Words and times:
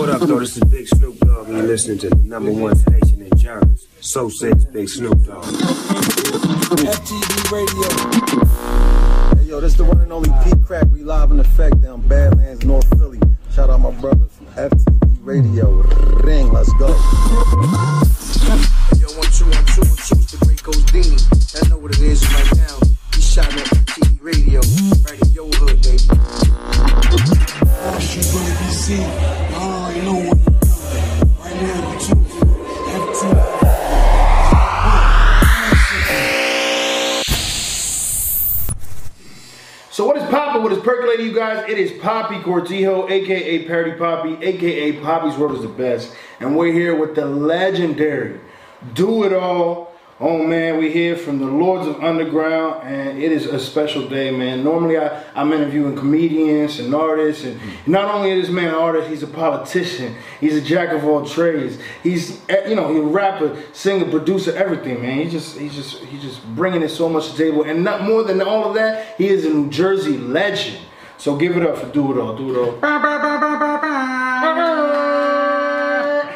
What 0.00 0.08
up, 0.08 0.22
though? 0.22 0.40
This 0.40 0.56
is 0.56 0.64
Big 0.64 0.88
Snoop 0.88 1.18
Dogg, 1.18 1.48
and 1.48 1.58
you're 1.58 1.66
listening 1.66 1.98
to 1.98 2.08
the 2.08 2.16
number 2.16 2.50
one 2.50 2.74
station 2.74 3.20
in 3.20 3.36
Germans. 3.36 3.86
So 4.00 4.30
says 4.30 4.64
Big 4.64 4.88
Snoop 4.88 5.22
Dogg. 5.26 5.44
FTV 6.80 7.52
Radio. 7.52 7.88
Hey, 9.36 9.44
yo, 9.50 9.60
this 9.60 9.72
is 9.72 9.76
the 9.76 9.84
one 9.84 10.00
and 10.00 10.10
only 10.10 10.30
Pete 10.42 10.64
Crack. 10.64 10.86
We 10.90 11.02
live 11.02 11.32
in 11.32 11.38
effect 11.38 11.82
down 11.82 12.00
Badlands, 12.08 12.64
North 12.64 12.88
Philly. 12.98 13.20
Shout 13.52 13.68
out 13.68 13.80
my 13.80 13.90
brothers 13.90 14.32
from 14.32 14.46
FTV 14.46 15.18
Radio. 15.20 15.68
Ring, 16.24 16.50
let's 16.50 16.72
go. 16.78 16.88
Yo, 16.88 16.94
one, 19.20 19.28
two, 19.36 19.44
one, 19.52 19.66
two, 19.68 19.84
one, 19.84 20.00
two, 20.00 20.16
it's 20.16 20.32
the 20.32 20.38
great 20.46 20.62
Godini. 20.62 21.62
I 21.62 21.68
know 21.68 21.76
what 21.76 21.92
it 21.92 22.00
is 22.00 22.24
right 22.32 22.56
now. 22.56 22.78
He 23.14 23.20
shot 23.20 23.52
at 23.52 23.66
FTV 23.66 24.16
Radio, 24.22 24.62
right 25.04 25.20
in 25.20 25.28
your 25.32 25.50
hood, 25.52 25.76
baby. 25.82 26.08
She 28.00 28.22
gonna 28.32 29.49
So 30.00 30.06
what 40.06 40.16
is 40.16 40.22
poppin'? 40.30 40.62
What 40.62 40.72
is 40.72 40.78
percolating, 40.78 41.26
you 41.26 41.34
guys? 41.34 41.68
It 41.68 41.76
is 41.76 41.92
Poppy 42.00 42.36
Cortijo, 42.36 43.10
aka 43.10 43.66
Parody 43.66 43.92
Poppy, 43.92 44.38
aka 44.42 44.92
Poppy's 45.02 45.36
World 45.36 45.56
is 45.56 45.62
the 45.62 45.68
best, 45.68 46.16
and 46.38 46.56
we're 46.56 46.72
here 46.72 46.96
with 46.96 47.14
the 47.14 47.26
legendary 47.26 48.40
Do 48.94 49.24
It 49.24 49.34
All. 49.34 49.89
Oh 50.22 50.36
man, 50.36 50.76
we're 50.76 50.90
here 50.90 51.16
from 51.16 51.38
the 51.38 51.46
Lords 51.46 51.86
of 51.86 52.04
Underground, 52.04 52.86
and 52.86 53.16
it 53.16 53.32
is 53.32 53.46
a 53.46 53.58
special 53.58 54.06
day, 54.06 54.30
man. 54.30 54.62
Normally, 54.62 54.98
I, 54.98 55.24
I'm 55.34 55.50
interviewing 55.50 55.96
comedians 55.96 56.78
and 56.78 56.94
artists, 56.94 57.44
and 57.44 57.58
not 57.86 58.14
only 58.14 58.32
is 58.32 58.48
this 58.48 58.54
man 58.54 58.68
an 58.68 58.74
artist, 58.74 59.08
he's 59.08 59.22
a 59.22 59.26
politician. 59.26 60.14
He's 60.38 60.56
a 60.56 60.60
jack 60.60 60.90
of 60.90 61.06
all 61.06 61.24
trades. 61.24 61.78
He's, 62.02 62.38
eh, 62.50 62.68
you 62.68 62.76
know, 62.76 62.92
he's 62.92 62.98
a 62.98 63.06
rapper, 63.06 63.56
singer, 63.72 64.10
producer, 64.10 64.54
everything, 64.54 65.00
man. 65.00 65.20
He 65.20 65.30
just, 65.30 65.58
he's 65.58 65.74
just, 65.74 66.00
he's 66.00 66.20
just 66.20 66.44
bringing 66.54 66.82
it 66.82 66.90
so 66.90 67.08
much 67.08 67.30
to 67.30 67.38
the 67.38 67.44
table, 67.44 67.62
and 67.62 67.82
not 67.82 68.02
more 68.02 68.22
than 68.22 68.42
all 68.42 68.68
of 68.68 68.74
that, 68.74 69.16
he 69.16 69.28
is 69.28 69.46
a 69.46 69.48
New 69.48 69.70
Jersey 69.70 70.18
legend. 70.18 70.84
So 71.16 71.34
give 71.34 71.56
it 71.56 71.62
up 71.62 71.78
for 71.78 71.86
Do 71.86 72.12
It 72.12 72.20
All, 72.20 72.36
Do 72.36 72.50
It 72.54 72.58
All. 72.58 74.19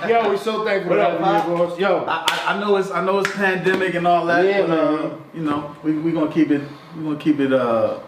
Yo, 0.08 0.30
we 0.30 0.36
so 0.36 0.64
thankful 0.64 0.90
What 0.90 0.96
to 0.96 1.08
up, 1.08 1.20
have 1.20 1.48
you, 1.50 1.56
boss. 1.66 1.78
Yo, 1.78 2.04
I, 2.06 2.44
I- 2.48 2.60
know 2.60 2.76
it's 2.76 2.90
I 2.90 3.04
know 3.04 3.18
it's 3.18 3.32
pandemic 3.34 3.94
and 3.94 4.06
all 4.06 4.26
that. 4.26 4.44
Yeah, 4.44 4.66
but, 4.66 4.70
uh, 4.78 5.10
you 5.34 5.42
know, 5.42 5.74
we 5.82 5.92
we 5.92 6.12
gonna 6.12 6.30
keep 6.32 6.50
it 6.50 6.62
we 6.96 7.02
gonna 7.04 7.16
keep 7.18 7.40
it 7.40 7.52
uh 7.52 7.98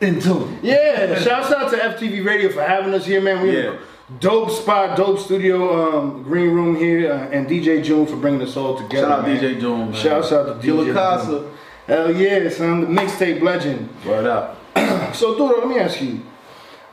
in 0.00 0.20
tune. 0.20 0.58
Yeah, 0.62 1.18
shouts 1.22 1.52
out 1.52 1.70
to 1.70 1.76
FTV 1.76 2.24
Radio 2.24 2.50
for 2.50 2.62
having 2.62 2.92
us 2.94 3.06
here, 3.06 3.20
man. 3.20 3.42
We 3.42 3.56
Yeah. 3.56 3.76
dope 4.20 4.50
spot, 4.50 4.96
dope 4.96 5.18
studio, 5.18 5.98
um, 5.98 6.22
green 6.22 6.50
room 6.50 6.76
here, 6.76 7.12
uh, 7.12 7.28
and 7.34 7.46
DJ 7.48 7.82
June 7.82 8.06
for 8.06 8.16
bringing 8.16 8.42
us 8.42 8.56
all 8.56 8.76
together. 8.76 9.08
Shout 9.08 9.18
out 9.20 9.26
man. 9.26 9.36
DJ 9.40 9.60
June, 9.60 9.90
man. 9.90 9.94
Shouts 9.94 10.32
out 10.32 10.60
to 10.60 10.66
DJ 10.66 10.92
Casa. 10.92 11.26
June. 11.26 11.50
Hell 11.86 12.10
yeah, 12.16 12.48
son, 12.50 12.80
the 12.80 12.86
mixtape 13.00 13.40
legend. 13.42 13.88
Word 14.04 14.26
up. 14.26 14.58
So, 15.14 15.38
dude, 15.38 15.58
let 15.58 15.68
me 15.68 15.78
ask 15.78 16.02
you, 16.02 16.20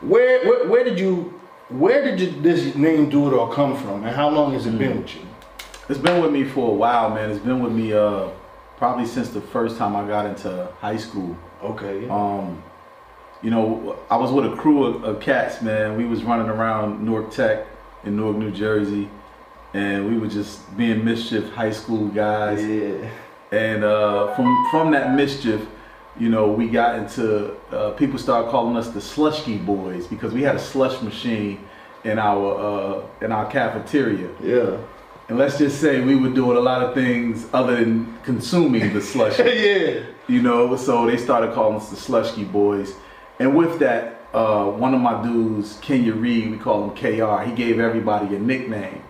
where, 0.01 0.45
where, 0.47 0.67
where 0.69 0.83
did 0.83 0.97
you, 0.99 1.33
where 1.79 2.03
did 2.03 2.19
you, 2.19 2.41
this 2.41 2.75
name 2.75 3.09
Do 3.09 3.27
It 3.27 3.33
All 3.37 3.47
come 3.47 3.75
from, 3.77 4.03
and 4.03 4.15
how 4.15 4.29
long 4.29 4.53
has 4.53 4.65
it 4.65 4.73
Mm. 4.73 4.77
been 4.79 4.97
with 5.01 5.15
you? 5.15 5.21
It's 5.89 5.99
been 5.99 6.21
with 6.21 6.31
me 6.31 6.43
for 6.45 6.69
a 6.71 6.73
while, 6.73 7.09
man. 7.09 7.29
It's 7.31 7.39
been 7.43 7.61
with 7.61 7.73
me 7.73 7.93
uh 7.93 8.29
probably 8.77 9.05
since 9.05 9.29
the 9.29 9.41
first 9.41 9.77
time 9.77 9.95
I 9.95 10.05
got 10.07 10.25
into 10.25 10.67
high 10.81 10.97
school. 10.97 11.37
Okay. 11.63 12.07
Um, 12.09 12.61
you 13.41 13.49
know, 13.51 13.95
I 14.09 14.15
was 14.17 14.31
with 14.31 14.45
a 14.45 14.55
crew 14.55 14.85
of, 14.85 15.03
of 15.03 15.19
cats, 15.21 15.61
man. 15.61 15.97
We 15.97 16.05
was 16.05 16.23
running 16.23 16.47
around 16.49 17.03
Newark 17.03 17.31
Tech 17.31 17.65
in 18.05 18.15
Newark, 18.17 18.37
New 18.37 18.51
Jersey, 18.51 19.09
and 19.73 20.07
we 20.09 20.17
were 20.17 20.27
just 20.27 20.75
being 20.77 21.03
mischief 21.05 21.49
high 21.51 21.71
school 21.71 22.07
guys. 22.07 22.63
yeah. 22.65 23.09
And 23.51 23.83
uh, 23.83 24.33
from 24.35 24.47
from 24.71 24.91
that 24.91 25.13
mischief, 25.15 25.61
you 26.19 26.29
know, 26.29 26.51
we 26.51 26.67
got 26.67 26.99
into 26.99 27.55
uh, 27.71 27.91
people 27.91 28.19
started 28.19 28.51
calling 28.51 28.77
us 28.77 28.89
the 28.89 28.99
Slushkey 28.99 29.65
Boys 29.65 30.05
because 30.07 30.33
we 30.33 30.43
had 30.43 30.55
a 30.55 30.59
slush 30.59 31.01
machine 31.01 31.67
in 32.03 32.19
our 32.19 32.55
uh, 32.55 33.25
in 33.25 33.31
our 33.31 33.49
cafeteria. 33.49 34.29
Yeah. 34.41 34.77
And 35.29 35.37
let's 35.37 35.57
just 35.57 35.79
say 35.79 36.01
we 36.01 36.15
were 36.15 36.29
doing 36.29 36.57
a 36.57 36.59
lot 36.59 36.83
of 36.83 36.93
things 36.93 37.47
other 37.53 37.77
than 37.77 38.17
consuming 38.23 38.93
the 38.93 39.01
slush. 39.01 39.39
yeah. 39.39 40.01
you 40.27 40.41
know, 40.41 40.75
so 40.75 41.05
they 41.05 41.17
started 41.17 41.53
calling 41.53 41.77
us 41.77 41.89
the 41.89 41.95
Slushkey 41.95 42.51
Boys. 42.51 42.93
And 43.39 43.55
with 43.55 43.79
that, 43.79 44.21
uh, 44.33 44.65
one 44.65 44.93
of 44.93 44.99
my 44.99 45.23
dudes, 45.23 45.79
Kenya 45.81 46.13
Reed, 46.13 46.51
we 46.51 46.57
call 46.57 46.89
him 46.89 46.95
KR, 46.95 47.49
he 47.49 47.55
gave 47.55 47.79
everybody 47.79 48.35
a 48.35 48.39
nickname. 48.39 49.01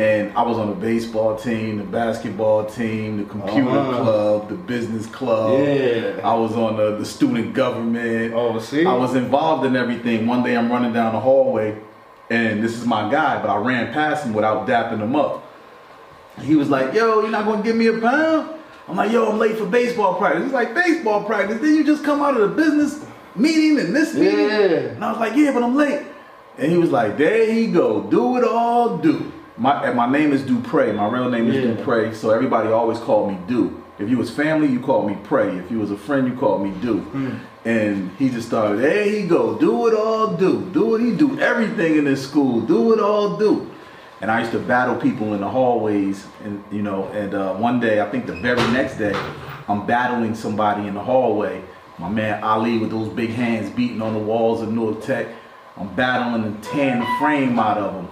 And 0.00 0.32
I 0.34 0.40
was 0.42 0.56
on 0.56 0.70
the 0.70 0.74
baseball 0.74 1.36
team, 1.36 1.76
the 1.76 1.84
basketball 1.84 2.64
team, 2.64 3.18
the 3.18 3.24
computer 3.24 3.68
Uh-huh. 3.68 4.02
club, 4.02 4.48
the 4.48 4.54
business 4.54 5.04
club. 5.04 5.60
Yeah. 5.60 6.20
I 6.24 6.32
was 6.34 6.52
on 6.56 6.78
the, 6.78 6.96
the 6.96 7.04
student 7.04 7.52
government. 7.52 8.32
Oh, 8.34 8.58
see? 8.60 8.86
I 8.86 8.94
was 8.94 9.14
involved 9.14 9.66
in 9.66 9.76
everything. 9.76 10.26
One 10.26 10.42
day 10.42 10.56
I'm 10.56 10.72
running 10.72 10.94
down 10.94 11.12
the 11.12 11.20
hallway, 11.20 11.76
and 12.30 12.64
this 12.64 12.78
is 12.78 12.86
my 12.86 13.10
guy, 13.10 13.42
but 13.42 13.50
I 13.50 13.56
ran 13.58 13.92
past 13.92 14.24
him 14.24 14.32
without 14.32 14.66
dapping 14.66 15.00
him 15.00 15.14
up. 15.14 15.44
He 16.40 16.56
was 16.56 16.70
like, 16.70 16.94
"Yo, 16.94 17.20
you're 17.20 17.28
not 17.30 17.44
gonna 17.44 17.62
give 17.62 17.76
me 17.76 17.88
a 17.88 17.98
pound?" 17.98 18.48
I'm 18.88 18.96
like, 18.96 19.12
"Yo, 19.12 19.28
I'm 19.30 19.38
late 19.38 19.56
for 19.58 19.66
baseball 19.66 20.14
practice." 20.14 20.44
He's 20.44 20.52
like, 20.54 20.74
"Baseball 20.74 21.24
practice? 21.24 21.60
Did 21.60 21.74
you 21.76 21.84
just 21.84 22.04
come 22.04 22.22
out 22.22 22.40
of 22.40 22.42
the 22.48 22.56
business 22.62 23.04
meeting 23.36 23.78
and 23.78 23.94
this 23.94 24.14
meeting?" 24.14 24.48
Yeah. 24.48 24.94
And 24.96 25.04
I 25.04 25.10
was 25.10 25.20
like, 25.20 25.36
"Yeah, 25.36 25.52
but 25.52 25.62
I'm 25.62 25.76
late." 25.76 26.00
And 26.56 26.72
he 26.72 26.78
was 26.78 26.90
like, 26.90 27.18
"There 27.18 27.52
he 27.52 27.66
go, 27.66 28.00
do 28.00 28.38
it 28.38 28.44
all, 28.44 28.96
do." 28.96 29.30
My 29.60 29.92
my 29.92 30.10
name 30.10 30.32
is 30.32 30.42
Dupre. 30.42 30.94
My 30.94 31.06
real 31.06 31.28
name 31.28 31.48
is 31.48 31.56
Yeah. 31.56 31.74
Dupre, 31.74 32.14
so 32.14 32.30
everybody 32.30 32.70
always 32.70 32.98
called 32.98 33.28
me 33.30 33.38
Do. 33.46 33.76
If 33.98 34.08
you 34.08 34.16
was 34.16 34.30
family, 34.30 34.66
you 34.68 34.80
called 34.80 35.06
me 35.06 35.18
Pray. 35.22 35.50
If 35.58 35.70
you 35.70 35.78
was 35.78 35.90
a 35.90 35.98
friend, 35.98 36.26
you 36.26 36.34
called 36.34 36.62
me 36.62 36.72
Do. 36.80 37.04
And 37.66 38.10
he 38.18 38.30
just 38.30 38.48
started, 38.48 38.78
there 38.80 39.04
he 39.04 39.26
go, 39.26 39.58
do 39.58 39.86
it 39.86 39.92
all, 39.94 40.28
do. 40.34 40.62
Do 40.72 40.86
what 40.86 41.02
he 41.02 41.12
do. 41.12 41.38
Everything 41.38 41.98
in 41.98 42.04
this 42.04 42.26
school, 42.26 42.62
do 42.62 42.94
it 42.94 43.00
all, 43.00 43.36
do. 43.36 43.70
And 44.22 44.30
I 44.30 44.40
used 44.40 44.52
to 44.52 44.58
battle 44.58 44.96
people 44.96 45.34
in 45.34 45.42
the 45.42 45.48
hallways, 45.48 46.24
and 46.42 46.64
you 46.72 46.80
know, 46.80 47.08
and 47.08 47.34
uh, 47.34 47.52
one 47.54 47.78
day, 47.78 48.00
I 48.00 48.08
think 48.10 48.24
the 48.26 48.36
very 48.40 48.62
next 48.72 48.96
day, 48.96 49.12
I'm 49.68 49.84
battling 49.86 50.34
somebody 50.34 50.86
in 50.88 50.94
the 50.94 51.02
hallway. 51.02 51.62
My 51.98 52.08
man 52.08 52.42
Ali 52.42 52.78
with 52.78 52.90
those 52.90 53.10
big 53.10 53.30
hands 53.30 53.68
beating 53.68 54.00
on 54.00 54.14
the 54.14 54.20
walls 54.20 54.62
of 54.62 54.72
Newark 54.72 55.02
Tech. 55.02 55.26
I'm 55.76 55.94
battling 55.94 56.44
and 56.44 56.62
tearing 56.64 57.00
the 57.00 57.06
frame 57.18 57.58
out 57.58 57.76
of 57.76 57.94
him. 57.94 58.08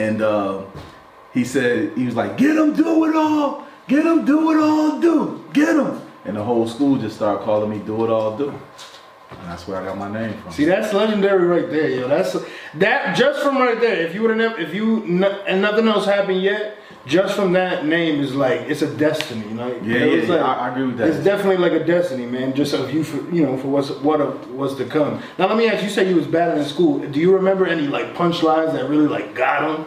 And 0.00 0.22
uh, 0.22 0.64
he 1.34 1.44
said, 1.44 1.96
he 1.96 2.06
was 2.06 2.16
like, 2.16 2.38
get 2.38 2.56
him, 2.56 2.72
do 2.72 3.04
it 3.04 3.14
all. 3.14 3.66
Get 3.86 4.06
him, 4.06 4.24
do 4.24 4.50
it 4.52 4.62
all, 4.62 5.00
do. 5.00 5.44
Get 5.52 5.76
him. 5.76 6.00
And 6.24 6.36
the 6.36 6.42
whole 6.42 6.66
school 6.66 6.96
just 6.96 7.16
started 7.16 7.44
calling 7.44 7.70
me 7.70 7.78
do 7.80 8.04
it 8.04 8.10
all, 8.10 8.36
do. 8.36 8.48
And 8.50 9.48
that's 9.48 9.66
where 9.68 9.80
I 9.80 9.84
got 9.84 9.98
my 9.98 10.10
name 10.10 10.40
from. 10.40 10.52
See, 10.52 10.64
that's 10.64 10.92
legendary 10.92 11.44
right 11.44 11.70
there, 11.70 11.88
yo. 11.88 12.08
That's 12.08 12.36
that 12.74 13.16
just 13.16 13.42
from 13.42 13.58
right 13.58 13.80
there. 13.80 14.06
If 14.06 14.14
you 14.14 14.22
would 14.22 14.38
have, 14.38 14.58
if 14.58 14.74
you 14.74 15.02
and 15.46 15.62
nothing 15.62 15.86
else 15.86 16.04
happened 16.04 16.42
yet, 16.42 16.78
just 17.06 17.34
from 17.34 17.52
that 17.54 17.86
name 17.86 18.20
is 18.20 18.34
like 18.34 18.60
it's 18.62 18.82
a 18.82 18.94
destiny, 18.96 19.46
you 19.48 19.54
know. 19.54 19.68
Yeah, 19.82 19.96
It's 19.98 20.28
yeah, 20.28 20.34
like- 20.36 20.44
I- 20.58 20.68
I 20.68 20.70
agree 20.70 20.86
with 20.86 20.98
that. 20.98 21.08
It's 21.08 21.24
definitely 21.24 21.56
like 21.56 21.72
a 21.72 21.84
destiny, 21.84 22.26
man. 22.26 22.54
Just 22.54 22.72
of 22.74 22.92
you, 22.92 23.02
for, 23.04 23.16
you 23.34 23.44
know, 23.44 23.56
for 23.56 23.68
what's 23.68 23.90
what 23.90 24.20
of, 24.20 24.50
what's 24.52 24.74
to 24.74 24.84
come. 24.84 25.20
Now, 25.38 25.46
let 25.48 25.56
me 25.56 25.66
ask 25.68 25.78
you. 25.82 25.88
You 25.88 25.94
said 25.94 26.08
you 26.08 26.16
was 26.16 26.26
battling 26.26 26.58
in 26.62 26.64
school. 26.68 26.98
Do 27.00 27.18
you 27.20 27.34
remember 27.34 27.66
any 27.66 27.86
like 27.88 28.14
punchlines 28.14 28.72
that 28.74 28.88
really 28.88 29.06
like 29.08 29.34
got 29.34 29.62
him? 29.78 29.86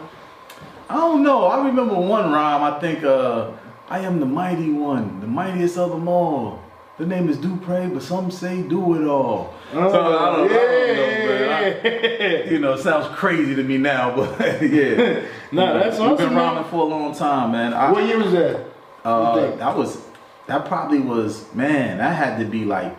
I 0.90 0.96
don't 0.96 1.22
know. 1.22 1.46
I 1.46 1.64
remember 1.66 1.94
one 1.94 2.30
rhyme. 2.32 2.62
I 2.62 2.78
think, 2.80 3.02
uh, 3.04 3.50
I 3.88 4.00
am 4.00 4.18
the 4.20 4.26
mighty 4.26 4.70
one, 4.70 5.20
the 5.20 5.26
mightiest 5.26 5.78
of 5.78 5.90
them 5.90 6.08
all. 6.08 6.60
The 6.96 7.06
name 7.06 7.28
is 7.28 7.38
Dupre, 7.38 7.90
but 7.92 8.02
some 8.02 8.30
say 8.30 8.62
do 8.62 8.94
it 9.02 9.06
all. 9.08 9.52
so 9.72 9.78
I 9.80 9.82
don't, 9.90 9.96
I 9.96 10.36
don't 10.36 10.48
know, 10.48 10.54
man. 10.54 11.50
I- 11.50 12.50
you 12.50 12.58
know, 12.60 12.74
it 12.74 12.82
sounds 12.82 13.06
crazy 13.16 13.54
to 13.56 13.62
me 13.64 13.78
now, 13.78 14.14
but 14.14 14.38
yeah. 14.62 15.22
Nah, 15.50 15.72
that's 15.74 15.98
We've 15.98 16.08
awesome, 16.10 16.16
been 16.28 16.34
man. 16.34 16.54
rhyming 16.54 16.70
for 16.70 16.82
a 16.82 16.84
long 16.84 17.14
time, 17.14 17.50
man. 17.52 17.74
I, 17.74 17.90
What 17.90 18.04
year 18.04 18.18
was 18.22 18.32
that? 18.32 18.64
Uh, 19.04 19.56
that 19.56 19.76
was 19.76 20.00
that 20.46 20.66
probably 20.66 21.00
was 21.00 21.52
man. 21.54 21.98
That 21.98 22.14
had 22.14 22.38
to 22.38 22.44
be 22.44 22.64
like, 22.64 22.96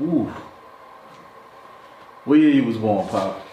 ooh. 0.00 0.32
What 2.24 2.38
year 2.38 2.50
you 2.50 2.64
was 2.64 2.78
born, 2.78 3.06
Pop? 3.08 3.43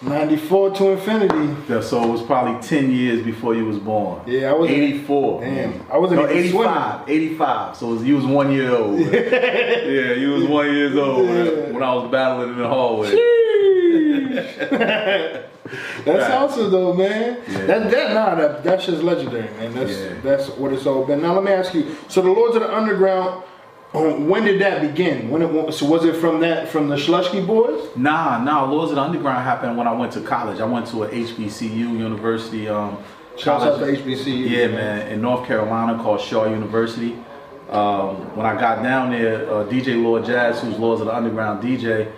94 0.00 0.70
to 0.76 0.90
infinity. 0.92 1.56
Yeah, 1.68 1.80
so 1.80 2.02
it 2.04 2.08
was 2.08 2.22
probably 2.22 2.60
ten 2.66 2.90
years 2.92 3.24
before 3.24 3.54
you 3.56 3.64
was 3.64 3.78
born. 3.78 4.20
Yeah, 4.26 4.50
I 4.50 4.52
was- 4.54 4.70
eighty-four. 4.70 5.40
Damn, 5.40 5.84
I 5.90 5.98
wasn't 5.98 6.20
no, 6.20 6.26
even 6.30 6.36
85. 6.38 7.08
85. 7.08 7.76
So 7.76 7.86
was, 7.88 8.04
you 8.04 8.14
was 8.16 8.24
one 8.24 8.52
year 8.52 8.70
old. 8.74 9.00
yeah, 9.00 10.12
you 10.12 10.30
was 10.34 10.44
one 10.44 10.72
years 10.72 10.96
old 10.96 11.26
when, 11.28 11.46
Yeah. 11.46 11.70
when 11.72 11.82
I 11.82 11.94
was 11.94 12.10
battling 12.12 12.50
in 12.50 12.58
the 12.58 12.68
hallway. 12.68 13.10
That's 16.04 16.30
awesome 16.32 16.70
though, 16.70 16.94
man. 16.94 17.38
Yeah. 17.48 17.66
That 17.66 17.90
that 17.90 18.14
nah, 18.14 18.34
that 18.36 18.62
that's 18.64 18.86
just 18.86 19.02
legendary, 19.02 19.50
man. 19.56 19.74
That's 19.74 19.90
Yeah. 19.98 20.14
that's 20.22 20.48
what 20.50 20.72
it's 20.72 20.86
all 20.86 21.04
been. 21.04 21.20
Now 21.20 21.34
let 21.34 21.44
me 21.44 21.50
ask 21.52 21.74
you. 21.74 21.94
So 22.08 22.22
the 22.22 22.30
Lords 22.30 22.54
of 22.56 22.62
the 22.62 22.74
Underground, 22.74 23.42
when 23.92 24.44
did 24.44 24.60
that 24.60 24.82
begin? 24.82 25.30
When 25.30 25.42
it 25.42 25.72
so 25.72 25.86
was 25.86 26.04
it 26.04 26.16
from 26.16 26.40
that 26.40 26.68
from 26.68 26.88
the 26.88 26.96
Schlusky 26.96 27.46
boys? 27.46 27.88
Nah, 27.96 28.42
nah. 28.42 28.64
Lords 28.64 28.90
of 28.90 28.96
the 28.96 29.02
Underground 29.02 29.42
happened 29.42 29.78
when 29.78 29.88
I 29.88 29.92
went 29.92 30.12
to 30.12 30.20
college. 30.20 30.60
I 30.60 30.66
went 30.66 30.86
to 30.88 31.04
a 31.04 31.08
HBCU 31.08 31.98
university. 31.98 32.68
Um, 32.68 32.98
Shouts 33.38 33.64
out 33.64 33.78
to 33.78 33.86
HBCU. 33.86 34.50
Yeah, 34.50 34.66
man, 34.66 35.12
in 35.12 35.22
North 35.22 35.46
Carolina 35.46 36.02
called 36.02 36.20
Shaw 36.20 36.46
University. 36.46 37.16
Um, 37.70 38.34
when 38.36 38.46
I 38.46 38.58
got 38.58 38.82
down 38.82 39.10
there, 39.10 39.48
uh, 39.48 39.64
DJ 39.64 40.02
Lord 40.02 40.24
Jazz, 40.24 40.60
who's 40.60 40.78
Lords 40.78 41.00
of 41.00 41.06
the 41.06 41.14
Underground 41.14 41.62
DJ, 41.62 42.10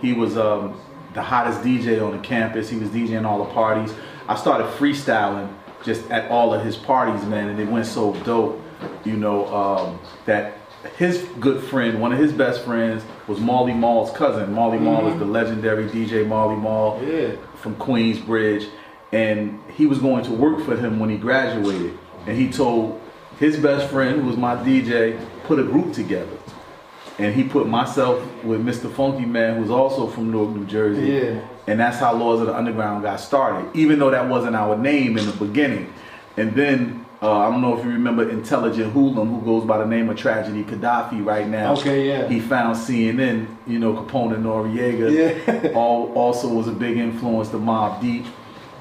he 0.00 0.12
was 0.12 0.36
um, 0.36 0.78
the 1.14 1.22
hottest 1.22 1.60
DJ 1.62 2.04
on 2.04 2.12
the 2.12 2.22
campus. 2.22 2.68
He 2.68 2.76
was 2.76 2.90
DJing 2.90 3.24
all 3.24 3.44
the 3.44 3.52
parties. 3.52 3.94
I 4.28 4.34
started 4.34 4.66
freestyling 4.66 5.52
just 5.82 6.10
at 6.10 6.30
all 6.30 6.52
of 6.52 6.64
his 6.64 6.76
parties, 6.76 7.24
man, 7.24 7.48
and 7.48 7.58
it 7.58 7.68
went 7.68 7.86
so 7.86 8.12
dope, 8.24 8.60
you 9.04 9.16
know, 9.16 9.46
um, 9.54 10.00
that 10.26 10.58
his 10.96 11.18
good 11.40 11.62
friend, 11.64 12.00
one 12.00 12.12
of 12.12 12.18
his 12.18 12.32
best 12.32 12.64
friends, 12.64 13.04
was 13.26 13.40
Marley 13.40 13.74
Marl's 13.74 14.10
cousin. 14.12 14.52
Marley 14.52 14.78
Marl 14.78 15.06
is 15.06 15.10
mm-hmm. 15.12 15.20
the 15.20 15.26
legendary 15.26 15.84
DJ 15.86 16.26
Molly 16.26 16.56
Mall 16.56 17.02
Yeah. 17.04 17.36
from 17.56 17.74
Queensbridge, 17.76 18.68
and 19.12 19.60
he 19.74 19.86
was 19.86 19.98
going 19.98 20.24
to 20.24 20.32
work 20.32 20.64
for 20.64 20.76
him 20.76 20.98
when 20.98 21.10
he 21.10 21.16
graduated. 21.16 21.98
And 22.26 22.36
he 22.36 22.50
told 22.50 23.00
his 23.38 23.56
best 23.56 23.90
friend, 23.90 24.20
who 24.20 24.26
was 24.26 24.36
my 24.36 24.56
DJ, 24.56 25.18
put 25.44 25.58
a 25.58 25.62
group 25.62 25.92
together. 25.92 26.38
And 27.18 27.34
he 27.34 27.44
put 27.44 27.66
myself 27.66 28.22
with 28.44 28.64
Mr. 28.64 28.92
Funky 28.92 29.24
Man, 29.24 29.56
who's 29.56 29.70
also 29.70 30.06
from 30.06 30.30
Newark, 30.30 30.50
New 30.50 30.66
Jersey. 30.66 31.12
Yeah. 31.12 31.48
And 31.66 31.80
that's 31.80 31.98
how 31.98 32.14
Lords 32.14 32.42
of 32.42 32.48
the 32.48 32.54
Underground 32.54 33.02
got 33.02 33.20
started, 33.20 33.74
even 33.74 33.98
though 33.98 34.10
that 34.10 34.28
wasn't 34.28 34.54
our 34.54 34.76
name 34.76 35.16
in 35.16 35.24
the 35.24 35.32
beginning. 35.32 35.92
And 36.36 36.54
then 36.54 37.05
uh, 37.22 37.38
I 37.38 37.50
don't 37.50 37.62
know 37.62 37.78
if 37.78 37.84
you 37.84 37.90
remember 37.90 38.28
Intelligent 38.28 38.92
Hoodlum, 38.92 39.28
who 39.28 39.44
goes 39.44 39.66
by 39.66 39.78
the 39.78 39.86
name 39.86 40.10
of 40.10 40.18
Tragedy 40.18 40.64
Khadafi 40.64 41.24
right 41.24 41.48
now. 41.48 41.72
Okay, 41.74 42.08
yeah. 42.08 42.28
He 42.28 42.40
found 42.40 42.76
CNN, 42.76 43.46
you 43.66 43.78
know, 43.78 43.94
Capone 43.94 44.34
and 44.34 44.44
Noreaga. 44.44 45.10
Yeah. 45.10 45.70
all, 45.74 46.12
also 46.12 46.48
was 46.48 46.68
a 46.68 46.72
big 46.72 46.98
influence 46.98 47.48
to 47.50 47.56
Mobb 47.56 48.02
Deep, 48.02 48.26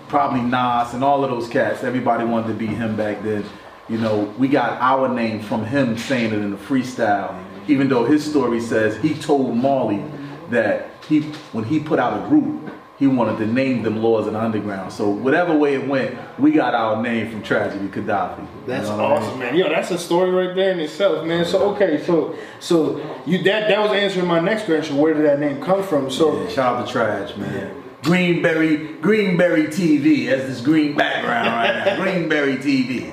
probably 0.09 0.41
Nas 0.41 0.93
and 0.93 1.03
all 1.03 1.23
of 1.23 1.29
those 1.29 1.47
cats. 1.47 1.83
Everybody 1.83 2.25
wanted 2.25 2.47
to 2.49 2.53
be 2.55 2.67
him 2.67 2.97
back 2.97 3.23
then. 3.23 3.45
You 3.87 3.99
know, 3.99 4.33
we 4.37 4.49
got 4.49 4.81
our 4.81 5.07
name 5.07 5.39
from 5.39 5.63
him 5.63 5.97
saying 5.97 6.33
it 6.33 6.39
in 6.39 6.51
the 6.51 6.57
freestyle. 6.57 7.41
Even 7.67 7.87
though 7.87 8.03
his 8.03 8.29
story 8.29 8.59
says 8.59 8.97
he 8.97 9.13
told 9.13 9.55
Marley 9.55 10.03
that 10.49 10.89
he 11.07 11.21
when 11.51 11.63
he 11.63 11.79
put 11.79 11.99
out 11.99 12.25
a 12.25 12.27
group, 12.27 12.69
he 12.97 13.07
wanted 13.07 13.37
to 13.39 13.45
name 13.45 13.83
them 13.83 14.01
Lords 14.01 14.27
of 14.27 14.33
the 14.33 14.39
Underground. 14.39 14.91
So 14.91 15.09
whatever 15.09 15.55
way 15.57 15.75
it 15.75 15.87
went, 15.87 16.17
we 16.39 16.51
got 16.51 16.73
our 16.73 17.01
name 17.01 17.29
from 17.29 17.43
Tragedy 17.43 17.87
Khadafi. 17.87 18.39
You 18.39 18.47
That's 18.67 18.87
know 18.87 18.97
what 18.97 19.05
I 19.05 19.13
mean? 19.19 19.23
awesome, 19.23 19.39
man. 19.39 19.55
Yo, 19.57 19.69
that's 19.69 19.91
a 19.91 19.97
story 19.97 20.31
right 20.31 20.55
there 20.55 20.71
in 20.71 20.79
itself, 20.79 21.25
man. 21.25 21.43
So 21.45 21.73
okay, 21.75 22.03
so 22.05 22.35
so 22.59 23.01
you 23.25 23.39
that 23.43 23.67
that 23.67 23.79
was 23.79 23.91
answering 23.91 24.27
my 24.27 24.39
next 24.39 24.65
question. 24.65 24.97
Where 24.97 25.13
did 25.13 25.25
that 25.25 25.39
name 25.39 25.61
come 25.61 25.83
from? 25.83 26.09
So 26.09 26.41
Yeah, 26.43 26.49
shout 26.49 26.75
out 26.77 26.85
to 26.87 26.91
Trash, 26.91 27.35
man. 27.37 27.83
Greenberry, 28.03 28.93
Greenberry 29.01 29.63
TV. 29.65 30.27
That's 30.29 30.45
this 30.47 30.61
green 30.61 30.95
background 30.95 31.47
right 31.47 31.85
now. 31.85 31.95
Greenberry 32.03 32.57
TV. 32.57 33.11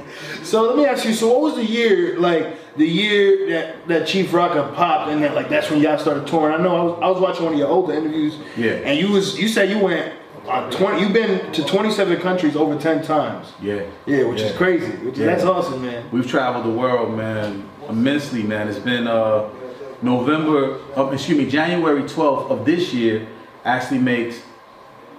So 0.53 0.65
let 0.65 0.77
me 0.77 0.85
ask 0.85 1.07
you. 1.07 1.15
So 1.15 1.29
what 1.33 1.41
was 1.41 1.55
the 1.55 1.65
year 1.65 2.19
like 2.21 2.77
the 2.77 2.87
year 2.87 3.49
that 3.49 3.89
that 3.89 4.07
Chief 4.07 4.31
Rocka 4.31 4.75
popped 4.75 5.11
and 5.11 5.23
that 5.23 5.35
like 5.35 5.49
that's 5.49 5.71
when 5.71 5.81
y'all 5.81 5.97
started 5.99 6.27
touring? 6.27 6.55
I 6.55 6.63
know 6.63 6.77
I 6.77 6.83
was 6.83 6.99
I 7.03 7.09
was 7.09 7.21
watching 7.23 7.45
one 7.45 7.55
of 7.55 7.59
your 7.59 7.69
older 7.69 7.95
interviews. 7.95 8.37
Yeah. 8.55 8.73
And 8.85 8.99
you 8.99 9.11
was 9.13 9.41
you 9.41 9.49
said 9.49 9.71
you 9.71 9.79
went 9.79 10.13
on 10.47 10.71
twenty. 10.71 11.01
You've 11.01 11.15
been 11.15 11.51
to 11.53 11.65
twenty 11.65 11.91
seven 11.91 12.21
countries 12.21 12.55
over 12.55 12.79
ten 12.79 13.03
times. 13.03 13.51
Yeah. 13.63 13.85
Yeah, 14.05 14.25
which 14.25 14.43
is 14.43 14.55
crazy. 14.55 14.93
Which 15.07 15.17
Yeah. 15.17 15.25
that's 15.27 15.45
awesome, 15.45 15.81
man. 15.87 16.05
We've 16.13 16.27
traveled 16.29 16.67
the 16.67 16.79
world, 16.79 17.17
man, 17.17 17.67
immensely, 17.89 18.43
man. 18.43 18.69
It's 18.69 18.79
been 18.79 19.07
uh, 19.07 19.49
November, 20.03 20.81
uh, 20.99 21.09
excuse 21.13 21.39
me, 21.39 21.47
January 21.49 22.03
12th 22.03 22.51
of 22.51 22.67
this 22.67 22.93
year 22.93 23.27
actually 23.65 24.01
makes 24.01 24.43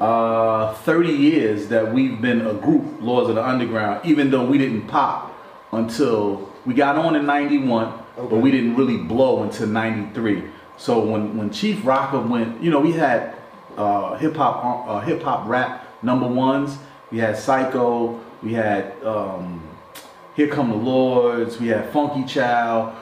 uh, 0.04 0.74
30 0.74 1.14
years 1.14 1.68
that 1.70 1.94
we've 1.94 2.22
been 2.22 2.46
a 2.46 2.54
group, 2.54 3.02
Lords 3.02 3.30
of 3.30 3.36
the 3.36 3.48
Underground, 3.48 4.06
even 4.06 4.30
though 4.30 4.46
we 4.46 4.58
didn't 4.58 4.88
pop 4.88 5.34
until 5.72 6.52
we 6.66 6.74
got 6.74 6.98
on 6.98 7.16
in 7.16 7.26
91, 7.26 7.94
but 8.18 8.36
we 8.36 8.52
didn't 8.52 8.76
really 8.76 8.98
blow 8.98 9.44
until 9.44 9.68
93. 9.68 10.44
So 10.76 11.06
when, 11.06 11.38
when 11.38 11.52
Chief 11.52 11.78
Rocka 11.84 12.28
went, 12.28 12.62
you 12.62 12.70
know, 12.70 12.82
we 12.82 12.92
had 12.92 13.34
uh, 13.78 14.18
hip 14.18 14.36
hop, 14.36 14.86
uh, 14.90 15.00
hip 15.00 15.24
hop 15.24 15.48
rap 15.48 15.88
number 16.04 16.28
ones. 16.28 16.78
We 17.10 17.20
had 17.20 17.38
Psycho. 17.38 18.20
We 18.42 18.54
had 18.54 19.02
um, 19.04 19.66
Here 20.36 20.50
Come 20.50 20.72
the 20.72 20.76
Lords. 20.76 21.62
We 21.62 21.68
had 21.68 21.90
Funky 21.94 22.26
Child. 22.26 22.94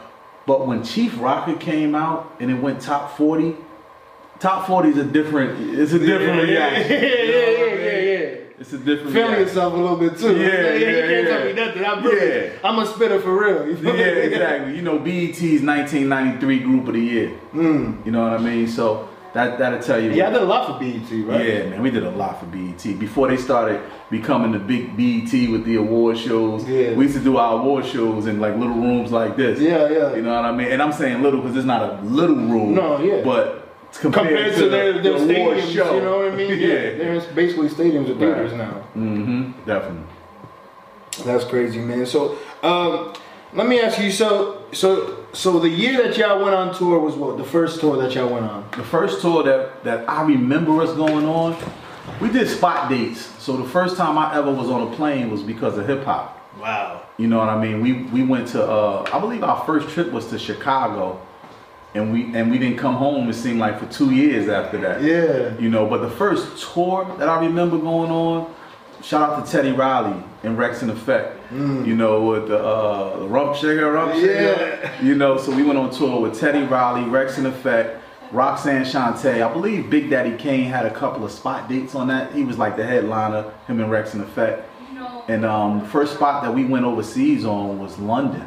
But 0.46 0.68
when 0.68 0.84
Chief 0.84 1.14
Rocka 1.14 1.60
came 1.60 1.96
out 1.96 2.36
and 2.40 2.52
it 2.52 2.62
went 2.62 2.80
top 2.80 3.18
40, 3.18 3.56
top 4.42 4.68
40 4.68 4.90
is 4.90 4.98
a 4.98 5.04
different, 5.06 5.80
it's 5.80 5.94
a 5.94 6.00
different 6.00 6.48
yeah, 6.50 6.70
reaction. 6.70 6.92
yeah, 6.92 7.00
You 7.00 7.08
know 7.08 7.08
yeah, 7.08 7.62
what 7.62 7.70
I 7.70 7.84
yeah, 7.86 7.92
yeah, 7.92 8.20
yeah. 8.20 8.38
It's 8.60 8.74
a 8.74 8.78
different 8.78 9.14
Feeling 9.14 9.32
reaction. 9.32 9.48
yourself 9.48 9.74
a 9.74 9.78
little 9.78 9.98
bit 9.98 10.18
too. 10.20 10.36
Yeah, 10.38 10.74
you 10.74 10.86
yeah, 10.86 10.88
You 10.88 11.08
can't 11.08 11.28
tell 11.28 11.46
me 11.46 11.54
nothing. 11.54 11.86
I'm 11.86 12.04
really, 12.04 12.46
Yeah. 12.46 12.52
I'm 12.64 12.80
a 12.80 12.86
spitter 12.86 13.20
for 13.22 13.40
real. 13.40 13.68
You 13.68 13.76
feel 13.78 13.96
Yeah, 13.96 14.06
exactly. 14.06 14.76
You 14.76 14.82
know, 14.82 15.00
BET's 15.00 15.42
1993 15.64 16.60
Group 16.60 16.88
of 16.88 16.94
the 16.94 17.00
Year. 17.00 17.30
Hmm. 17.30 18.02
You 18.06 18.12
know 18.12 18.24
what 18.24 18.34
I 18.34 18.38
mean? 18.40 18.68
So 18.68 19.08
that 19.34 19.58
that'll 19.60 19.80
tell 19.80 20.00
you. 20.00 20.12
Yeah, 20.12 20.28
I 20.28 20.32
did 20.32 20.42
a 20.42 20.46
lot 20.46 20.68
for 20.68 20.80
BET, 20.84 21.10
right? 21.26 21.46
Yeah, 21.48 21.70
man, 21.70 21.82
we 21.82 21.90
did 21.90 22.04
a 22.04 22.12
lot 22.12 22.40
for 22.40 22.46
BET 22.48 22.84
before 23.00 23.30
they 23.30 23.38
started 23.38 23.80
becoming 24.12 24.52
the 24.52 24.60
big 24.60 24.96
BET 24.98 25.32
with 25.50 25.64
the 25.66 25.76
award 25.78 26.18
shows. 26.18 26.68
Yeah. 26.68 26.94
We 26.94 27.06
used 27.06 27.18
to 27.18 27.24
do 27.24 27.38
our 27.38 27.60
award 27.62 27.86
shows 27.86 28.28
in 28.28 28.40
like 28.40 28.56
little 28.58 28.76
rooms 28.76 29.12
like 29.12 29.38
this. 29.38 29.60
Yeah, 29.60 29.90
yeah. 29.90 30.16
You 30.16 30.22
know 30.22 30.36
what 30.36 30.46
I 30.46 30.52
mean? 30.52 30.68
And 30.72 30.82
I'm 30.82 30.92
saying 30.92 31.22
little 31.24 31.42
because 31.42 31.56
it's 31.58 31.66
not 31.66 31.82
a 31.82 32.02
little 32.04 32.36
room. 32.36 32.76
No, 32.76 33.00
yeah. 33.02 33.24
But 33.24 33.71
compared, 34.00 34.28
Compared 34.28 34.56
to 34.56 34.70
their, 34.70 34.94
the, 34.94 35.00
their 35.02 35.20
the 35.20 35.34
stadiums, 35.34 35.74
show, 35.74 35.96
you 35.96 36.02
know 36.02 36.18
what 36.18 36.32
I 36.32 36.36
mean? 36.36 36.60
yeah, 36.60 36.68
There's 36.96 37.26
basically 37.28 37.70
stadiums 37.70 38.10
or 38.10 38.16
theaters 38.18 38.54
now. 38.54 38.84
Mm 38.96 39.26
hmm 39.26 39.66
definitely. 39.66 40.08
That's 41.26 41.44
crazy, 41.44 41.80
man. 41.80 42.06
So, 42.06 42.38
um, 42.64 43.14
let 43.54 43.68
me 43.68 43.82
ask 43.82 44.00
you. 44.00 44.12
So, 44.12 44.64
so, 44.72 45.26
so 45.34 45.60
the 45.60 45.70
year 45.70 46.02
that 46.04 46.18
y'all 46.18 46.42
went 46.42 46.56
on 46.56 46.74
tour 46.74 47.00
was 47.00 47.16
what? 47.16 47.38
The 47.38 47.44
first 47.44 47.82
tour 47.82 47.98
that 48.02 48.14
y'all 48.16 48.30
went 48.30 48.46
on? 48.46 48.68
The 48.78 48.84
first 48.84 49.22
tour 49.22 49.44
that, 49.44 49.84
that 49.84 50.10
I 50.10 50.24
remember 50.24 50.82
us 50.82 50.94
going 50.96 51.26
on, 51.26 51.58
we 52.22 52.32
did 52.32 52.48
spot 52.48 52.90
dates. 52.90 53.20
So 53.44 53.58
the 53.58 53.68
first 53.68 53.98
time 53.98 54.18
I 54.18 54.36
ever 54.38 54.52
was 54.52 54.70
on 54.70 54.92
a 54.92 54.96
plane 54.96 55.30
was 55.30 55.44
because 55.44 55.78
of 55.78 55.86
hip 55.86 56.06
hop. 56.06 56.38
Wow. 56.60 57.04
You 57.18 57.28
know 57.28 57.38
what 57.40 57.50
I 57.50 57.62
mean? 57.62 57.82
We 57.82 58.04
we 58.04 58.24
went 58.24 58.48
to 58.50 58.64
uh, 58.64 59.10
I 59.14 59.20
believe 59.20 59.44
our 59.44 59.64
first 59.66 59.90
trip 59.90 60.12
was 60.12 60.28
to 60.28 60.40
Chicago, 60.40 61.22
and 61.94 62.12
we 62.12 62.34
and 62.36 62.50
we 62.50 62.58
didn't 62.58 62.78
come 62.78 62.96
home. 62.96 63.30
It 63.30 63.34
seemed 63.34 63.60
like 63.60 63.80
for 63.80 63.86
two 63.88 64.12
years 64.12 64.48
after 64.48 64.78
that. 64.80 65.02
Yeah. 65.02 65.58
You 65.60 65.70
know, 65.70 65.86
but 65.86 66.00
the 66.00 66.10
first 66.10 66.72
tour 66.74 67.14
that 67.20 67.28
I 67.28 67.40
remember 67.46 67.78
going 67.78 68.12
on, 68.12 68.54
shout 69.04 69.30
out 69.30 69.46
to 69.46 69.52
Teddy 69.52 69.72
Riley 69.72 70.24
and 70.44 70.58
Wreckx-N-Effect. 70.58 71.38
You 71.52 71.96
know, 71.96 72.24
with 72.24 72.48
the 72.48 72.58
uh, 72.58 73.20
the 73.20 73.28
Rump 73.28 73.56
Shaker, 73.56 73.92
Rump 73.92 74.14
Shaker. 74.14 74.80
Yeah. 74.82 75.02
You 75.02 75.16
know, 75.16 75.38
so 75.38 75.54
we 75.54 75.64
went 75.64 75.78
on 75.78 75.92
tour 75.92 76.22
with 76.22 76.40
Teddy 76.40 76.64
Riley, 76.64 77.02
Wreckx-N-Effect, 77.02 78.02
Roxanne 78.32 78.86
Shante. 78.86 79.46
I 79.46 79.52
believe 79.52 79.90
Big 79.90 80.10
Daddy 80.10 80.38
Kane 80.38 80.66
had 80.66 80.86
a 80.86 80.94
couple 80.94 81.26
of 81.26 81.32
spot 81.32 81.68
dates 81.68 81.94
on 81.94 82.08
that. 82.08 82.34
He 82.34 82.46
was 82.46 82.58
like 82.58 82.78
the 82.78 82.86
headliner, 82.86 83.52
him 83.68 83.82
and 83.82 83.92
Wreckx-N-Effect. 83.92 84.70
And 85.28 85.46
um, 85.46 85.82
the 85.82 85.88
first 85.88 86.14
spot 86.14 86.42
that 86.44 86.54
we 86.54 86.64
went 86.64 86.86
overseas 86.86 87.44
on 87.46 87.80
was 87.80 88.00
London. 88.00 88.46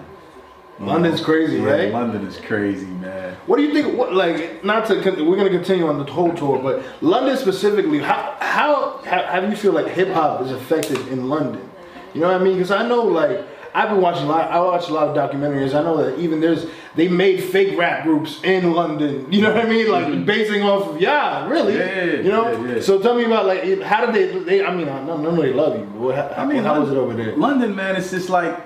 Mm-hmm. 0.74 0.84
You 0.84 0.90
London's 0.90 1.20
crazy, 1.20 1.56
yeah, 1.58 1.70
right? 1.70 1.92
London 1.92 2.26
is 2.26 2.36
crazy, 2.38 2.86
man. 2.86 3.36
What 3.46 3.58
do 3.58 3.62
you 3.62 3.72
think? 3.72 3.96
What 3.96 4.12
like 4.12 4.64
not 4.64 4.86
to? 4.86 4.94
We're 4.94 5.36
gonna 5.36 5.48
continue 5.50 5.86
on 5.86 6.04
the 6.04 6.10
whole 6.10 6.34
tour, 6.34 6.58
but 6.58 6.84
London 7.00 7.36
specifically. 7.36 8.00
How 8.00 8.36
how 8.40 9.00
how, 9.04 9.40
do 9.40 9.48
you 9.48 9.56
feel 9.56 9.72
like 9.72 9.86
hip 9.86 10.08
hop 10.08 10.42
is 10.42 10.50
affected 10.50 10.98
in 11.08 11.28
London? 11.28 11.70
You 12.12 12.22
know 12.22 12.32
what 12.32 12.40
I 12.40 12.44
mean? 12.44 12.54
Because 12.54 12.72
I 12.72 12.88
know 12.88 13.02
like 13.04 13.46
I've 13.72 13.88
been 13.90 14.00
watching 14.00 14.24
a 14.24 14.28
lot. 14.28 14.50
I 14.50 14.58
watch 14.60 14.88
a 14.88 14.92
lot 14.92 15.08
of 15.08 15.16
documentaries. 15.16 15.78
I 15.78 15.82
know 15.82 15.96
that 15.96 16.18
even 16.18 16.40
there's 16.40 16.66
they 16.96 17.06
made 17.06 17.42
fake 17.42 17.78
rap 17.78 18.02
groups 18.02 18.40
in 18.42 18.72
London. 18.72 19.30
You 19.32 19.42
know 19.42 19.52
what 19.52 19.64
I 19.64 19.68
mean? 19.68 19.90
Like 19.90 20.06
mm-hmm. 20.06 20.24
basing 20.24 20.62
off 20.62 20.88
of 20.88 21.00
yeah, 21.00 21.48
really. 21.48 21.74
Yeah, 21.76 22.04
you 22.04 22.22
know. 22.24 22.50
yeah, 22.50 22.74
yeah. 22.74 22.80
So 22.80 23.00
tell 23.00 23.14
me 23.14 23.24
about 23.24 23.46
like 23.46 23.80
how 23.82 24.06
did 24.06 24.14
they? 24.14 24.38
they 24.38 24.64
I 24.64 24.74
mean, 24.74 24.88
I 24.88 25.04
know, 25.04 25.36
they 25.36 25.52
love 25.52 25.78
you. 25.78 25.86
But 25.86 26.14
how, 26.14 26.42
I 26.42 26.46
mean, 26.46 26.64
how 26.64 26.80
was 26.80 26.90
it 26.90 26.96
over 26.96 27.14
there? 27.14 27.36
London, 27.36 27.76
man, 27.76 27.94
it's 27.94 28.10
just 28.10 28.28
like 28.28 28.60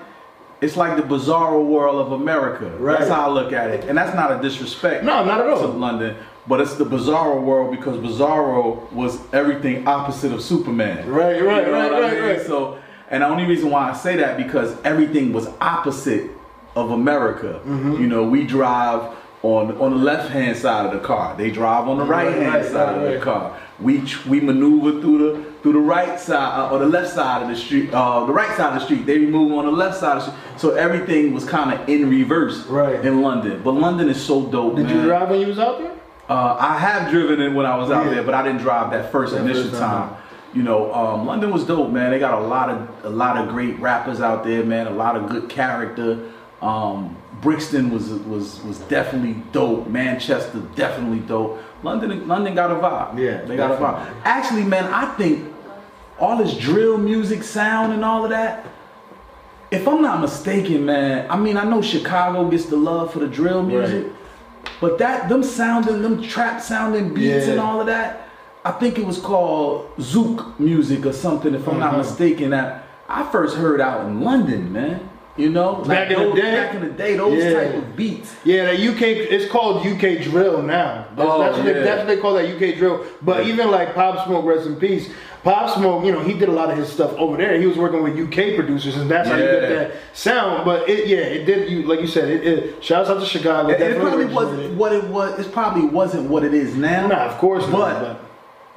it's 0.60 0.76
like 0.76 0.96
the 0.96 1.02
bizarro 1.02 1.64
world 1.64 2.00
of 2.04 2.12
America. 2.12 2.66
Right. 2.78 2.98
That's 2.98 3.10
how 3.10 3.28
I 3.28 3.32
look 3.32 3.52
at 3.52 3.70
it, 3.70 3.84
and 3.88 3.96
that's 3.96 4.14
not 4.14 4.38
a 4.38 4.42
disrespect. 4.42 5.04
No, 5.04 5.24
not 5.24 5.40
at 5.40 5.48
all. 5.48 5.60
To 5.60 5.66
London, 5.68 6.16
but 6.46 6.60
it's 6.60 6.74
the 6.74 6.84
bizarro 6.84 7.42
world 7.42 7.70
because 7.70 7.96
bizarro 7.98 8.90
was 8.92 9.20
everything 9.32 9.86
opposite 9.86 10.32
of 10.32 10.42
Superman. 10.42 11.08
Right, 11.08 11.24
right, 11.24 11.36
You 11.36 11.42
know 11.44 11.48
right, 11.72 11.90
what 11.92 11.94
I 11.94 12.00
right, 12.00 12.12
mean? 12.14 12.22
right. 12.22 12.46
So, 12.46 12.78
and 13.10 13.22
the 13.22 13.28
only 13.28 13.44
reason 13.44 13.70
why 13.70 13.90
I 13.90 13.94
say 13.94 14.16
that 14.16 14.36
because 14.36 14.76
everything 14.82 15.32
was 15.32 15.48
opposite 15.60 16.30
of 16.74 16.90
America. 16.90 17.60
Mm-hmm. 17.64 18.00
You 18.02 18.06
know, 18.08 18.24
we 18.28 18.44
drive. 18.46 19.14
On, 19.42 19.70
on 19.78 19.90
the 19.92 19.96
left 20.04 20.30
hand 20.30 20.56
side 20.56 20.86
of 20.86 20.92
the 20.92 20.98
car, 21.06 21.36
they 21.36 21.48
drive 21.52 21.86
on 21.86 21.96
the 21.98 22.04
right 22.04 22.32
hand 22.34 22.54
right, 22.54 22.64
side 22.64 22.74
right, 22.74 22.96
of 22.96 23.02
the 23.02 23.14
right. 23.14 23.20
car. 23.22 23.56
We 23.78 24.02
we 24.28 24.40
maneuver 24.40 25.00
through 25.00 25.18
the 25.18 25.44
through 25.62 25.74
the 25.74 25.78
right 25.78 26.18
side 26.18 26.58
uh, 26.58 26.70
or 26.72 26.80
the 26.80 26.86
left 26.86 27.14
side 27.14 27.42
of 27.42 27.48
the 27.48 27.54
street, 27.54 27.90
uh, 27.92 28.24
the 28.26 28.32
right 28.32 28.56
side 28.56 28.72
of 28.72 28.80
the 28.80 28.84
street. 28.84 29.06
They 29.06 29.18
move 29.18 29.52
on 29.52 29.66
the 29.66 29.70
left 29.70 29.98
side 29.98 30.16
of 30.18 30.24
the 30.26 30.30
street. 30.32 30.58
So 30.60 30.74
everything 30.74 31.32
was 31.32 31.44
kind 31.44 31.72
of 31.72 31.88
in 31.88 32.10
reverse 32.10 32.66
Right. 32.66 33.04
in 33.04 33.22
London. 33.22 33.60
But 33.62 33.72
London 33.74 34.08
is 34.08 34.20
so 34.20 34.46
dope, 34.46 34.74
Did 34.74 34.86
man. 34.86 34.96
you 34.96 35.02
drive 35.04 35.30
when 35.30 35.40
you 35.40 35.46
was 35.46 35.60
out 35.60 35.78
there? 35.78 35.92
Uh, 36.28 36.56
I 36.58 36.76
have 36.76 37.08
driven 37.12 37.40
it 37.40 37.50
when 37.54 37.64
I 37.64 37.76
was 37.76 37.92
out 37.92 38.06
Yeah. 38.06 38.14
there, 38.14 38.22
but 38.24 38.34
I 38.34 38.42
didn't 38.42 38.60
drive 38.62 38.90
that 38.90 39.12
first 39.12 39.34
That 39.34 39.42
initial 39.42 39.68
first 39.70 39.80
time. 39.80 40.08
time. 40.08 40.16
You 40.52 40.64
know, 40.64 40.92
um, 40.92 41.26
London 41.26 41.52
was 41.52 41.62
dope, 41.64 41.90
man. 41.90 42.10
They 42.10 42.18
got 42.18 42.34
a 42.42 42.44
lot 42.44 42.70
of 42.70 42.88
a 43.04 43.08
lot 43.10 43.36
of 43.36 43.48
great 43.50 43.78
rappers 43.78 44.20
out 44.20 44.42
there, 44.42 44.64
man. 44.64 44.88
A 44.88 44.90
lot 44.90 45.14
of 45.14 45.28
good 45.28 45.48
character. 45.48 46.18
Um, 46.60 47.14
Brixton 47.40 47.90
was 47.90 48.10
was 48.10 48.62
was 48.64 48.78
definitely 48.80 49.42
dope. 49.52 49.86
Manchester 49.88 50.60
definitely 50.74 51.20
dope. 51.20 51.62
London 51.82 52.26
London 52.26 52.54
got 52.54 52.70
a 52.70 52.74
vibe. 52.74 53.18
Yeah, 53.18 53.42
they 53.44 53.56
got 53.56 53.70
a 53.70 53.74
vibe. 53.76 54.06
Actually, 54.24 54.64
man, 54.64 54.92
I 54.92 55.06
think 55.16 55.52
all 56.18 56.36
this 56.36 56.56
drill 56.56 56.98
music 56.98 57.42
sound 57.44 57.92
and 57.92 58.04
all 58.04 58.24
of 58.24 58.30
that. 58.30 58.66
If 59.70 59.86
I'm 59.86 60.00
not 60.02 60.20
mistaken, 60.20 60.86
man, 60.86 61.30
I 61.30 61.36
mean 61.36 61.56
I 61.56 61.64
know 61.64 61.82
Chicago 61.82 62.48
gets 62.48 62.66
the 62.66 62.76
love 62.76 63.12
for 63.12 63.18
the 63.20 63.28
drill 63.28 63.62
music, 63.62 64.06
but 64.80 64.98
that 64.98 65.28
them 65.28 65.42
sounding, 65.42 66.02
them 66.02 66.22
trap 66.22 66.60
sounding 66.60 67.12
beats 67.14 67.46
Yeah. 67.46 67.52
and 67.52 67.60
all 67.60 67.80
of 67.80 67.86
that, 67.86 68.28
I 68.64 68.72
think 68.72 68.98
it 68.98 69.06
was 69.06 69.18
called 69.18 69.94
Zouk 69.98 70.58
music 70.58 71.06
or 71.06 71.12
something, 71.12 71.54
if 71.54 71.68
I'm 71.68 71.78
not 71.78 71.92
Mhm. 71.94 71.98
mistaken. 71.98 72.50
That 72.50 72.84
I 73.08 73.22
first 73.24 73.56
heard 73.56 73.80
out 73.80 74.06
in 74.06 74.22
London, 74.22 74.72
man. 74.72 75.00
You 75.38 75.50
know, 75.50 75.76
Back 75.76 76.10
in 76.10 76.18
the 76.30 76.34
day? 76.34 76.50
back 76.52 76.74
in 76.74 76.80
the 76.82 76.88
day, 76.90 77.16
those 77.16 77.42
Yeah. 77.42 77.52
type 77.54 77.74
of 77.76 77.96
beats. 77.96 78.34
Yeah, 78.44 78.64
the 78.72 78.76
UK. 78.76 79.02
It's 79.30 79.46
called 79.50 79.86
UK 79.86 80.16
drill 80.16 80.62
now. 80.62 81.04
That's, 81.16 81.28
Oh, 81.30 81.38
that's, 81.38 81.56
what 81.56 81.64
they, 81.64 81.72
that's 81.74 81.98
what 81.98 82.06
they 82.08 82.16
call 82.16 82.34
that 82.34 82.44
UK 82.46 82.76
drill. 82.76 83.04
But 83.22 83.46
Yeah. 83.46 83.52
even 83.52 83.70
like 83.70 83.94
Pop 83.94 84.26
Smoke, 84.26 84.44
rest 84.44 84.66
in 84.66 84.74
peace. 84.76 85.08
Pop 85.44 85.70
Smoke, 85.78 86.04
you 86.04 86.10
know, 86.10 86.18
he 86.20 86.34
did 86.34 86.48
a 86.48 86.52
lot 86.52 86.70
of 86.72 86.76
his 86.76 86.88
stuff 86.88 87.12
over 87.16 87.36
there. 87.36 87.56
He 87.60 87.66
was 87.66 87.76
working 87.76 88.02
with 88.02 88.16
UK 88.18 88.56
producers, 88.56 88.96
and 88.96 89.08
that's 89.08 89.28
how 89.28 89.36
you 89.36 89.42
get 89.44 89.68
that 89.68 89.90
sound. 90.12 90.64
But 90.64 90.88
it, 90.88 91.06
yeah, 91.06 91.18
it 91.18 91.44
did. 91.44 91.70
You 91.70 91.82
like 91.84 92.00
you 92.00 92.08
said, 92.08 92.28
it. 92.28 92.44
it 92.44 92.84
shouts 92.84 93.08
out 93.08 93.20
to 93.20 93.24
Chicago. 93.26 93.68
It, 93.68 93.80
it 93.80 94.00
probably 94.00 94.24
wasn't 94.26 94.74
what 94.74 94.92
it 94.92 95.04
was. 95.04 95.38
It 95.38 95.52
probably 95.52 95.86
wasn't 95.86 96.28
what 96.28 96.42
it 96.42 96.52
is 96.52 96.74
now. 96.74 97.06
Nah, 97.06 97.26
of 97.26 97.38
course 97.38 97.62
not, 97.68 97.72
but, 97.72 98.00
but- 98.00 98.04
th- 98.06 98.16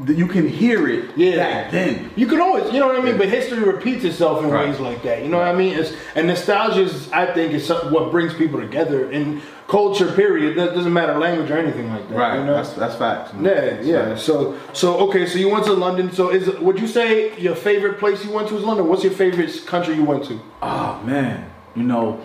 you 0.08 0.28
can 0.28 0.48
hear 0.48 0.88
it 0.88 1.10
Yeah. 1.16 1.36
back 1.38 1.72
then. 1.72 2.10
You 2.16 2.26
can 2.28 2.40
always, 2.42 2.72
you 2.74 2.80
know 2.80 2.88
what 2.88 2.96
I 2.98 3.02
mean. 3.02 3.14
Yeah. 3.14 3.18
But 3.20 3.30
history 3.30 3.60
repeats 3.64 4.04
itself 4.04 4.44
in 4.44 4.50
Right. 4.50 4.68
ways 4.70 4.80
like 4.80 5.04
that. 5.04 5.22
You 5.24 5.30
know 5.30 5.38
what 5.38 5.48
I 5.48 5.54
mean? 5.54 5.78
It's, 5.78 5.94
and 6.16 6.28
nostalgia 6.28 6.82
is, 6.82 7.12
I 7.12 7.26
think, 7.28 7.54
is 7.54 7.70
what 7.70 8.12
brings 8.12 8.34
people 8.34 8.60
together 8.60 9.12
in 9.12 9.42
culture. 9.68 10.08
Period. 10.12 10.58
That 10.58 10.74
doesn't 10.76 10.92
matter 10.94 11.18
language 11.18 11.50
or 11.52 11.58
anything 11.58 11.90
like 11.92 12.08
that. 12.10 12.16
Right. 12.18 12.40
You 12.40 12.46
know? 12.46 12.54
That's 12.56 12.74
that's 12.74 12.96
facts. 12.96 13.34
man. 13.34 13.44
Yeah, 13.46 13.62
That's 13.62 13.88
yeah. 13.88 14.06
facts. 14.10 14.24
So, 14.24 14.56
so 14.74 14.98
okay. 15.10 15.26
So 15.26 15.38
you 15.40 15.50
went 15.50 15.66
to 15.66 15.74
London. 15.74 16.12
So, 16.12 16.30
is 16.30 16.48
would 16.60 16.80
you 16.80 16.88
say 16.88 17.38
your 17.40 17.56
favorite 17.56 17.98
place 18.00 18.24
you 18.26 18.32
went 18.32 18.48
to 18.50 18.58
is 18.58 18.64
London? 18.64 18.88
What's 18.88 19.04
your 19.04 19.14
favorite 19.14 19.52
country 19.68 19.96
you 19.96 20.04
went 20.04 20.24
to? 20.26 20.40
Oh 20.62 21.00
man, 21.06 21.46
you 21.76 21.84
know, 21.84 22.20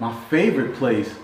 my 0.00 0.12
favorite 0.30 0.74
place. 0.74 1.14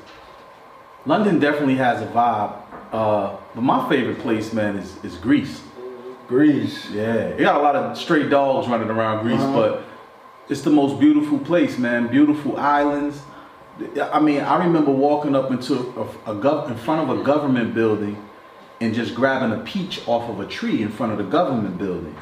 London 1.06 1.38
definitely 1.38 1.76
has 1.76 2.02
a 2.02 2.06
vibe, 2.06 2.52
uh, 2.92 3.36
but 3.54 3.60
my 3.62 3.88
favorite 3.88 4.18
place, 4.18 4.52
man, 4.52 4.76
is 4.76 4.96
is 5.04 5.16
Greece. 5.16 5.62
Greece. 6.28 6.90
Yeah, 6.90 7.30
you 7.30 7.40
got 7.40 7.60
a 7.60 7.62
lot 7.62 7.76
of 7.76 7.96
stray 7.96 8.28
dogs 8.28 8.68
running 8.68 8.90
around 8.90 9.22
Greece, 9.24 9.40
Uh-huh. 9.40 9.52
but 9.60 9.84
it's 10.48 10.62
the 10.62 10.70
most 10.70 10.98
beautiful 11.00 11.38
place, 11.38 11.78
man. 11.78 12.08
Beautiful 12.08 12.56
islands. 12.56 13.20
I 14.12 14.20
mean, 14.20 14.40
I 14.40 14.64
remember 14.64 14.90
walking 14.90 15.34
up 15.36 15.50
into 15.50 15.74
a, 16.26 16.32
a 16.32 16.34
gov- 16.34 16.68
in 16.68 16.76
front 16.76 17.08
of 17.10 17.20
a 17.20 17.22
government 17.22 17.74
building 17.74 18.16
and 18.80 18.94
just 18.94 19.14
grabbing 19.14 19.52
a 19.52 19.62
peach 19.64 20.00
off 20.06 20.28
of 20.30 20.40
a 20.40 20.46
tree 20.46 20.82
in 20.82 20.88
front 20.90 21.12
of 21.12 21.18
the 21.18 21.24
government 21.24 21.76
building. 21.78 22.14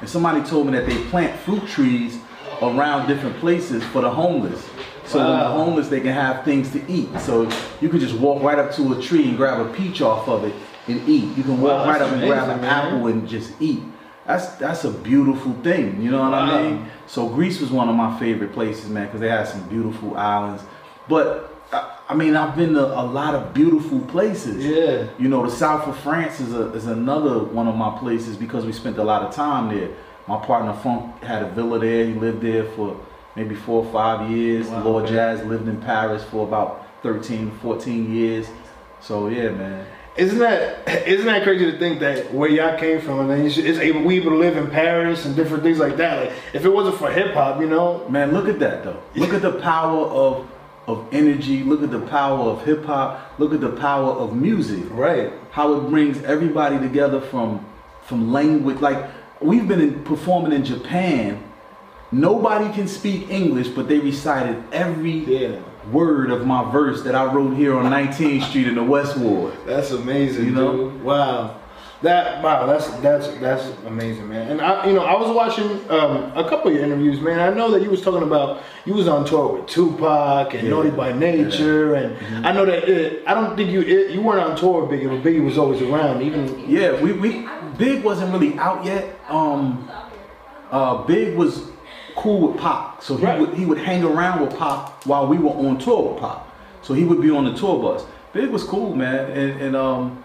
And 0.00 0.08
somebody 0.08 0.42
told 0.42 0.66
me 0.66 0.72
that 0.72 0.86
they 0.86 0.96
plant 1.04 1.38
fruit 1.40 1.66
trees 1.66 2.18
around 2.62 3.08
different 3.08 3.36
places 3.38 3.82
for 3.84 4.02
the 4.02 4.10
homeless. 4.10 4.68
So 5.04 5.18
when 5.18 5.38
the 5.40 5.48
homeless 5.48 5.88
they 5.88 6.00
can 6.00 6.12
have 6.12 6.44
things 6.44 6.70
to 6.72 6.90
eat. 6.90 7.08
So 7.20 7.48
you 7.80 7.88
can 7.88 7.98
just 7.98 8.14
walk 8.14 8.42
right 8.42 8.58
up 8.58 8.72
to 8.74 8.92
a 8.96 9.02
tree 9.02 9.28
and 9.28 9.36
grab 9.36 9.60
a 9.66 9.72
peach 9.72 10.00
off 10.00 10.28
of 10.28 10.44
it 10.44 10.54
and 10.90 11.08
eat. 11.08 11.36
You 11.36 11.42
can 11.42 11.60
walk 11.60 11.86
Wow, 11.86 11.90
right 11.92 12.02
up 12.02 12.12
and 12.12 12.20
grab 12.26 12.48
an 12.50 12.60
man. 12.60 12.70
apple 12.70 13.06
and 13.08 13.28
just 13.28 13.52
eat. 13.60 13.82
That's 14.26 14.46
that's 14.56 14.84
a 14.84 14.90
beautiful 14.90 15.52
thing. 15.62 16.00
You 16.02 16.10
know 16.10 16.20
what 16.22 16.32
Wow. 16.32 16.58
I 16.58 16.62
mean? 16.62 16.86
So 17.06 17.28
Greece 17.28 17.60
was 17.60 17.70
one 17.70 17.88
of 17.88 17.94
my 17.96 18.18
favorite 18.18 18.52
places, 18.52 18.88
man, 18.88 19.06
because 19.06 19.20
they 19.20 19.28
had 19.28 19.48
some 19.48 19.68
beautiful 19.68 20.16
islands. 20.16 20.62
But 21.08 21.54
I, 21.72 21.96
I 22.10 22.14
mean, 22.14 22.36
I've 22.36 22.54
been 22.56 22.74
to 22.74 22.86
a 22.86 23.02
lot 23.04 23.34
of 23.34 23.52
beautiful 23.54 24.00
places. 24.00 24.64
Yeah. 24.64 25.08
You 25.18 25.28
know, 25.28 25.44
the 25.44 25.50
south 25.50 25.88
of 25.88 25.98
France 25.98 26.38
is 26.40 26.54
a, 26.54 26.72
is 26.72 26.86
another 26.86 27.38
one 27.44 27.66
of 27.66 27.74
my 27.76 27.96
places 27.98 28.36
because 28.36 28.64
we 28.64 28.72
spent 28.72 28.98
a 28.98 29.04
lot 29.04 29.22
of 29.22 29.34
time 29.34 29.74
there. 29.74 29.90
My 30.28 30.38
partner 30.44 30.72
Funk 30.74 31.22
had 31.24 31.42
a 31.42 31.48
villa 31.50 31.78
there. 31.80 32.04
He 32.04 32.12
lived 32.14 32.40
there 32.42 32.64
for 32.76 33.00
maybe 33.34 33.54
four 33.56 33.84
or 33.84 33.92
five 33.92 34.30
years. 34.30 34.68
Wow, 34.68 34.84
Lord 34.84 35.04
okay. 35.04 35.14
Jazz 35.14 35.44
lived 35.44 35.66
in 35.66 35.80
Paris 35.80 36.22
for 36.24 36.46
about 36.46 36.86
13, 37.02 37.50
14 37.62 38.14
years. 38.14 38.46
So 39.00 39.28
yeah, 39.28 39.48
man. 39.50 39.86
Isn't 40.16 40.38
that 40.38 40.88
isn't 41.06 41.26
that 41.26 41.44
crazy 41.44 41.70
to 41.70 41.78
think 41.78 42.00
that 42.00 42.34
where 42.34 42.50
y'all 42.50 42.78
came 42.78 43.00
from 43.00 43.20
and 43.20 43.30
then 43.30 43.44
you 43.44 43.50
should, 43.50 43.64
it's 43.64 43.78
able 43.78 44.02
we 44.02 44.16
able 44.16 44.30
to 44.30 44.36
live 44.36 44.56
in 44.56 44.68
Paris 44.68 45.24
and 45.24 45.36
different 45.36 45.62
things 45.62 45.78
like 45.78 45.96
that. 45.98 46.26
Like 46.26 46.32
if 46.52 46.64
it 46.64 46.68
wasn't 46.68 46.96
for 46.96 47.10
hip 47.10 47.32
hop, 47.34 47.60
you 47.60 47.68
know, 47.68 48.06
Man, 48.08 48.32
look 48.32 48.48
at 48.48 48.58
that 48.58 48.82
though. 48.84 49.00
Look 49.14 49.32
at 49.32 49.42
the 49.42 49.52
power 49.60 50.06
of 50.06 50.50
of 50.88 51.06
energy. 51.12 51.62
Look 51.62 51.82
at 51.82 51.90
the 51.90 52.00
power 52.00 52.38
of 52.50 52.64
hip 52.64 52.84
hop. 52.84 53.38
Look 53.38 53.54
at 53.54 53.60
the 53.60 53.70
power 53.70 54.10
of 54.10 54.34
music. 54.34 54.84
right? 54.90 55.32
How 55.52 55.74
it 55.74 55.88
brings 55.88 56.22
everybody 56.24 56.78
together 56.78 57.20
from 57.20 57.64
from 58.02 58.32
language. 58.32 58.80
Like 58.80 59.08
we've 59.40 59.68
been 59.68 59.80
in, 59.80 60.04
performing 60.04 60.52
in 60.52 60.64
Japan. 60.64 61.44
Nobody 62.12 62.72
can 62.74 62.88
speak 62.88 63.30
English, 63.30 63.68
but 63.68 63.86
they 63.88 64.00
recited 64.00 64.62
every 64.72 65.12
Yeah. 65.12 65.60
Word 65.90 66.30
of 66.30 66.46
my 66.46 66.70
verse 66.70 67.02
that 67.02 67.14
I 67.14 67.24
wrote 67.32 67.54
here 67.56 67.76
on 67.76 67.86
19th 67.90 68.48
Street 68.48 68.66
in 68.68 68.74
the 68.74 68.82
West 68.84 69.16
Ward. 69.16 69.54
That's 69.66 69.90
amazing, 69.90 70.46
You 70.46 70.50
know? 70.52 70.90
dude. 70.90 71.02
Wow. 71.02 71.56
That 72.02 72.42
wow, 72.42 72.64
that's 72.64 72.88
that's 73.00 73.28
that's 73.40 73.62
amazing, 73.86 74.26
man. 74.26 74.52
And 74.52 74.62
I, 74.62 74.86
you 74.86 74.94
know, 74.94 75.04
I 75.04 75.20
was 75.20 75.36
watching 75.36 75.68
um, 75.90 76.32
a 76.34 76.48
couple 76.48 76.68
of 76.70 76.74
your 76.74 76.82
interviews, 76.82 77.20
man. 77.20 77.40
I 77.40 77.54
know 77.54 77.70
that 77.72 77.82
you 77.82 77.90
was 77.90 78.00
talking 78.00 78.22
about 78.22 78.62
you 78.86 78.94
was 78.94 79.06
on 79.06 79.26
tour 79.26 79.52
with 79.58 79.66
Tupac 79.66 80.54
and 80.54 80.62
Yeah. 80.62 80.70
Naughty 80.70 80.88
by 80.88 81.12
Nature, 81.12 81.96
and 81.96 82.46
I 82.46 82.52
know 82.52 82.64
that 82.64 82.88
it, 82.88 83.22
I 83.26 83.34
don't 83.34 83.54
think 83.54 83.68
you 83.70 83.82
it, 83.82 84.12
you 84.12 84.22
weren't 84.22 84.40
on 84.40 84.56
tour 84.56 84.86
with 84.86 84.98
Biggie, 84.98 85.10
but 85.10 85.22
Biggie 85.22 85.44
was 85.44 85.58
always 85.58 85.82
around. 85.82 86.22
Even 86.22 86.64
Yeah, 86.66 86.98
we, 87.02 87.12
we 87.12 87.46
Big 87.76 88.02
wasn't 88.02 88.32
really 88.32 88.58
out 88.58 88.82
yet. 88.82 89.04
Um, 89.28 89.86
uh, 90.70 91.04
Big 91.04 91.36
was 91.36 91.66
cool 92.16 92.48
with 92.48 92.60
Pop, 92.60 93.02
so 93.02 93.16
he 93.16 93.24
Right. 93.24 93.40
would 93.40 93.54
he 93.54 93.64
would 93.66 93.78
hang 93.78 94.04
around 94.04 94.40
with 94.40 94.56
Pop 94.56 95.04
while 95.06 95.26
we 95.26 95.38
were 95.38 95.50
on 95.50 95.78
tour 95.78 96.12
with 96.12 96.20
Pop. 96.20 96.48
So 96.82 96.94
he 96.94 97.04
would 97.04 97.20
be 97.20 97.30
on 97.30 97.44
the 97.44 97.52
tour 97.52 97.80
bus. 97.82 98.04
Big 98.32 98.50
was 98.50 98.64
cool, 98.64 98.94
man, 98.94 99.30
and, 99.32 99.60
and 99.60 99.76
um, 99.76 100.24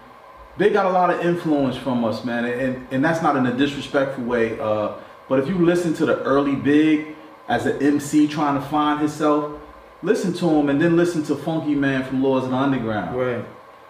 Big 0.58 0.72
got 0.72 0.86
a 0.86 0.90
lot 0.90 1.10
of 1.10 1.20
influence 1.24 1.76
from 1.76 2.04
us, 2.04 2.24
man, 2.24 2.44
and 2.44 2.86
and 2.90 3.04
that's 3.04 3.22
not 3.22 3.36
in 3.36 3.46
a 3.46 3.52
disrespectful 3.52 4.24
way. 4.24 4.58
Uh, 4.58 4.92
but 5.28 5.38
if 5.40 5.48
you 5.48 5.56
listen 5.56 5.92
to 5.94 6.06
the 6.06 6.22
early 6.22 6.54
Big 6.56 7.08
as 7.48 7.66
an 7.66 7.82
MC 7.82 8.26
trying 8.28 8.54
to 8.60 8.66
find 8.68 9.00
himself, 9.00 9.52
listen 10.02 10.32
to 10.34 10.48
him, 10.48 10.68
and 10.68 10.80
then 10.80 10.96
listen 10.96 11.22
to 11.24 11.34
Funky 11.36 11.74
Man 11.74 12.04
from 12.04 12.22
Lords 12.22 12.44
of 12.46 12.52
the 12.52 12.56
Underground 12.56 13.16
right, 13.16 13.44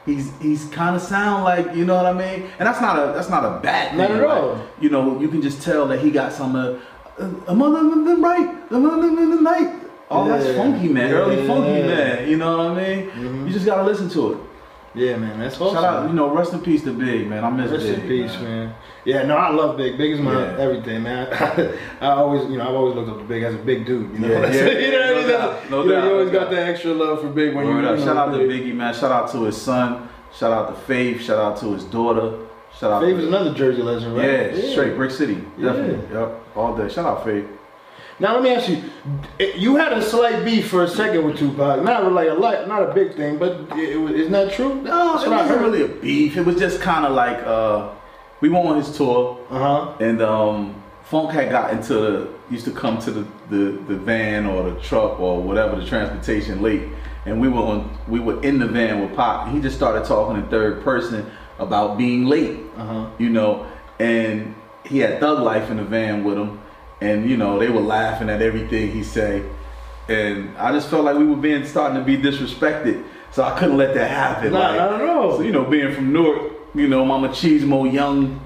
he's 0.07 0.33
he's 0.41 0.65
kind 0.67 0.97
of 0.97 1.03
sound 1.03 1.45
like 1.45 1.75
you 1.75 1.85
know 1.85 1.95
what 1.97 2.07
I 2.07 2.13
mean, 2.13 2.49
and 2.59 2.67
that's 2.67 2.81
not 2.81 2.99
a 2.99 3.13
that's 3.13 3.29
not 3.29 3.45
a 3.45 3.61
bad 3.61 3.91
thing. 3.91 3.99
Not 3.99 4.11
at 4.11 4.23
like, 4.27 4.43
all. 4.43 4.67
You 4.81 4.91
know, 4.91 5.21
you 5.21 5.29
can 5.29 5.43
just 5.43 5.63
tell 5.63 5.87
that 5.89 6.01
he 6.01 6.11
got 6.11 6.33
some 6.33 6.57
uh, 6.57 6.79
a 7.49 7.55
mother 7.55 7.83
than 7.83 8.23
right, 8.23 8.49
a 8.71 8.79
mother 8.79 9.03
than 9.15 9.43
night. 9.43 9.75
Oh, 10.11 10.29
that's 10.29 10.57
funky 10.57 10.89
man, 10.89 11.13
early 11.13 11.47
funky 11.47 11.83
man. 11.83 12.29
You 12.29 12.37
know 12.37 12.59
what 12.59 12.67
I 12.67 12.75
mean? 12.75 13.11
Mhm. 13.11 13.47
You 13.47 13.53
just 13.53 13.67
gotta 13.67 13.83
listen 13.83 14.09
to 14.11 14.33
it. 14.33 14.39
yeah, 14.95 15.17
man. 15.17 15.39
That's 15.41 15.61
awesome. 15.61 15.75
Shout 15.77 15.85
out, 15.85 16.09
you 16.09 16.15
know, 16.15 16.31
rest 16.35 16.53
in 16.53 16.61
peace 16.61 16.83
to 16.85 16.93
Big 16.93 17.27
man. 17.29 17.45
I 17.45 17.51
miss 17.51 17.71
Rest 17.71 17.85
Big. 17.87 17.95
in 17.99 18.09
peace, 18.09 18.41
man. 18.41 18.73
Yeah, 19.05 19.25
no, 19.25 19.37
I 19.37 19.51
love 19.51 19.77
Big. 19.77 19.99
Big 19.99 20.13
is 20.13 20.21
my 20.21 20.33
Yeah. 20.33 20.57
everything, 20.59 21.03
man. 21.03 21.27
I 22.01 22.07
always, 22.11 22.49
you 22.51 22.57
know, 22.59 22.69
I've 22.69 22.75
always 22.75 22.95
looked 22.95 23.11
up 23.11 23.19
to 23.19 23.25
Big 23.25 23.43
as 23.43 23.55
a 23.55 23.59
big 23.59 23.85
dude. 23.85 24.13
You 24.13 24.19
know, 24.21 24.29
Yeah, 24.29 24.47
yeah, 24.47 24.79
you 24.87 24.93
know, 24.93 24.99
what 24.99 25.07
I 25.07 25.11
no 25.11 25.17
mean? 25.21 25.29
doubt, 25.29 25.71
no 25.71 25.83
you, 25.83 25.89
know, 25.89 25.95
doubt, 25.97 26.05
you 26.05 26.11
always 26.13 26.27
no 26.29 26.33
got 26.33 26.41
doubt. 26.45 26.51
that 26.53 26.69
extra 26.69 26.93
love 26.95 27.21
for 27.21 27.29
Big 27.29 27.55
when 27.55 27.67
Word 27.67 27.83
you. 27.83 27.89
up. 27.89 27.99
Shout 27.99 28.17
out 28.17 28.33
to 28.33 28.39
Big. 28.39 28.63
Biggie 28.65 28.75
man. 28.75 28.95
Shout 28.95 29.11
out 29.13 29.31
to 29.33 29.43
his 29.45 29.57
son. 29.61 30.09
Shout 30.33 30.53
out 30.53 30.69
to 30.69 30.81
Faith. 30.83 31.21
Shout 31.23 31.39
out 31.39 31.57
to 31.59 31.73
his 31.75 31.85
daughter. 31.85 32.33
Shout 32.79 32.93
out. 32.93 33.03
Faye 33.03 33.13
is 33.15 33.25
another 33.25 33.55
Jersey 33.55 33.83
legend, 33.83 34.17
right? 34.17 34.55
Yeah, 34.55 34.71
straight 34.73 34.97
Brick 34.97 35.11
City. 35.11 35.43
Yeah. 35.59 35.73
Definitely. 35.73 36.15
Yep. 36.15 36.43
All 36.57 36.77
day. 36.77 36.89
Shout 36.89 37.07
out 37.07 37.25
Faye. 37.25 37.45
Now 38.19 38.35
let 38.35 38.43
me 38.43 38.51
ask 38.55 38.69
you: 38.69 38.83
You 39.57 39.77
had 39.77 39.93
a 39.93 40.03
slight 40.03 40.45
beef 40.45 40.69
for 40.69 40.85
a 40.85 40.89
second 40.89 41.25
with 41.25 41.39
Tupac. 41.39 41.83
Not 41.83 42.11
like 42.13 42.29
a 42.29 42.35
lot, 42.35 42.67
not 42.69 42.83
a 42.89 42.95
big 42.95 43.15
thing, 43.15 43.39
but 43.39 43.53
it, 43.79 43.97
was- 44.01 44.13
isn't 44.15 44.33
that 44.33 44.53
true? 44.53 44.75
No, 44.83 45.19
it 45.23 45.29
wasn't 45.29 45.61
really 45.61 45.83
a 45.85 45.89
beef. 45.89 46.37
It 46.37 46.43
was 46.47 46.57
just 46.59 46.81
kind 46.81 47.05
of 47.05 47.13
like 47.15 47.39
uh, 47.47 47.91
we 48.41 48.49
went 48.49 48.67
on 48.67 48.77
his 48.79 48.95
tour, 48.97 49.39
Uh 49.51 49.59
huh. 49.59 49.97
and 50.01 50.23
um, 50.23 50.83
Funk 51.05 51.31
had 51.33 51.51
got 51.51 51.73
into 51.73 51.95
the 51.95 52.29
used 52.51 52.65
to 52.65 52.71
come 52.71 52.97
to 53.01 53.11
the, 53.11 53.27
the, 53.51 53.73
the 53.89 53.97
van 53.97 54.47
or 54.47 54.71
the 54.71 54.81
truck 54.81 55.19
or 55.19 55.43
whatever 55.43 55.75
the 55.77 55.85
transportation 55.85 56.63
late, 56.63 56.83
and 57.27 57.41
we 57.41 57.49
were 57.49 57.61
on 57.61 57.99
we 58.09 58.19
were 58.21 58.41
in 58.43 58.59
the 58.59 58.67
van 58.67 59.01
with 59.03 59.15
Pop. 59.17 59.47
And 59.47 59.57
he 59.57 59.61
just 59.63 59.77
started 59.77 60.05
talking 60.07 60.43
in 60.43 60.49
third 60.49 60.83
person 60.83 61.31
about 61.59 61.97
being 61.99 62.27
late, 62.27 62.59
Uh 62.77 62.85
huh. 62.85 63.07
you 63.19 63.31
know, 63.31 63.67
and 63.99 64.55
he 64.85 64.99
had 64.99 65.21
Thug 65.21 65.41
Life 65.43 65.71
in 65.71 65.79
the 65.79 65.85
van 65.85 66.23
with 66.25 66.37
him, 66.39 66.61
and 67.01 67.29
you 67.29 67.37
know 67.37 67.59
they 67.59 67.69
were 67.69 67.81
laughing 67.81 68.29
at 68.31 68.43
everything 68.43 68.91
he 68.93 69.03
say, 69.03 69.43
and 70.09 70.57
I 70.59 70.73
just 70.73 70.89
felt 70.89 71.05
like 71.05 71.17
we 71.17 71.27
were 71.27 71.37
being 71.37 71.65
starting 71.67 71.99
to 71.99 72.05
be 72.05 72.17
disrespected, 72.17 73.05
so 73.33 73.43
I 73.43 73.59
couldn't 73.59 73.77
let 73.77 73.95
that 73.95 74.11
happen. 74.11 74.53
Like, 74.53 74.77
not 74.77 75.01
at 75.01 75.09
all. 75.09 75.37
So 75.37 75.43
you 75.43 75.53
know, 75.53 75.65
being 75.65 75.93
from 75.95 76.13
Newark, 76.13 76.53
you 76.75 76.89
know, 76.89 77.05
Mama 77.05 77.29
Cheesemo, 77.31 77.91
young, 77.93 78.41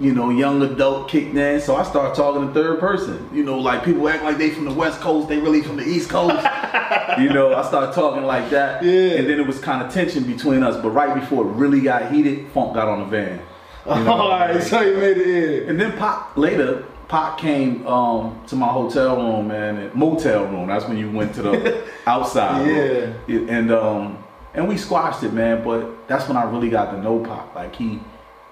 you 0.00 0.14
know, 0.14 0.30
young 0.30 0.62
adult 0.62 1.08
kicked 1.10 1.36
in, 1.36 1.60
so 1.60 1.76
I 1.76 1.82
started 1.82 2.14
talking 2.16 2.42
in 2.42 2.54
third 2.54 2.80
person. 2.80 3.28
You 3.32 3.44
know, 3.44 3.58
like 3.58 3.84
people 3.84 4.08
act 4.08 4.24
like 4.24 4.38
they 4.38 4.50
from 4.50 4.64
the 4.64 4.72
West 4.72 5.00
Coast, 5.00 5.28
they 5.28 5.38
really 5.38 5.60
from 5.62 5.76
the 5.76 5.84
East 5.86 6.08
Coast. 6.08 6.34
you 7.18 7.28
know, 7.28 7.54
I 7.54 7.62
started 7.66 7.92
talking 7.94 8.24
like 8.24 8.48
that, 8.50 8.82
Yeah. 8.82 9.18
and 9.18 9.28
then 9.28 9.38
it 9.38 9.46
was 9.46 9.58
kind 9.60 9.82
of 9.86 9.92
tension 9.92 10.24
between 10.24 10.62
us. 10.62 10.80
But 10.80 10.90
right 10.90 11.14
before 11.14 11.44
it 11.44 11.48
really 11.52 11.80
got 11.80 12.10
heated, 12.10 12.48
Funk 12.52 12.74
got 12.74 12.88
on 12.88 13.00
the 13.00 13.04
van. 13.06 13.40
You 13.86 13.94
know, 14.04 14.12
All 14.12 14.30
right, 14.30 14.62
so 14.62 14.80
you 14.80 14.96
made 14.96 15.18
it 15.18 15.62
in. 15.62 15.68
and 15.70 15.80
then 15.80 15.96
Pop 15.98 16.36
later, 16.36 16.84
Pop 17.08 17.38
came 17.38 17.86
um, 17.86 18.40
to 18.46 18.56
my 18.56 18.68
hotel 18.68 19.16
room, 19.16 19.48
man, 19.48 19.76
and 19.76 19.94
motel 19.94 20.44
room. 20.46 20.68
That's 20.68 20.86
when 20.86 20.96
you 20.96 21.10
went 21.10 21.34
to 21.34 21.42
the 21.42 21.84
outside. 22.06 22.66
room. 22.66 23.14
Yeah. 23.26 23.38
And 23.54 23.72
um, 23.72 24.24
and 24.54 24.66
we 24.68 24.76
squashed 24.76 25.22
it, 25.24 25.32
man. 25.32 25.62
But 25.62 26.08
that's 26.08 26.26
when 26.28 26.36
I 26.36 26.44
really 26.50 26.70
got 26.70 26.92
to 26.92 27.02
know 27.02 27.18
Pop. 27.20 27.54
Like 27.54 27.74
he 27.76 28.00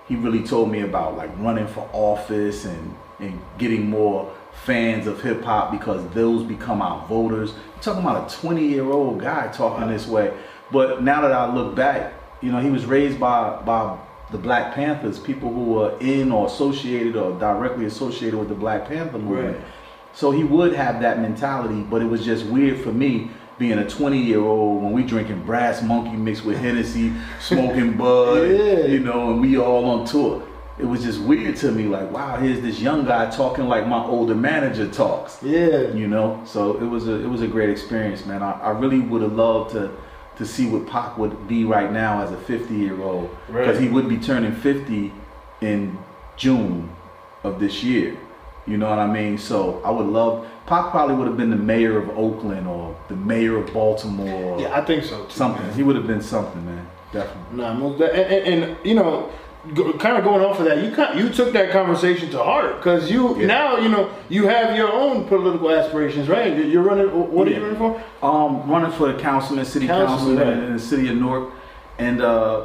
he 0.09 0.17
really 0.17 0.43
told 0.43 0.71
me 0.71 0.81
about 0.81 1.17
like 1.17 1.31
running 1.39 1.67
for 1.67 1.89
office 1.93 2.65
and 2.65 2.95
and 3.21 3.41
getting 3.59 3.91
more 3.91 4.33
fans 4.65 5.07
of 5.07 5.23
hip 5.23 5.43
hop 5.43 5.73
because 5.73 6.07
those 6.11 6.45
become 6.45 6.81
our 6.81 7.07
voters. 7.07 7.53
You're 7.75 7.83
talking 7.83 8.03
about 8.03 8.33
a 8.33 8.37
20 8.37 8.67
year 8.67 8.85
old 8.85 9.21
guy 9.21 9.49
talking 9.49 9.89
this 9.89 10.07
way. 10.07 10.33
But 10.71 11.03
now 11.03 11.23
that 11.23 11.33
I 11.33 11.53
look 11.53 11.75
back, 11.75 12.13
you 12.41 12.53
know, 12.53 12.61
he 12.61 12.71
was 12.71 12.85
raised 12.87 13.19
by 13.19 13.61
by 13.63 13.99
the 14.31 14.39
Black 14.39 14.75
Panthers, 14.75 15.19
people 15.19 15.53
who 15.53 15.65
were 15.65 15.97
in 16.01 16.31
or 16.31 16.47
associated 16.47 17.17
or 17.17 17.39
directly 17.39 17.87
associated 17.87 18.39
with 18.39 18.49
the 18.49 18.55
Black 18.55 18.87
Panther 18.87 19.19
movement. 19.19 19.57
Right. 19.57 19.67
So 20.13 20.31
he 20.31 20.45
would 20.45 20.75
have 20.75 21.01
that 21.01 21.21
mentality, 21.21 21.83
but 21.83 22.03
it 22.03 22.07
was 22.07 22.25
just 22.25 22.45
weird 22.47 22.81
for 22.81 22.93
me 22.93 23.31
being 23.59 23.79
a 23.79 23.89
20 23.89 24.19
year 24.19 24.41
old 24.41 24.83
when 24.83 24.93
we 24.93 25.03
drinking 25.03 25.43
brass 25.45 25.83
monkey 25.83 26.17
mixed 26.17 26.45
with 26.45 26.59
Hennessy, 26.59 27.13
smoking 27.41 27.97
bud, 27.97 28.49
Yeah. 28.51 28.87
you 28.87 29.01
know, 29.01 29.33
and 29.33 29.41
we 29.41 29.59
all 29.59 29.85
on 29.87 30.07
tour. 30.07 30.43
It 30.79 30.85
was 30.85 31.03
just 31.03 31.21
weird 31.21 31.57
to 31.57 31.73
me, 31.73 31.85
like, 31.85 32.09
wow, 32.13 32.37
here's 32.37 32.61
this 32.61 32.79
young 32.81 33.05
guy 33.05 33.29
talking 33.31 33.67
like 33.67 33.89
my 33.89 34.01
older 34.05 34.37
manager 34.37 34.87
talks. 34.89 35.43
Yeah. 35.43 35.89
You 35.93 36.07
know, 36.07 36.41
so 36.47 36.77
it 36.79 36.85
was 36.85 37.09
a 37.09 37.15
it 37.15 37.27
was 37.29 37.43
a 37.43 37.49
great 37.49 37.69
experience, 37.71 38.25
man. 38.25 38.43
I, 38.45 38.53
I 38.53 38.71
really 38.71 39.01
would 39.01 39.23
have 39.23 39.33
loved 39.33 39.73
to 39.73 39.91
to 40.37 40.47
see 40.47 40.69
what 40.69 40.87
Pac 40.87 41.19
would 41.19 41.49
be 41.49 41.65
right 41.65 41.91
now 41.93 42.23
as 42.23 42.31
a 42.31 42.37
50 42.37 42.73
year 42.77 43.03
old 43.03 43.29
because 43.49 43.77
Right. 43.77 43.81
he 43.81 43.89
would 43.89 44.09
be 44.09 44.19
turning 44.19 44.53
50 44.53 45.13
in 45.63 45.99
June 46.37 46.89
of 47.43 47.59
this 47.59 47.83
year. 47.83 48.17
You 48.65 48.77
know 48.77 48.89
what 48.89 49.01
I 49.01 49.07
mean? 49.09 49.37
So 49.37 49.83
I 49.85 49.91
would 49.91 50.07
love. 50.07 50.47
Pac 50.69 50.91
probably 50.91 51.15
would 51.17 51.27
have 51.27 51.37
been 51.37 51.51
the 51.51 51.57
mayor 51.57 51.97
of 51.99 52.11
Oakland 52.11 52.67
or 52.69 52.95
the 53.09 53.17
mayor 53.17 53.57
of 53.57 53.73
Baltimore. 53.73 54.53
or 54.55 54.61
Yeah, 54.61 54.79
I 54.79 54.85
think 54.85 55.03
so 55.05 55.25
too. 55.25 55.31
something. 55.31 55.63
man. 55.67 55.75
He 55.75 55.83
would 55.83 55.97
have 55.97 56.07
been 56.07 56.21
something, 56.23 56.65
man. 56.65 56.87
Definitely. 57.13 57.57
Nah, 57.57 57.73
and, 57.73 58.03
and, 58.03 58.65
and 58.65 58.77
you 58.85 58.95
know, 58.95 59.31
go, 59.75 59.95
kind 59.95 60.19
of 60.19 60.25
going 60.25 60.45
off 60.45 60.59
of 60.59 60.67
that, 60.67 60.85
you 60.85 60.91
kind, 60.95 61.19
you 61.19 61.31
took 61.31 61.55
that 61.55 61.71
conversation 61.73 62.29
to 62.31 62.39
heart 62.43 62.77
because 62.77 63.11
you 63.11 63.39
Yeah. 63.41 63.47
now 63.47 63.79
you 63.79 63.89
know 63.89 64.11
you 64.29 64.47
have 64.47 64.77
your 64.77 64.93
own 64.93 65.25
political 65.27 65.71
aspirations, 65.71 66.29
right? 66.29 66.55
You're- 66.55 66.87
running. 66.87 67.07
What 67.33 67.49
are 67.49 67.51
you 67.51 67.63
running 67.63 67.79
for? 67.79 68.03
Um, 68.23 68.69
running 68.71 68.93
for 68.93 69.11
the 69.11 69.19
councilman, 69.19 69.65
city 69.65 69.87
Councilman, 69.87 70.37
councilman 70.37 70.59
right. 70.61 70.69
in 70.69 70.73
the 70.75 70.79
city 70.79 71.09
of 71.09 71.17
Newark, 71.17 71.51
and 71.99 72.21
uh, 72.21 72.65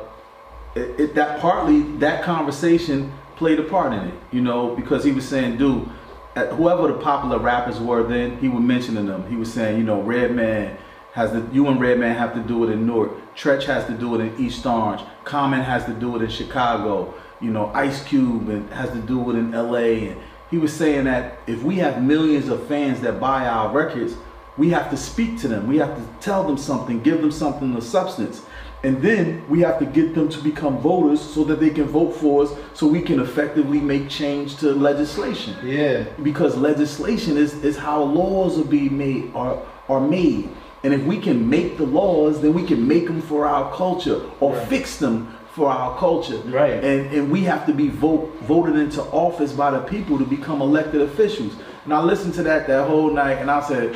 it, 0.76 1.00
it, 1.00 1.16
that 1.16 1.40
partly 1.40 1.84
that 2.00 2.24
conversation 2.24 3.14
played 3.38 3.60
a 3.60 3.64
part 3.64 3.94
in 3.94 4.00
it, 4.00 4.14
you 4.32 4.42
know, 4.42 4.76
because 4.76 5.04
he 5.06 5.12
was 5.14 5.26
saying, 5.28 5.58
dude, 5.58 5.88
whoever 6.36 6.88
the 6.88 7.00
popular 7.00 7.40
rappers 7.40 7.80
were 7.80 8.04
then, 8.04 8.38
he 8.40 8.50
was 8.50 8.64
mentioning 8.64 9.06
them. 9.06 9.30
He 9.30 9.36
was 9.36 9.52
saying, 9.52 9.78
you 9.78 9.84
know, 9.84 10.02
Redman 10.02 10.78
has 11.14 11.32
the 11.32 11.48
you 11.54 11.68
and 11.68 11.80
Redman 11.80 12.16
have 12.16 12.34
to 12.34 12.42
do 12.42 12.64
it 12.64 12.72
in 12.72 12.88
Newark. 12.88 13.12
Treach 13.36 13.66
has 13.66 13.86
to 13.86 13.94
do 13.94 14.16
it 14.16 14.22
in 14.22 14.44
East 14.44 14.66
Orange. 14.66 15.02
Common 15.24 15.62
has 15.62 15.86
to 15.86 15.94
do 15.94 16.16
it 16.16 16.24
in 16.24 16.30
Chicago. 16.30 17.14
You 17.40 17.52
know, 17.52 17.72
Ice 17.74 18.04
Cube 18.04 18.50
and 18.50 18.70
has 18.72 18.90
to 18.92 19.00
do 19.00 19.30
it 19.30 19.36
in 19.36 19.54
L.A. 19.54 20.10
And 20.10 20.22
he 20.50 20.58
was 20.58 20.74
saying 20.74 21.06
that 21.06 21.38
if 21.46 21.62
we 21.64 21.76
have 21.78 22.02
millions 22.02 22.48
of 22.48 22.68
fans 22.68 23.02
that 23.02 23.20
buy 23.20 23.48
our 23.48 23.72
records, 23.72 24.16
we 24.58 24.70
have 24.70 24.90
to 24.92 24.98
speak 24.98 25.40
to 25.42 25.48
them. 25.48 25.68
We 25.68 25.78
have 25.78 25.96
to 25.96 26.24
tell 26.24 26.44
them 26.44 26.58
something, 26.58 27.02
give 27.02 27.22
them 27.22 27.32
something 27.32 27.76
of 27.76 27.84
substance. 27.84 28.44
And 28.84 29.02
then 29.02 29.48
we 29.48 29.62
have 29.62 29.80
to 29.80 29.86
get 29.86 30.14
them 30.14 30.28
to 30.28 30.44
become 30.44 30.78
voters 30.80 31.22
so 31.22 31.46
that 31.46 31.62
they 31.62 31.70
can 31.70 31.86
vote 31.86 32.12
for 32.12 32.44
us 32.44 32.54
so 32.74 32.86
we 32.86 33.02
can 33.02 33.22
effectively 33.22 33.80
make 33.80 34.10
change 34.10 34.58
to 34.58 34.74
legislation. 34.74 35.56
Yeah. 35.64 36.04
Because 36.22 36.58
legislation 36.58 37.38
is, 37.38 37.54
is 37.64 37.78
how 37.78 38.04
laws 38.04 38.60
are 38.60 38.66
being 38.66 38.98
made 38.98 39.32
are 39.34 39.62
are 39.88 40.02
made. 40.02 40.50
And 40.84 40.94
if 40.94 41.02
we 41.04 41.18
can 41.18 41.50
make 41.50 41.78
the 41.78 41.86
laws, 41.86 42.42
then 42.42 42.54
we 42.54 42.66
can 42.66 42.86
make 42.86 43.08
them 43.08 43.22
for 43.22 43.46
our 43.46 43.74
culture 43.74 44.22
or 44.42 44.54
fix 44.66 44.98
them 44.98 45.34
for 45.54 45.70
our 45.70 45.98
culture. 45.98 46.40
Right. 46.40 46.84
And 46.84 47.14
and 47.14 47.32
we 47.32 47.42
have 47.44 47.66
to 47.68 47.74
be 47.74 47.88
vote, 47.88 48.34
voted 48.42 48.76
into 48.76 49.02
office 49.02 49.54
by 49.54 49.72
the 49.72 49.80
people 49.80 50.18
to 50.18 50.26
become 50.26 50.62
elected 50.62 51.02
officials. 51.02 51.56
And 51.86 51.94
I 51.94 52.02
listened 52.02 52.34
to 52.34 52.44
that 52.44 52.68
that 52.68 52.88
whole 52.88 53.12
night 53.12 53.38
and 53.38 53.50
I 53.50 53.62
said, 53.62 53.96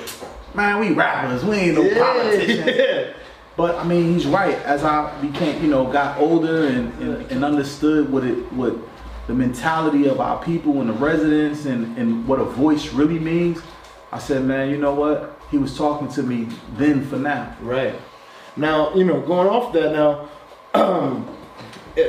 man, 0.54 0.80
we 0.80 0.94
rappers, 0.94 1.44
we 1.44 1.56
ain't 1.58 1.76
no 1.76 1.94
politicians. 1.94 2.78
Yeah. 2.78 3.14
But 3.58 3.76
I 3.76 3.84
mean, 3.84 4.14
he's 4.14 4.28
right. 4.28 4.56
As 4.60 4.84
I 4.84 5.20
became, 5.20 5.62
you 5.62 5.68
know, 5.68 5.92
got 5.92 6.20
older 6.20 6.68
and, 6.68 6.94
and, 7.02 7.32
and 7.32 7.44
understood 7.44 8.10
what 8.10 8.24
it 8.24 8.54
what 8.54 8.76
the 9.26 9.34
mentality 9.34 10.08
of 10.08 10.22
our 10.22 10.42
people 10.44 10.80
and 10.80 10.90
the 10.90 10.94
residents 10.94 11.66
and, 11.66 11.98
and 11.98 12.26
what 12.28 12.40
a 12.40 12.46
voice 12.46 12.94
really 12.94 13.20
means, 13.20 13.62
I 14.12 14.20
said, 14.20 14.44
man, 14.46 14.70
you 14.70 14.78
know 14.78 14.94
what? 14.94 15.38
He 15.52 15.58
was 15.58 15.76
talking 15.76 16.08
to 16.10 16.24
me 16.24 16.48
then 16.78 17.06
for 17.06 17.18
now. 17.18 17.58
Right. 17.60 17.96
Now, 18.56 18.94
you 18.94 19.04
know, 19.04 19.22
going 19.22 19.48
off 19.48 19.74
that 19.74 19.92
now, 19.92 20.30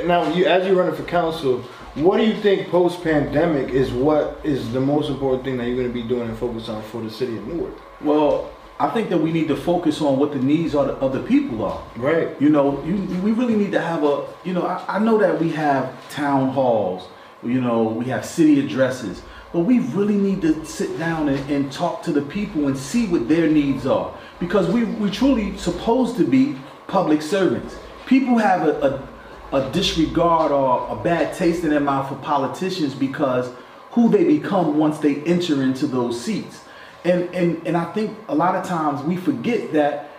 now 0.05 0.33
you 0.33 0.45
as 0.45 0.67
you're 0.67 0.75
running 0.75 0.95
for 0.95 1.03
council, 1.03 1.63
what 1.95 2.17
do 2.17 2.25
you 2.25 2.35
think 2.35 2.69
post 2.69 3.03
pandemic 3.03 3.73
is 3.73 3.91
what 3.91 4.39
is 4.43 4.71
the 4.71 4.79
most 4.79 5.09
important 5.09 5.43
thing 5.43 5.57
that 5.57 5.65
you're 5.65 5.75
going 5.75 5.87
to 5.87 5.93
be 5.93 6.07
doing 6.07 6.29
and 6.29 6.37
focus 6.37 6.69
on 6.69 6.83
for 6.83 7.01
the 7.01 7.09
city 7.09 7.35
of 7.37 7.47
Newark? 7.47 7.73
Well, 8.01 8.51
I 8.81 8.89
think 8.91 9.09
that 9.09 9.17
we 9.17 9.33
need 9.33 9.49
to 9.49 9.57
focus 9.57 10.01
on 10.01 10.17
what 10.17 10.31
the 10.31 10.39
needs 10.39 10.73
are 10.73 10.87
of 10.87 11.11
the 11.11 11.19
people 11.19 11.65
are. 11.65 11.83
Right. 11.97 12.29
You 12.41 12.49
know, 12.49 12.81
you, 12.85 12.95
we 13.19 13.31
really 13.33 13.55
need 13.55 13.73
to 13.73 13.81
have 13.81 14.05
a, 14.05 14.25
you 14.45 14.53
know, 14.53 14.65
I, 14.65 14.83
I 14.87 14.99
know 14.99 15.17
that 15.17 15.37
we 15.37 15.49
have 15.49 16.09
town 16.09 16.49
halls, 16.51 17.09
you 17.43 17.59
know, 17.59 17.83
we 17.83 18.05
have 18.05 18.25
city 18.25 18.65
addresses, 18.65 19.21
but 19.51 19.61
we 19.61 19.79
really 19.79 20.15
need 20.15 20.41
to 20.43 20.63
sit 20.63 20.97
down 20.97 21.27
and, 21.27 21.51
and 21.51 21.69
talk 21.69 22.03
to 22.03 22.13
the 22.13 22.21
people 22.21 22.67
and 22.67 22.77
see 22.77 23.05
what 23.07 23.27
their 23.27 23.49
needs 23.49 23.85
are. 23.85 24.15
Because 24.39 24.69
we, 24.69 24.85
we 24.85 25.11
truly 25.11 25.57
supposed 25.57 26.15
to 26.15 26.25
be 26.25 26.55
public 26.87 27.21
servants. 27.21 27.75
People 28.05 28.37
have 28.37 28.65
a, 28.65 29.03
a, 29.51 29.57
a 29.57 29.71
disregard 29.71 30.53
or 30.53 30.87
a 30.89 30.95
bad 30.95 31.35
taste 31.35 31.65
in 31.65 31.71
their 31.71 31.81
mouth 31.81 32.07
for 32.07 32.15
politicians 32.15 32.95
because 32.95 33.51
who 33.91 34.07
they 34.07 34.23
become 34.23 34.77
once 34.77 34.99
they 34.99 35.17
enter 35.23 35.63
into 35.63 35.85
those 35.85 36.19
seats. 36.19 36.61
And, 37.05 37.33
and, 37.33 37.65
and 37.65 37.77
I 37.77 37.85
think 37.93 38.17
a 38.27 38.35
lot 38.35 38.55
of 38.55 38.65
times 38.65 39.01
we 39.03 39.15
forget 39.15 39.71
that 39.73 40.09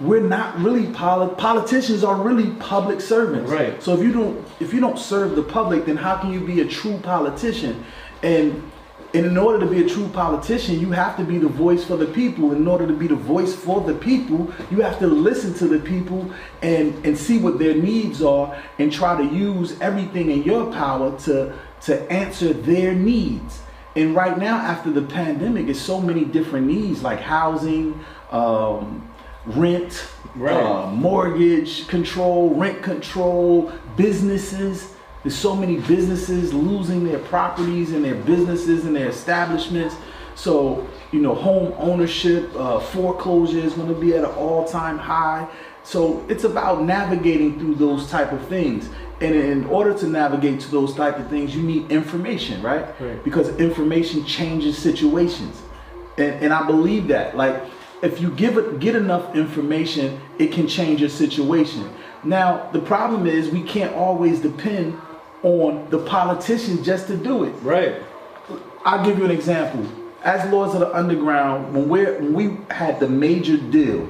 we're 0.00 0.20
not 0.20 0.58
really 0.58 0.92
poli- 0.92 1.34
politicians 1.36 2.04
are 2.04 2.14
really 2.14 2.50
public 2.60 3.00
servants. 3.00 3.50
Right. 3.50 3.82
So 3.82 3.94
if 3.94 4.02
you 4.02 4.12
don't 4.12 4.46
if 4.60 4.72
you 4.72 4.80
don't 4.80 4.98
serve 4.98 5.34
the 5.34 5.42
public, 5.42 5.86
then 5.86 5.96
how 5.96 6.18
can 6.18 6.32
you 6.32 6.40
be 6.40 6.60
a 6.60 6.66
true 6.66 6.98
politician? 6.98 7.84
And 8.22 8.70
and 9.14 9.24
in 9.24 9.38
order 9.38 9.58
to 9.60 9.66
be 9.66 9.82
a 9.82 9.88
true 9.88 10.06
politician, 10.08 10.78
you 10.78 10.90
have 10.90 11.16
to 11.16 11.24
be 11.24 11.38
the 11.38 11.48
voice 11.48 11.82
for 11.82 11.96
the 11.96 12.06
people. 12.06 12.52
In 12.52 12.68
order 12.68 12.86
to 12.86 12.92
be 12.92 13.06
the 13.06 13.16
voice 13.16 13.54
for 13.54 13.80
the 13.80 13.94
people, 13.94 14.52
you 14.70 14.82
have 14.82 14.98
to 14.98 15.06
listen 15.06 15.54
to 15.54 15.66
the 15.66 15.78
people 15.78 16.30
and 16.62 16.94
and 17.04 17.16
see 17.16 17.38
what 17.38 17.58
their 17.58 17.74
needs 17.74 18.22
are 18.22 18.56
and 18.78 18.92
try 18.92 19.16
to 19.16 19.24
use 19.34 19.80
everything 19.80 20.30
in 20.30 20.42
your 20.44 20.70
power 20.72 21.18
to 21.20 21.52
to 21.82 22.12
answer 22.12 22.52
their 22.52 22.92
needs. 22.92 23.62
And 23.98 24.14
right 24.14 24.38
now, 24.38 24.58
after 24.58 24.92
the 24.92 25.02
pandemic, 25.02 25.66
it's 25.66 25.80
so 25.80 26.00
many 26.00 26.24
different 26.24 26.68
needs 26.68 27.02
like 27.02 27.20
housing, 27.20 27.98
um, 28.30 29.02
rent, 29.44 30.06
Right. 30.36 30.54
uh, 30.54 30.86
mortgage 30.86 31.88
control, 31.88 32.54
rent 32.54 32.80
control, 32.80 33.72
businesses. 33.96 34.92
There's 35.24 35.34
so 35.34 35.56
many 35.56 35.78
businesses 35.78 36.54
losing 36.54 37.02
their 37.02 37.18
properties 37.18 37.92
and 37.92 38.04
their 38.04 38.14
businesses 38.14 38.84
and 38.84 38.94
their 38.94 39.08
establishments. 39.08 39.96
So, 40.36 40.86
you 41.10 41.20
know, 41.20 41.34
home 41.34 41.72
ownership, 41.76 42.54
uh, 42.56 42.78
foreclosure 42.78 43.58
is 43.58 43.72
going 43.72 43.88
to 43.88 44.00
be 44.00 44.14
at 44.14 44.20
an 44.22 44.30
all-time 44.30 44.98
high. 44.98 45.48
So 45.82 46.22
it's 46.28 46.44
about 46.44 46.84
navigating 46.84 47.58
through 47.58 47.74
those 47.74 48.08
type 48.08 48.30
of 48.30 48.42
things. 48.42 48.90
And 49.20 49.34
in 49.34 49.64
order 49.64 49.92
to 49.98 50.06
navigate 50.06 50.60
to 50.60 50.70
those 50.70 50.94
type 50.94 51.18
of 51.18 51.28
things, 51.28 51.54
you 51.54 51.62
need 51.62 51.90
information, 51.90 52.62
right? 52.62 52.86
Right. 53.00 53.22
Because 53.24 53.48
information 53.58 54.24
changes 54.24 54.78
situations. 54.78 55.60
And, 56.16 56.44
and 56.44 56.52
I 56.52 56.64
believe 56.66 57.08
that. 57.08 57.36
Like, 57.36 57.62
if 58.00 58.20
you 58.20 58.30
give 58.30 58.56
it, 58.58 58.78
get 58.78 58.94
enough 58.94 59.34
information, 59.34 60.20
it 60.38 60.52
can 60.52 60.68
change 60.68 61.00
your 61.00 61.10
situation. 61.10 61.92
Now, 62.22 62.70
the 62.70 62.80
problem 62.80 63.26
is 63.26 63.48
we 63.48 63.62
can't 63.62 63.94
always 63.94 64.40
depend 64.40 64.96
on 65.42 65.88
the 65.90 65.98
politicians 65.98 66.84
just 66.84 67.06
to 67.08 67.16
do 67.16 67.44
it. 67.44 67.52
Right. 67.62 68.02
I'll 68.84 69.04
give 69.04 69.18
you 69.18 69.24
an 69.24 69.30
example. 69.30 69.86
As 70.22 70.48
Lords 70.50 70.74
of 70.74 70.80
the 70.80 70.94
Underground, 70.94 71.74
when 71.74 71.88
we 71.88 72.04
when 72.04 72.32
we 72.34 72.56
had 72.70 72.98
the 72.98 73.08
major 73.08 73.56
deal, 73.56 74.08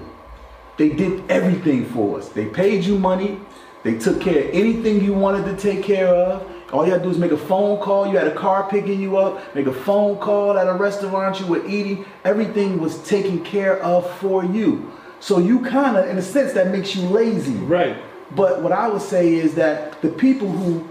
they 0.79 0.88
did 0.88 1.31
everything 1.31 1.85
for 1.87 2.18
us. 2.18 2.29
They 2.29 2.47
paid 2.47 2.85
you 2.85 2.99
money. 2.99 3.40
They 3.83 3.99
took 3.99 4.21
care 4.21 4.45
of 4.45 4.51
anything 4.55 5.05
you 5.05 5.14
wanted 5.14 5.45
to 5.45 5.57
take 5.57 5.85
care 5.85 6.09
of. 6.09 6.47
All 6.73 6.85
you 6.85 6.93
had 6.93 6.99
to 6.99 7.05
do 7.05 7.11
is 7.11 7.19
make 7.19 7.31
a 7.33 7.38
phone 7.38 7.81
call. 7.81 8.07
You 8.07 8.19
had 8.19 8.27
a 8.27 8.35
car 8.35 8.69
picking 8.69 9.01
you 9.01 9.17
up. 9.17 9.55
Make 9.55 9.67
a 9.67 9.73
phone 9.73 10.19
call 10.19 10.59
at 10.59 10.67
a 10.67 10.75
restaurant 10.75 11.41
you 11.41 11.47
were 11.47 11.67
eating. 11.67 12.05
Everything 12.25 12.79
was 12.81 13.03
taken 13.09 13.43
care 13.45 13.83
of 13.83 14.11
for 14.19 14.45
you. 14.45 14.93
So 15.21 15.38
you 15.38 15.61
kind 15.61 15.97
of, 15.97 16.09
in 16.09 16.19
a 16.19 16.23
sense, 16.23 16.53
that 16.53 16.69
makes 16.69 16.95
you 16.95 17.03
lazy. 17.09 17.55
Right. 17.55 17.97
But 18.35 18.62
what 18.62 18.73
I 18.73 18.88
would 18.88 19.03
say 19.03 19.35
is 19.35 19.55
that 19.55 20.01
the 20.03 20.11
people 20.11 20.51
who 20.51 20.87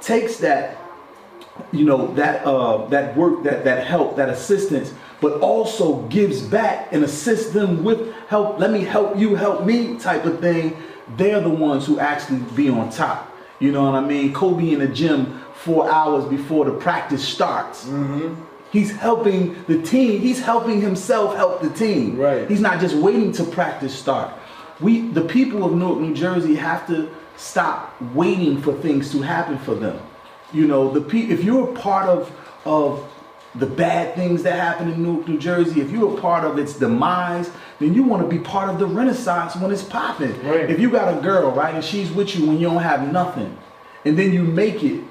takes 0.00 0.36
that, 0.38 0.78
you 1.70 1.84
know, 1.84 2.12
that 2.14 2.44
uh, 2.44 2.86
that 2.88 3.16
work, 3.16 3.44
that 3.44 3.64
that 3.64 3.86
help, 3.86 4.16
that 4.16 4.28
assistance, 4.28 4.92
but 5.20 5.40
also 5.40 6.02
gives 6.08 6.42
back 6.42 6.92
and 6.92 7.04
assists 7.04 7.52
them 7.52 7.82
with 7.84 8.12
help. 8.28 8.58
Let 8.58 8.70
me 8.70 8.84
help 8.84 9.16
you, 9.16 9.34
help 9.34 9.64
me, 9.64 9.96
type 9.98 10.24
of 10.24 10.40
thing. 10.40 10.76
They're 11.16 11.40
the 11.40 11.50
ones 11.50 11.86
who 11.86 11.98
actually 11.98 12.40
be 12.54 12.68
on 12.68 12.90
top. 12.90 13.30
You 13.58 13.72
know 13.72 13.84
what 13.84 13.94
I 13.94 14.00
mean? 14.00 14.32
Kobe 14.32 14.70
in 14.72 14.80
the 14.80 14.88
gym 14.88 15.40
four 15.54 15.90
hours 15.90 16.24
before 16.24 16.64
the 16.64 16.72
practice 16.72 17.26
starts. 17.26 17.84
Mm-hmm. 17.84 18.34
He's 18.72 18.90
helping 18.90 19.62
the 19.64 19.80
team. 19.82 20.20
He's 20.20 20.40
helping 20.40 20.80
himself 20.80 21.36
help 21.36 21.60
the 21.60 21.70
team. 21.70 22.16
Right. 22.16 22.48
He's 22.48 22.60
not 22.60 22.80
just 22.80 22.96
waiting 22.96 23.30
to 23.32 23.44
practice 23.44 23.96
start. 23.96 24.32
We, 24.80 25.08
the 25.10 25.20
people 25.20 25.64
of 25.64 25.74
Newark, 25.74 26.00
New 26.00 26.14
Jersey, 26.14 26.54
have 26.56 26.86
to 26.88 27.14
stop 27.36 28.00
waiting 28.14 28.60
for 28.60 28.72
things 28.72 29.12
to 29.12 29.20
happen 29.20 29.58
for 29.58 29.74
them. 29.74 30.00
You 30.52 30.66
know, 30.66 30.90
the 30.90 31.00
pe- 31.00 31.28
if 31.28 31.44
you're 31.44 31.70
a 31.70 31.74
part 31.74 32.08
of 32.08 32.32
of 32.64 33.08
the 33.54 33.66
bad 33.66 34.14
things 34.14 34.42
that 34.44 34.54
happen 34.54 34.90
in 34.90 35.02
Newark, 35.02 35.28
New 35.28 35.38
Jersey, 35.38 35.80
if 35.80 35.90
you're 35.90 36.16
a 36.16 36.20
part 36.20 36.44
of 36.44 36.58
its 36.58 36.74
demise, 36.74 37.50
then 37.78 37.92
you 37.92 38.02
want 38.02 38.22
to 38.22 38.28
be 38.28 38.42
part 38.42 38.70
of 38.70 38.78
the 38.78 38.86
renaissance 38.86 39.56
when 39.56 39.70
it's 39.70 39.82
popping. 39.82 40.32
Right. 40.42 40.70
If 40.70 40.80
you 40.80 40.90
got 40.90 41.16
a 41.16 41.20
girl, 41.20 41.50
right, 41.52 41.74
and 41.74 41.84
she's 41.84 42.10
with 42.10 42.34
you 42.34 42.46
when 42.46 42.58
you 42.58 42.68
don't 42.68 42.82
have 42.82 43.12
nothing, 43.12 43.56
and 44.04 44.18
then 44.18 44.32
you 44.32 44.42
make 44.42 44.82
it, 44.82 45.02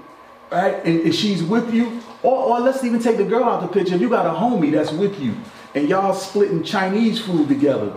right, 0.51 0.83
and, 0.85 1.01
and 1.01 1.13
she's 1.13 1.43
with 1.43 1.73
you, 1.73 2.01
or, 2.23 2.35
or 2.35 2.59
let's 2.59 2.83
even 2.83 2.99
take 2.99 3.17
the 3.17 3.25
girl 3.25 3.43
out 3.43 3.61
the 3.61 3.67
picture. 3.67 3.95
If 3.95 4.01
you 4.01 4.09
got 4.09 4.25
a 4.25 4.29
homie 4.29 4.71
that's 4.71 4.91
with 4.91 5.19
you, 5.19 5.35
and 5.75 5.87
y'all 5.87 6.13
splitting 6.13 6.63
Chinese 6.63 7.19
food 7.21 7.47
together, 7.47 7.93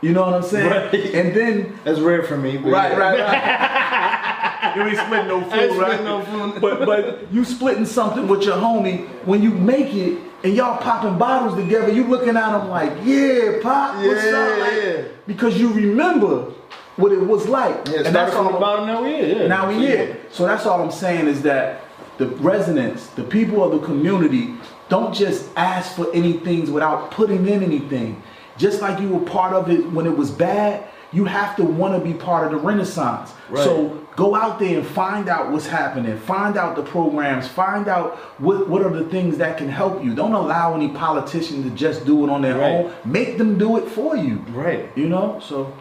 you 0.00 0.12
know 0.12 0.22
what 0.22 0.34
I'm 0.34 0.42
saying? 0.42 0.70
Right. 0.70 0.94
And 1.14 1.34
then 1.34 1.78
That's 1.82 1.98
rare 1.98 2.22
for 2.22 2.36
me. 2.36 2.56
Right, 2.56 2.92
yeah. 2.92 2.98
right, 2.98 3.18
right. 3.18 4.37
You 4.76 4.82
ain't 4.82 4.98
splitting 4.98 5.28
no 5.28 5.40
food, 5.50 5.76
right? 5.78 6.02
no 6.04 6.22
food. 6.22 6.60
But 6.60 6.86
but 6.86 7.32
you 7.32 7.44
splitting 7.44 7.86
something 7.86 8.28
with 8.28 8.42
your 8.42 8.56
homie 8.56 9.06
when 9.24 9.42
you 9.42 9.50
make 9.50 9.94
it 9.94 10.18
and 10.44 10.54
y'all 10.54 10.78
popping 10.78 11.18
bottles 11.18 11.54
together. 11.56 11.92
You 11.92 12.04
looking 12.04 12.36
at 12.36 12.52
them 12.58 12.68
like, 12.68 12.92
yeah, 13.04 13.58
pop, 13.62 13.96
what's 13.96 14.24
Yeah, 14.24 14.30
up? 14.38 14.58
Like, 14.60 14.72
yeah. 14.72 15.02
Because 15.26 15.58
you 15.58 15.72
remember 15.72 16.52
what 16.96 17.12
it 17.12 17.20
was 17.20 17.48
like. 17.48 17.88
Yeah, 17.88 18.02
and 18.06 18.14
that's 18.14 18.34
all. 18.34 18.58
bottom. 18.58 18.86
Now 18.86 19.02
we 19.02 19.10
here. 19.10 19.36
Yeah. 19.42 19.46
Now 19.48 19.68
we 19.68 19.78
here. 19.78 20.16
So 20.30 20.46
that's 20.46 20.66
all 20.66 20.80
I'm 20.82 20.90
saying 20.90 21.26
is 21.28 21.42
that 21.42 21.80
the 22.18 22.26
residents, 22.26 23.06
the 23.08 23.22
people 23.24 23.62
of 23.64 23.80
the 23.80 23.86
community, 23.86 24.54
don't 24.88 25.14
just 25.14 25.48
ask 25.56 25.94
for 25.94 26.06
anything 26.14 26.72
without 26.72 27.10
putting 27.10 27.46
in 27.46 27.62
anything. 27.62 28.20
Just 28.56 28.80
like 28.80 28.98
you 29.00 29.08
were 29.08 29.24
part 29.24 29.52
of 29.54 29.70
it 29.70 29.88
when 29.92 30.06
it 30.06 30.16
was 30.16 30.30
bad, 30.30 30.84
you 31.12 31.24
have 31.24 31.56
to 31.56 31.64
want 31.64 31.94
to 31.94 32.00
be 32.00 32.14
part 32.18 32.46
of 32.46 32.52
the 32.52 32.58
renaissance. 32.58 33.32
Right. 33.48 33.64
So 33.64 34.06
go 34.16 34.34
out 34.34 34.58
there 34.58 34.78
and 34.78 34.86
find 34.86 35.28
out 35.28 35.50
what's 35.52 35.66
happening. 35.66 36.18
Find 36.18 36.56
out 36.56 36.76
the 36.76 36.82
programs. 36.82 37.48
Find 37.48 37.88
out 37.88 38.16
what, 38.40 38.68
what 38.68 38.82
are 38.84 38.90
the 38.90 39.04
things 39.04 39.38
that 39.38 39.56
can 39.56 39.68
help 39.68 40.04
you. 40.04 40.14
Don't 40.14 40.32
allow 40.34 40.74
any 40.74 40.88
politician 40.90 41.62
to 41.62 41.70
just 41.70 42.04
do 42.04 42.24
it 42.24 42.30
on 42.30 42.42
their 42.42 42.58
Right. 42.58 42.72
own. 42.86 42.92
Make 43.04 43.38
them 43.38 43.56
do 43.58 43.78
it 43.78 43.88
for 43.88 44.16
you. 44.16 44.36
Right. 44.50 44.90
You 44.96 45.08
know? 45.08 45.40
So, 45.42 45.72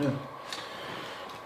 yeah. 0.00 0.10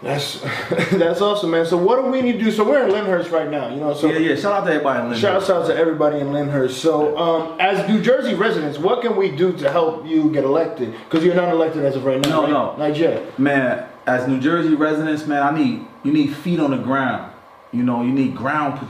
That's 0.01 0.39
that's 0.91 1.21
awesome, 1.21 1.51
man. 1.51 1.65
So 1.65 1.77
what 1.77 2.03
do 2.03 2.09
we 2.09 2.21
need 2.21 2.33
to 2.33 2.39
do? 2.39 2.51
So 2.51 2.67
we're 2.67 2.83
in 2.83 2.91
Lyndhurst 2.91 3.31
right 3.31 3.49
now, 3.49 3.69
you 3.69 3.79
know. 3.79 3.93
So 3.93 4.11
yeah, 4.11 4.17
yeah. 4.17 4.35
Shout 4.35 4.53
out 4.53 4.65
to 4.65 4.71
everybody 4.71 4.99
in 4.99 5.05
Lyndhurst. 5.11 5.21
Shouts 5.21 5.49
out 5.49 5.67
to 5.67 5.75
everybody 5.75 6.19
in 6.19 6.31
Lyndhurst. 6.31 6.81
So, 6.81 7.17
um, 7.17 7.59
as 7.59 7.87
New 7.87 8.01
Jersey 8.01 8.33
residents, 8.33 8.79
what 8.79 9.01
can 9.01 9.15
we 9.15 9.29
do 9.29 9.53
to 9.57 9.71
help 9.71 10.07
you 10.07 10.31
get 10.31 10.43
elected? 10.43 10.93
Because 11.03 11.23
you're 11.23 11.35
not 11.35 11.49
elected 11.49 11.85
as 11.85 11.95
of 11.95 12.05
right 12.05 12.19
now. 12.21 12.29
No, 12.29 12.41
right? 12.41 12.49
no. 12.49 12.75
not 12.77 12.97
yet. 12.97 13.37
man, 13.37 13.87
as 14.07 14.27
New 14.27 14.39
Jersey 14.39 14.73
residents, 14.73 15.27
man, 15.27 15.43
I 15.43 15.57
need 15.57 15.85
you 16.03 16.11
need 16.11 16.35
feet 16.35 16.59
on 16.59 16.71
the 16.71 16.77
ground. 16.77 17.31
You 17.71 17.83
know, 17.83 18.01
you 18.01 18.11
need 18.11 18.35
ground 18.35 18.85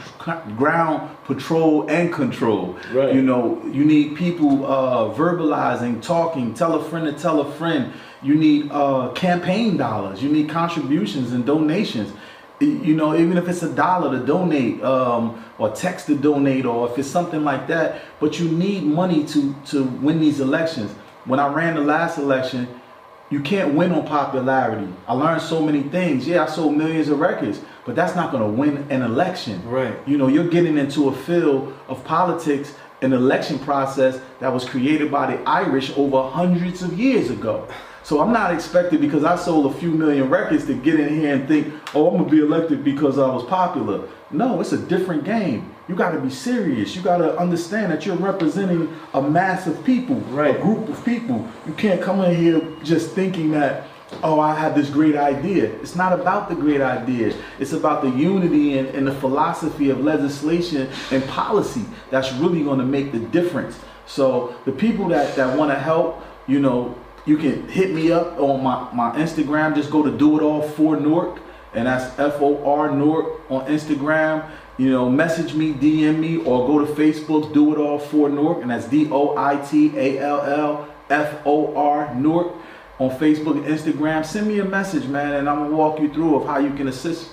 ground 0.58 1.16
patrol 1.26 1.88
and 1.90 2.12
control. 2.12 2.78
Right. 2.92 3.14
You 3.14 3.22
know, 3.22 3.62
you 3.66 3.86
need 3.86 4.16
people 4.16 4.66
uh, 4.66 5.14
verbalizing, 5.14 6.02
talking, 6.02 6.54
tell 6.54 6.74
a 6.76 6.84
friend 6.84 7.06
to 7.06 7.14
tell 7.22 7.42
a 7.42 7.52
friend. 7.52 7.94
You 8.24 8.36
need 8.36 8.72
uh, 8.72 9.12
campaign 9.14 9.78
dollars. 9.78 10.22
You 10.22 10.30
need 10.30 10.50
contributions 10.50 11.32
and 11.32 11.46
donations. 11.46 12.14
You 12.60 12.94
know, 12.94 13.16
even 13.16 13.38
if 13.38 13.48
it's 13.48 13.64
a 13.64 13.74
dollar 13.74 14.18
to 14.20 14.24
donate, 14.24 14.84
um, 14.84 15.44
or 15.58 15.72
text 15.72 16.06
to 16.08 16.16
donate, 16.16 16.66
or 16.66 16.90
if 16.92 16.98
it's 17.00 17.08
something 17.08 17.44
like 17.44 17.68
that. 17.68 18.02
But 18.20 18.40
you 18.40 18.48
need 18.50 18.84
money 18.84 19.26
to 19.28 19.56
to 19.68 19.84
win 19.84 20.20
these 20.20 20.40
elections. 20.40 20.92
When 21.26 21.40
I 21.40 21.52
ran 21.52 21.76
the 21.76 21.82
last 21.82 22.18
election, 22.20 22.68
you 23.32 23.40
can't 23.40 23.74
win 23.74 23.94
on 23.94 24.06
popularity. 24.06 24.92
I 25.08 25.14
learned 25.14 25.42
so 25.42 25.62
many 25.62 25.84
things. 25.84 26.28
Yeah, 26.28 26.44
I 26.44 26.48
sold 26.48 26.76
millions 26.76 27.08
of 27.08 27.20
records, 27.20 27.62
but 27.86 27.96
that's 27.96 28.16
not 28.16 28.32
going 28.32 28.44
to 28.44 28.50
win 28.50 28.86
an 28.92 29.02
election. 29.02 29.66
Right. 29.68 29.96
You 30.06 30.18
know, 30.18 30.28
you're 30.28 30.50
getting 30.50 30.78
into 30.78 31.08
a 31.08 31.16
field 31.16 31.74
of 31.88 32.04
politics, 32.04 32.76
an 33.02 33.14
election 33.14 33.58
process 33.58 34.20
that 34.40 34.54
was 34.54 34.66
created 34.66 35.10
by 35.10 35.34
the 35.34 35.42
Irish 35.50 35.92
over 35.98 36.30
hundreds 36.30 36.84
of 36.84 37.00
years 37.00 37.30
ago. 37.30 37.68
So 38.04 38.20
I'm 38.20 38.34
not 38.34 38.54
expected 38.54 39.00
because 39.00 39.24
I 39.24 39.36
sold 39.36 39.74
a 39.74 39.78
few 39.78 39.92
million 39.92 40.30
records 40.30 40.66
to 40.66 40.74
get 40.74 41.00
in 41.00 41.20
here 41.20 41.36
and 41.36 41.48
think, 41.48 41.74
oh, 41.94 42.10
I'm 42.10 42.18
gonna 42.18 42.30
be 42.30 42.40
elected 42.40 42.84
because 42.84 43.20
I 43.20 43.28
was 43.34 43.44
popular. 43.44 44.08
No, 44.32 44.60
it's 44.62 44.72
a 44.72 44.78
different 44.78 45.24
game. 45.24 45.74
You 45.88 45.96
got 45.96 46.12
to 46.12 46.20
be 46.22 46.30
serious. 46.30 46.96
You 46.96 47.02
got 47.02 47.18
to 47.18 47.38
understand 47.38 47.92
that 47.92 48.06
you're 48.06 48.16
representing 48.16 48.94
a 49.14 49.22
mass 49.22 49.68
of 49.68 49.84
people, 49.84 50.16
Right. 50.32 50.56
a 50.56 50.62
group 50.62 50.88
of 50.88 51.04
people. 51.04 51.46
You 51.68 51.74
can't 51.74 52.02
come 52.02 52.22
in 52.22 52.34
here 52.36 52.62
just 52.82 53.12
thinking 53.12 53.52
that, 53.52 53.84
oh, 54.24 54.40
I 54.40 54.56
have 54.56 54.74
this 54.74 54.90
great 54.90 55.18
idea. 55.18 55.66
It's 55.82 55.98
not 55.98 56.18
about 56.18 56.48
the 56.48 56.56
great 56.56 56.80
idea. 56.80 57.36
It's 57.60 57.74
about 57.74 58.04
the 58.04 58.10
unity 58.10 58.78
and, 58.78 58.88
and 58.90 59.06
the 59.06 59.14
philosophy 59.16 59.90
of 59.90 60.00
legislation 60.00 60.90
and 61.12 61.26
policy 61.28 61.84
that's 62.10 62.32
really 62.34 62.64
going 62.64 62.80
to 62.80 62.86
make 62.86 63.12
the 63.12 63.20
difference. 63.20 63.78
So 64.08 64.56
the 64.64 64.72
people 64.72 65.10
that, 65.10 65.36
that 65.36 65.58
want 65.58 65.72
to 65.72 65.80
help, 65.80 66.24
you 66.48 66.60
know, 66.62 66.96
you 67.26 67.38
can 67.38 67.68
hit 67.68 67.92
me 67.94 68.12
up 68.12 68.40
on 68.40 68.64
my, 68.64 68.92
my 68.94 69.16
Instagram. 69.18 69.76
Just 69.76 69.92
go 69.92 70.04
to 70.04 70.12
Do 70.16 70.38
It 70.40 70.44
All 70.44 70.62
for 70.62 71.00
Newark, 71.00 71.40
and 71.74 71.88
that's 71.88 72.18
F 72.20 72.42
O 72.42 72.64
R 72.66 72.92
Newark 72.96 73.42
on 73.52 73.66
Instagram. 73.68 74.50
You 74.78 74.90
know, 74.90 75.10
message 75.10 75.54
me, 75.54 75.74
DM 75.74 76.18
me, 76.20 76.38
or 76.38 76.66
go 76.66 76.84
to 76.84 76.92
Facebook, 76.94 77.54
Do 77.54 77.74
It 77.74 77.78
All 77.78 78.00
for 78.00 78.30
Newark, 78.30 78.62
and 78.62 78.72
that's 78.72 78.88
D 78.88 79.08
O 79.12 79.38
I 79.38 79.58
T 79.58 79.96
A 79.98 80.20
L 80.20 80.42
L 80.42 80.88
F 81.10 81.46
O 81.46 81.76
R 81.76 82.14
Newark 82.16 82.54
on 83.00 83.10
Facebook 83.20 83.58
and 83.58 83.66
Instagram. 83.66 84.26
Send 84.26 84.48
me 84.48 84.60
a 84.60 84.66
message, 84.66 85.06
man, 85.08 85.34
and 85.34 85.50
I'm 85.50 85.58
gonna 85.60 85.76
walk 85.76 86.00
you 86.00 86.12
through 86.12 86.38
of 86.38 86.48
how 86.48 86.58
you 86.60 86.72
can 86.74 86.88
assist. 86.88 87.30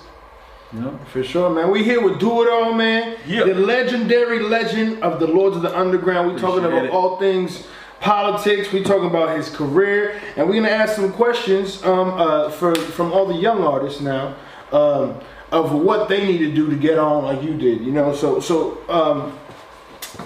You 0.71 0.81
know, 0.81 0.99
For 1.11 1.23
sure, 1.23 1.49
man. 1.49 1.71
We 1.71 1.83
here 1.83 1.99
with 1.99 2.19
Do 2.19 2.43
It 2.43 2.49
All, 2.51 2.73
man. 2.73 3.17
Yeah. 3.25 3.45
The 3.45 3.55
legendary 3.55 4.39
legend 4.39 5.01
of 5.01 5.19
the 5.19 5.25
Lords 5.25 5.55
of 5.55 5.63
the 5.63 5.75
Underground. 5.75 6.31
We 6.35 6.39
talking 6.39 6.63
Appreciate 6.63 6.77
about 6.77 6.85
it. 6.85 6.91
all 6.91 7.17
things 7.17 7.65
politics. 8.01 8.71
We 8.71 8.83
talking 8.83 9.07
about 9.09 9.35
his 9.35 9.49
career, 9.49 10.19
and 10.35 10.47
we're 10.47 10.55
gonna 10.55 10.69
ask 10.69 10.95
some 10.95 11.11
questions 11.13 11.83
um, 11.83 12.09
uh, 12.19 12.49
for 12.51 12.75
from 12.75 13.11
all 13.11 13.25
the 13.25 13.35
young 13.35 13.63
artists 13.63 14.01
now 14.01 14.35
um, 14.71 15.19
of 15.51 15.71
what 15.73 16.09
they 16.09 16.25
need 16.25 16.39
to 16.39 16.51
do 16.51 16.69
to 16.69 16.75
get 16.75 16.97
on 16.99 17.23
like 17.25 17.41
you 17.43 17.55
did. 17.57 17.81
You 17.81 17.91
know, 17.91 18.13
so 18.15 18.39
so. 18.39 18.77
Um, 18.89 19.37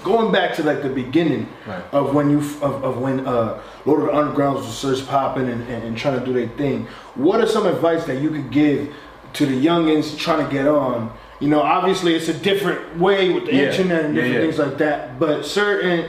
Going 0.02 0.32
back 0.32 0.54
to 0.56 0.62
like 0.64 0.82
the 0.82 0.88
beginning 0.88 1.46
Right. 1.66 1.82
of 1.92 2.14
when 2.14 2.28
you 2.28 2.38
of, 2.38 2.82
of 2.82 2.98
when 2.98 3.26
uh, 3.26 3.60
Lord 3.84 4.00
of 4.00 4.06
the 4.06 4.14
Underground 4.16 4.56
was 4.56 4.80
first 4.80 5.06
popping 5.06 5.48
and, 5.48 5.62
and, 5.68 5.84
and 5.84 5.96
trying 5.96 6.18
to 6.18 6.24
do 6.24 6.32
their 6.32 6.48
thing, 6.56 6.86
what 7.14 7.40
are 7.40 7.46
some 7.46 7.66
advice 7.66 8.04
that 8.06 8.20
you 8.20 8.30
could 8.30 8.50
give 8.50 8.92
to 9.34 9.46
the 9.46 9.52
youngins 9.66 10.18
trying 10.18 10.44
to 10.44 10.50
get 10.52 10.66
on? 10.66 11.12
You 11.38 11.48
know, 11.48 11.60
obviously 11.60 12.14
it's 12.14 12.28
a 12.28 12.34
different 12.34 12.98
way 12.98 13.30
with 13.32 13.44
the 13.44 13.54
Yeah. 13.54 13.70
internet 13.70 14.06
and 14.06 14.16
Yeah, 14.16 14.22
different 14.22 14.34
yeah. 14.44 14.50
things 14.50 14.58
like 14.58 14.78
that, 14.78 15.20
but 15.20 15.44
certain 15.46 16.08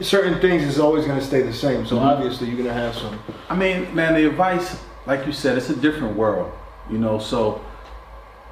certain 0.00 0.40
things 0.40 0.62
is 0.64 0.78
always 0.78 1.04
going 1.06 1.18
to 1.18 1.24
stay 1.24 1.42
the 1.42 1.52
same. 1.52 1.86
So 1.86 1.96
Mm-hmm. 1.96 2.04
obviously 2.06 2.48
you're 2.48 2.56
going 2.56 2.68
to 2.68 2.74
have 2.74 2.94
some. 2.94 3.18
I 3.48 3.56
mean, 3.56 3.94
man, 3.94 4.14
the 4.14 4.28
advice, 4.28 4.80
like 5.06 5.26
you 5.26 5.32
said, 5.32 5.56
it's 5.56 5.70
a 5.70 5.76
different 5.76 6.16
world, 6.16 6.52
you 6.90 6.98
know. 6.98 7.18
So 7.18 7.64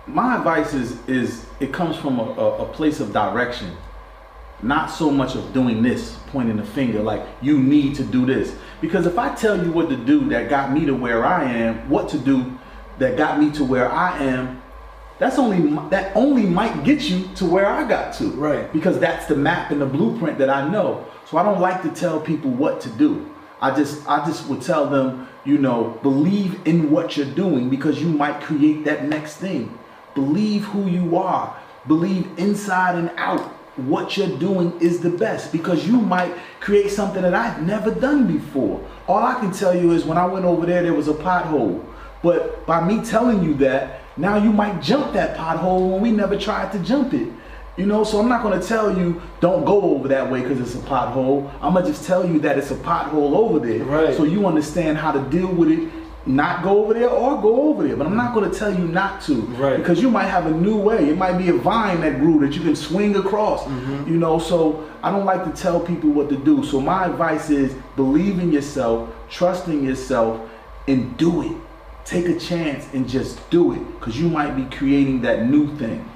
my 0.07 0.37
advice 0.37 0.75
is 0.75 0.99
is 1.09 1.47
it 1.61 1.73
comes 1.73 1.97
from 1.97 2.19
a, 2.19 2.23
a, 2.23 2.63
a 2.65 2.73
place 2.73 3.01
of 3.01 3.13
direction, 3.13 3.77
not 4.63 4.87
so 4.87 5.11
much 5.11 5.35
of 5.35 5.53
doing 5.53 5.83
this, 5.83 6.17
pointing 6.29 6.57
the 6.57 6.65
finger 6.65 7.03
like 7.03 7.23
you 7.41 7.59
need 7.59 7.95
to 7.97 8.05
do 8.05 8.25
this. 8.27 8.55
Because 8.81 9.07
if 9.07 9.19
I 9.19 9.35
tell 9.35 9.63
you 9.63 9.73
what 9.73 9.89
to 9.91 9.97
do 9.97 10.29
that 10.31 10.49
got 10.49 10.73
me 10.73 10.87
to 10.87 10.95
where 10.95 11.25
I 11.25 11.45
am, 11.45 11.89
what 11.91 12.09
to 12.11 12.19
do 12.19 12.59
that 12.99 13.17
got 13.17 13.41
me 13.41 13.51
to 13.53 13.65
where 13.65 13.91
I 13.91 14.19
am, 14.19 14.62
that's 15.23 15.39
only 15.39 15.77
that 15.91 16.17
only 16.17 16.43
might 16.43 16.83
get 16.83 17.03
you 17.03 17.29
to 17.37 17.45
where 17.45 17.67
I 17.67 17.89
got 17.89 18.13
to. 18.15 18.31
Right. 18.33 18.71
Because 18.73 18.99
that's 18.99 19.27
the 19.27 19.37
map 19.37 19.71
and 19.71 19.81
the 19.81 19.87
blueprint 19.87 20.37
that 20.39 20.51
I 20.51 20.69
know. 20.69 21.07
So 21.27 21.39
I 21.39 21.45
don't 21.45 21.61
like 21.61 21.81
to 21.83 21.91
tell 21.91 22.21
people 22.21 22.51
what 22.51 22.81
to 22.81 22.89
do. 22.91 23.33
I 23.61 23.73
just 23.73 24.05
I 24.09 24.27
just 24.27 24.49
would 24.49 24.63
tell 24.63 24.91
them, 24.91 25.29
you 25.45 25.59
know, 25.59 25.97
believe 26.03 26.67
in 26.67 26.91
what 26.91 27.17
you're 27.17 27.35
doing 27.35 27.71
because 27.71 28.03
you 28.03 28.09
might 28.09 28.41
create 28.41 28.85
that 28.85 29.05
next 29.05 29.37
thing. 29.37 29.79
Believe 30.17 30.65
who 30.65 30.89
you 30.89 31.17
are. 31.17 31.57
Believe 31.87 32.29
inside 32.37 32.97
and 32.97 33.13
out 33.17 33.43
what 33.77 34.17
you're 34.17 34.37
doing 34.39 34.79
is 34.81 35.01
the 35.01 35.11
best 35.11 35.53
because 35.53 35.87
you 35.87 35.99
might 35.99 36.35
create 36.59 36.91
something 36.91 37.23
that 37.23 37.33
I've 37.33 37.63
never 37.63 37.93
done 37.93 38.27
before. 38.27 38.85
All 39.07 39.23
I 39.23 39.35
can 39.39 39.53
tell 39.53 39.75
you 39.75 39.93
is 39.93 40.05
when 40.05 40.19
I 40.19 40.27
went 40.27 40.45
over 40.45 40.67
there, 40.67 40.83
there 40.83 40.95
was 40.95 41.07
a 41.07 41.15
pothole. 41.15 41.85
But 42.23 42.67
by 42.67 42.85
me 42.85 43.05
telling 43.05 43.43
you 43.43 43.55
that, 43.55 44.02
now 44.17 44.37
you 44.37 44.53
might 44.53 44.83
jump 44.83 45.13
that 45.15 45.37
pothole 45.37 45.93
when 45.93 46.01
we 46.03 46.11
never 46.11 46.39
tried 46.39 46.73
to 46.73 46.79
jump 46.81 47.15
it. 47.15 47.29
You 47.77 47.87
know, 47.87 48.05
so 48.05 48.21
I'm 48.21 48.29
not 48.29 48.43
gonna 48.43 48.63
tell 48.63 48.97
you 48.97 49.23
don't 49.41 49.65
go 49.65 49.81
over 49.81 50.07
that 50.09 50.31
way 50.31 50.43
because 50.43 50.61
it's 50.61 50.75
a 50.75 50.87
pothole. 50.87 51.51
I'm 51.63 51.73
gonna 51.73 51.87
just 51.87 52.07
tell 52.07 52.27
you 52.27 52.39
that 52.41 52.59
it's 52.59 52.71
a 52.71 52.77
pothole 52.77 53.35
over 53.35 53.67
there. 53.67 53.83
Right. 53.85 54.15
So 54.15 54.25
you 54.25 54.47
understand 54.47 54.99
how 54.99 55.11
to 55.11 55.21
deal 55.31 55.47
with 55.47 55.71
it, 55.71 55.89
not 56.27 56.63
go 56.63 56.85
over 56.85 56.93
there 56.93 57.09
or 57.09 57.41
go 57.41 57.71
over 57.71 57.89
there. 57.89 57.97
But 57.97 58.07
I'm 58.07 58.17
not 58.17 58.35
gonna 58.35 58.53
tell 58.53 58.71
you 58.71 58.87
not 58.87 59.23
to. 59.23 59.35
Right. 59.35 59.79
Because 59.79 60.03
you 60.03 60.11
might 60.11 60.27
have 60.27 60.45
a 60.45 60.51
new 60.51 60.77
way. 60.77 61.09
It 61.09 61.17
might 61.17 61.39
be 61.39 61.49
a 61.49 61.55
vine 61.55 62.03
that 62.03 62.19
grew 62.21 62.41
that 62.41 62.55
you 62.55 62.61
can 62.61 62.77
swing 62.77 63.17
across. 63.17 63.65
Mm-hmm. 63.65 64.13
You 64.13 64.19
know, 64.19 64.39
so 64.39 64.87
I 65.03 65.11
don't 65.11 65.25
like 65.25 65.45
to 65.45 65.63
tell 65.63 65.81
people 65.81 66.11
what 66.11 66.29
to 66.29 66.37
do. 66.37 66.63
So 66.65 66.79
my 66.79 67.07
advice 67.07 67.49
is 67.49 67.75
believe 67.97 68.39
in 68.39 68.53
yourself, 68.53 69.09
trust 69.31 69.69
in 69.69 69.83
yourself, 69.83 70.47
and 70.87 71.17
do 71.17 71.43
it. 71.43 71.57
Take 72.05 72.27
a 72.27 72.39
chance 72.39 72.87
and 72.93 73.09
just 73.09 73.49
do 73.51 73.73
it. 73.73 73.79
Because 73.99 74.19
you 74.19 74.29
might 74.29 74.57
be 74.57 74.65
creating 74.77 75.23
that 75.23 75.49
new 75.49 75.75
thing. 75.77 76.09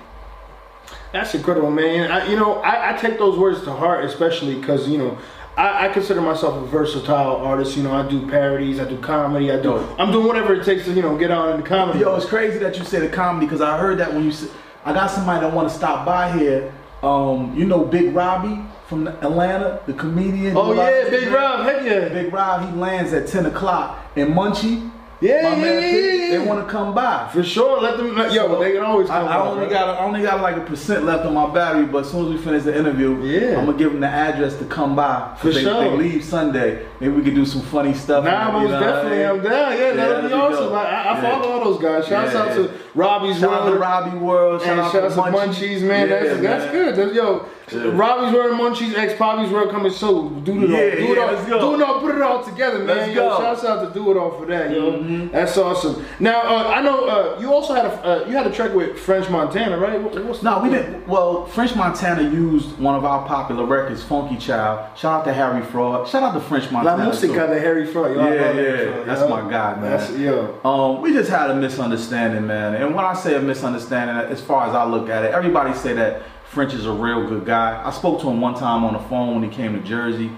That's 1.12 1.34
incredible, 1.34 1.70
man. 1.70 2.10
I, 2.10 2.28
you 2.28 2.36
know, 2.36 2.56
I, 2.60 2.94
I 2.94 2.96
take 2.96 3.18
those 3.18 3.38
words 3.38 3.62
to 3.64 3.72
heart, 3.72 4.04
especially 4.04 4.56
because 4.56 4.88
you 4.88 4.98
know, 4.98 5.18
I, 5.56 5.86
I 5.86 5.88
consider 5.88 6.20
myself 6.20 6.62
a 6.62 6.66
versatile 6.66 7.36
artist. 7.36 7.76
You 7.76 7.84
know, 7.84 7.92
I 7.94 8.08
do 8.08 8.28
parodies, 8.28 8.78
I 8.78 8.84
do 8.84 8.98
comedy, 8.98 9.50
I 9.50 9.60
do. 9.60 9.70
Yo. 9.70 9.96
I'm 9.98 10.12
doing 10.12 10.26
whatever 10.26 10.54
it 10.54 10.64
takes 10.64 10.84
to 10.84 10.92
you 10.92 11.02
know 11.02 11.16
get 11.16 11.30
on 11.30 11.54
in 11.54 11.62
the 11.62 11.66
comedy. 11.66 12.00
Yo, 12.00 12.14
it's 12.16 12.26
crazy 12.26 12.58
that 12.58 12.78
you 12.78 12.84
said 12.84 13.02
a 13.02 13.08
comedy 13.08 13.46
because 13.46 13.60
I 13.60 13.78
heard 13.78 13.98
that 13.98 14.12
when 14.12 14.24
you 14.24 14.32
said, 14.32 14.50
I 14.84 14.92
got 14.92 15.10
somebody 15.10 15.40
that 15.40 15.54
want 15.54 15.68
to 15.68 15.74
stop 15.74 16.04
by 16.04 16.36
here. 16.36 16.72
Um, 17.02 17.56
you 17.56 17.64
know 17.66 17.84
Big 17.84 18.14
Robbie 18.14 18.60
from 18.86 19.08
Atlanta, 19.08 19.80
the 19.86 19.92
comedian. 19.94 20.56
oh 20.56 20.72
yeah, 20.72 21.08
Big 21.08 21.28
Rob, 21.28 21.64
heck 21.64 21.84
yeah. 21.84 22.08
Big 22.08 22.32
Rob, 22.32 22.68
he 22.68 22.78
lands 22.78 23.12
at 23.12 23.26
10 23.26 23.46
o'clock 23.46 23.98
and 24.16 24.34
Munchie. 24.34 24.90
Yeah, 25.20 25.42
My 25.42 25.48
yeah, 25.50 25.56
man, 25.56 25.82
yeah, 25.82 25.88
yeah, 25.88 26.12
yeah. 26.12 26.30
They 26.38 26.46
want 26.46 26.66
to 26.66 26.70
come 26.70 26.94
by. 26.94 27.28
For 27.32 27.42
sure, 27.42 27.80
let 27.80 27.96
them. 27.96 28.14
Let, 28.14 28.32
yo, 28.34 28.48
So, 28.48 28.60
they 28.60 28.72
can 28.72 28.82
always 28.84 29.08
I, 29.08 29.20
come. 29.20 29.28
I 29.28 29.38
only 29.38 29.66
got 29.68 29.88
I 29.96 30.04
only 30.04 30.20
got 30.22 30.42
like 30.42 30.56
a 30.56 30.60
percent 30.60 31.04
left 31.04 31.24
on 31.24 31.32
my 31.32 31.52
battery, 31.54 31.86
but 31.86 32.04
as 32.04 32.10
soon 32.10 32.26
as 32.26 32.32
we 32.32 32.38
finish 32.38 32.64
the 32.64 32.76
interview, 32.76 33.22
Yeah. 33.22 33.58
I'm 33.58 33.64
gonna 33.66 33.78
give 33.78 33.92
them 33.92 34.00
the 34.00 34.08
address 34.08 34.56
to 34.58 34.66
come 34.66 34.94
by. 34.94 35.34
For 35.40 35.50
they, 35.50 35.62
sure. 35.62 35.80
They 35.80 35.96
leave 35.96 36.22
Sunday. 36.22 36.86
Maybe 37.00 37.14
we 37.14 37.22
could 37.22 37.34
do 37.34 37.46
some 37.46 37.62
funny 37.62 37.94
stuff. 37.94 38.24
Nah, 38.24 38.46
you 38.60 38.68
most 38.68 38.70
know, 38.72 38.80
definitely. 38.80 39.24
I'm 39.24 39.42
down. 39.42 39.72
Yeah, 39.78 39.92
that'll 39.94 40.14
that'd 40.16 40.22
be 40.24 40.28
be 40.28 40.34
awesome. 40.34 40.74
I, 40.74 40.84
I 40.84 41.22
Yeah. 41.22 41.22
follow 41.22 41.48
all 41.52 41.64
those 41.64 41.80
guys. 41.82 42.06
Shouts 42.06 42.32
Yeah, 42.34 42.40
out 42.42 42.48
yeah. 42.48 42.54
to 42.54 42.70
Robbie's 42.96 43.38
Shout 43.40 43.52
out 43.52 43.64
to 43.66 43.70
World. 43.72 43.80
Robbie 43.80 44.18
World. 44.18 44.60
Shout 44.62 44.70
And 44.70 44.80
out 44.80 44.92
shout 44.92 45.02
out 45.04 45.08
to 45.10 45.14
to 45.16 45.20
Munchies. 45.22 45.80
Munchies, 45.80 45.82
man. 45.82 46.08
Yeah, 46.08 46.20
that's 46.22 46.40
that's 46.40 46.72
good. 46.72 46.96
That's, 46.96 47.14
yo, 47.14 47.46
Yeah. 47.72 47.90
Robbie's 47.94 48.32
World, 48.32 48.58
Munchies, 48.60 48.94
ex 48.96 49.14
Poppy's 49.18 49.50
World 49.52 49.70
coming 49.70 49.92
soon. 49.92 50.42
Do 50.44 50.52
it 50.52 50.70
all. 50.70 50.70
Yeah, 50.70 50.94
do 50.94 51.12
it 51.12 51.18
all. 51.18 51.26
let's 51.32 51.48
go. 51.48 51.60
Do 51.60 51.80
it 51.80 51.84
all. 51.86 52.00
Put 52.00 52.14
it 52.14 52.22
all 52.22 52.42
together, 52.44 52.78
man. 52.78 52.96
Let's 52.96 53.12
Yo, 53.14 53.14
go. 53.28 53.30
Mm-hmm. 53.34 53.42
shouts 53.42 53.64
out 53.64 53.78
to 53.86 53.92
Do 53.98 54.10
It 54.12 54.16
All 54.16 54.30
for 54.38 54.46
that, 54.46 54.70
yo. 54.70 55.26
That's 55.28 55.56
awesome. 55.58 56.04
Now, 56.20 56.40
uh, 56.42 56.68
I 56.76 56.80
know 56.80 57.06
uh, 57.06 57.38
you 57.40 57.52
also 57.52 57.74
had 57.74 57.84
a 57.86 57.92
uh, 58.24 58.26
you 58.28 58.34
had 58.36 58.46
a 58.46 58.52
track 58.52 58.72
with 58.74 58.98
French 58.98 59.28
Montana, 59.28 59.76
right? 59.78 60.00
What, 60.00 60.24
what's 60.24 60.42
No, 60.42 60.60
we 60.62 60.70
didn't. 60.70 61.06
Well, 61.08 61.44
French 61.46 61.74
Montana 61.74 62.22
used 62.22 62.78
one 62.78 62.94
of 62.94 63.04
our 63.04 63.26
popular 63.26 63.64
records, 63.66 64.02
Funky 64.02 64.36
Child. 64.38 64.96
Shout 64.96 65.20
out 65.20 65.24
to 65.24 65.32
Harry 65.34 65.62
Fraud. 65.62 66.08
Shout 66.08 66.22
out 66.22 66.34
to 66.34 66.40
French 66.40 66.70
La 66.72 66.82
Montana. 66.84 67.10
Música 67.10 67.46
too. 67.48 67.54
de 67.54 67.60
Harry 67.60 67.86
Fraud. 67.86 68.14
Yo, 68.14 68.20
I 68.20 68.34
Yeah, 68.34 68.42
love 68.46 68.54
Harry 68.54 68.78
yeah, 68.86 68.92
Fraud, 68.94 69.06
that's 69.08 69.20
yo. 69.22 69.28
my 69.28 69.50
guy, 69.50 69.74
man. 69.74 69.90
That's, 69.90 70.10
yo. 70.16 70.60
Um, 70.64 71.02
we 71.02 71.12
just 71.12 71.28
had 71.30 71.50
a 71.50 71.54
misunderstanding, 71.56 72.46
man. 72.46 72.74
And 72.86 72.94
when 72.94 73.04
I 73.04 73.14
say 73.14 73.34
a 73.34 73.40
misunderstanding, 73.40 74.16
as 74.30 74.40
far 74.40 74.68
as 74.68 74.74
I 74.74 74.84
look 74.84 75.08
at 75.10 75.24
it, 75.24 75.32
everybody 75.34 75.74
say 75.76 75.92
that 75.94 76.22
French 76.50 76.72
is 76.72 76.86
a 76.86 76.92
real 76.92 77.26
good 77.28 77.44
guy. 77.44 77.82
I 77.84 77.90
spoke 77.90 78.20
to 78.20 78.30
him 78.30 78.40
one 78.40 78.54
time 78.54 78.84
on 78.84 78.92
the 78.92 79.00
phone 79.08 79.34
when 79.40 79.50
he 79.50 79.54
came 79.54 79.72
to 79.72 79.80
Jersey, 79.80 80.30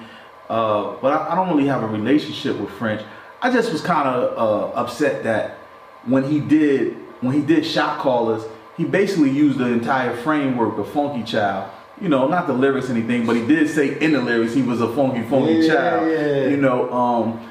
uh, 0.49 0.95
but 1.03 1.13
I, 1.13 1.33
I 1.33 1.35
don't 1.35 1.55
really 1.55 1.69
have 1.69 1.83
a 1.83 1.87
relationship 1.87 2.57
with 2.59 2.71
French. 2.71 3.03
I 3.43 3.51
just 3.53 3.71
was 3.71 3.83
kind 3.83 4.09
of 4.09 4.39
uh, 4.39 4.75
upset 4.75 5.25
that 5.25 5.59
when 6.07 6.25
he 6.25 6.41
did 6.41 6.97
when 7.21 7.35
he 7.35 7.43
did 7.43 7.67
shot 7.67 7.99
callers, 7.99 8.45
he 8.79 8.85
basically 8.85 9.31
used 9.31 9.59
the 9.59 9.67
entire 9.67 10.17
framework 10.17 10.79
of 10.79 10.91
Funky 10.91 11.25
Child. 11.25 11.71
You 12.01 12.09
know, 12.09 12.29
not 12.29 12.47
the 12.47 12.53
lyrics 12.55 12.89
anything, 12.89 13.27
but 13.27 13.37
he 13.37 13.45
did 13.47 13.69
say 13.69 14.01
in 14.01 14.13
the 14.13 14.23
lyrics 14.23 14.55
he 14.55 14.63
was 14.63 14.81
a 14.81 14.91
funky, 14.95 15.23
funky 15.29 15.55
Yeah, 15.55 15.75
child. 15.75 16.11
yeah. 16.11 16.49
You 16.49 16.57
know, 16.57 16.91
um, 16.93 17.51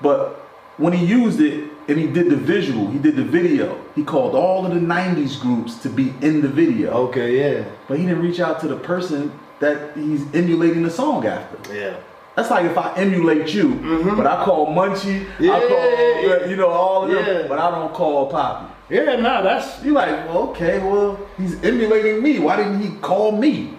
but 0.00 0.34
when 0.76 0.92
he 0.92 1.04
used 1.04 1.40
it 1.40 1.70
and 1.88 1.98
he 1.98 2.06
did 2.06 2.30
the 2.30 2.36
visual, 2.36 2.88
he 2.90 2.98
did 2.98 3.16
the 3.16 3.24
video, 3.24 3.80
he 3.94 4.02
called 4.02 4.34
all 4.34 4.66
of 4.66 4.74
the 4.74 4.80
90s 4.80 5.40
groups 5.40 5.76
to 5.82 5.88
be 5.88 6.12
in 6.20 6.40
the 6.40 6.48
video. 6.48 6.92
Okay, 7.08 7.38
yeah. 7.38 7.64
But 7.88 7.98
he 7.98 8.06
didn't 8.06 8.22
reach 8.22 8.40
out 8.40 8.60
to 8.60 8.68
the 8.68 8.76
person 8.76 9.32
that 9.60 9.96
he's 9.96 10.22
emulating 10.34 10.82
the 10.82 10.90
song 10.90 11.26
after. 11.26 11.74
Yeah. 11.74 11.96
That's 12.34 12.50
like 12.50 12.66
if 12.66 12.76
I 12.76 12.94
emulate 12.96 13.54
you, 13.54 13.74
but 14.14 14.26
I 14.26 14.44
call 14.44 14.66
Munchie, 14.66 15.24
Mm-hmm. 15.24 15.44
Yeah, 15.44 15.52
I 15.54 15.60
call, 15.60 15.68
yeah, 15.70 16.20
yeah. 16.40 16.46
you 16.46 16.56
know, 16.56 16.68
all 16.68 17.04
of 17.04 17.10
them, 17.10 17.24
Yeah. 17.24 17.46
but 17.48 17.58
I 17.58 17.70
don't 17.70 17.94
call 17.94 18.30
Poppy. 18.30 18.72
Yeah, 18.90 19.16
nah, 19.16 19.40
that's 19.42 19.82
You're 19.82 19.94
like, 19.94 20.28
well, 20.28 20.50
okay, 20.50 20.78
well, 20.78 21.18
he's 21.38 21.54
emulating 21.64 22.22
me. 22.22 22.38
Why 22.38 22.56
didn't 22.56 22.80
he 22.82 22.90
call 22.98 23.32
me? 23.32 23.76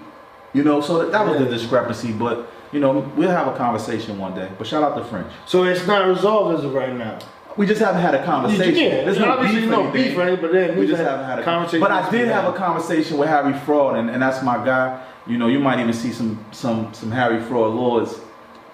You 0.53 0.63
know, 0.63 0.81
so 0.81 0.97
that, 0.99 1.11
that 1.11 1.25
was 1.27 1.37
the 1.39 1.45
discrepancy. 1.45 2.11
But 2.11 2.49
you 2.71 2.79
know, 2.79 2.99
we'll 3.15 3.29
have 3.29 3.47
a 3.47 3.55
conversation 3.55 4.17
one 4.17 4.33
day. 4.33 4.49
But 4.57 4.65
shout 4.67 4.83
out 4.83 4.97
to 4.97 5.03
French. 5.05 5.31
so 5.45 5.63
it's 5.63 5.85
not 5.87 6.07
resolved 6.07 6.57
as 6.57 6.65
of 6.65 6.73
right 6.73 6.93
now. 6.93 7.19
We 7.57 7.65
just 7.65 7.81
haven't 7.81 8.01
had 8.01 8.13
a 8.13 8.23
conversation. 8.23 8.75
Yeah, 8.75 9.03
There's 9.03 9.17
there's 9.17 9.27
obviously 9.27 9.61
beef 9.61 9.69
no 9.69 9.91
beef, 9.91 10.17
right? 10.17 10.39
But 10.39 10.51
then 10.51 10.77
we 10.77 10.85
just 10.85 11.01
haven't 11.01 11.25
had 11.25 11.39
a 11.39 11.43
conversation. 11.43 11.79
But 11.79 11.91
I 11.91 12.09
did 12.09 12.27
have 12.27 12.45
a 12.53 12.55
conversation 12.55 13.17
with 13.17 13.29
Harry 13.29 13.57
Fraud, 13.59 13.97
and, 13.97 14.09
and 14.09 14.21
that's 14.21 14.43
my 14.43 14.63
guy. 14.63 15.03
You 15.25 15.37
know, 15.37 15.47
you 15.47 15.59
might 15.59 15.79
even 15.79 15.93
see 15.93 16.11
some 16.11 16.45
some 16.51 16.93
some 16.93 17.11
Harry 17.11 17.41
Fraud 17.41 17.73
lords. 17.73 18.19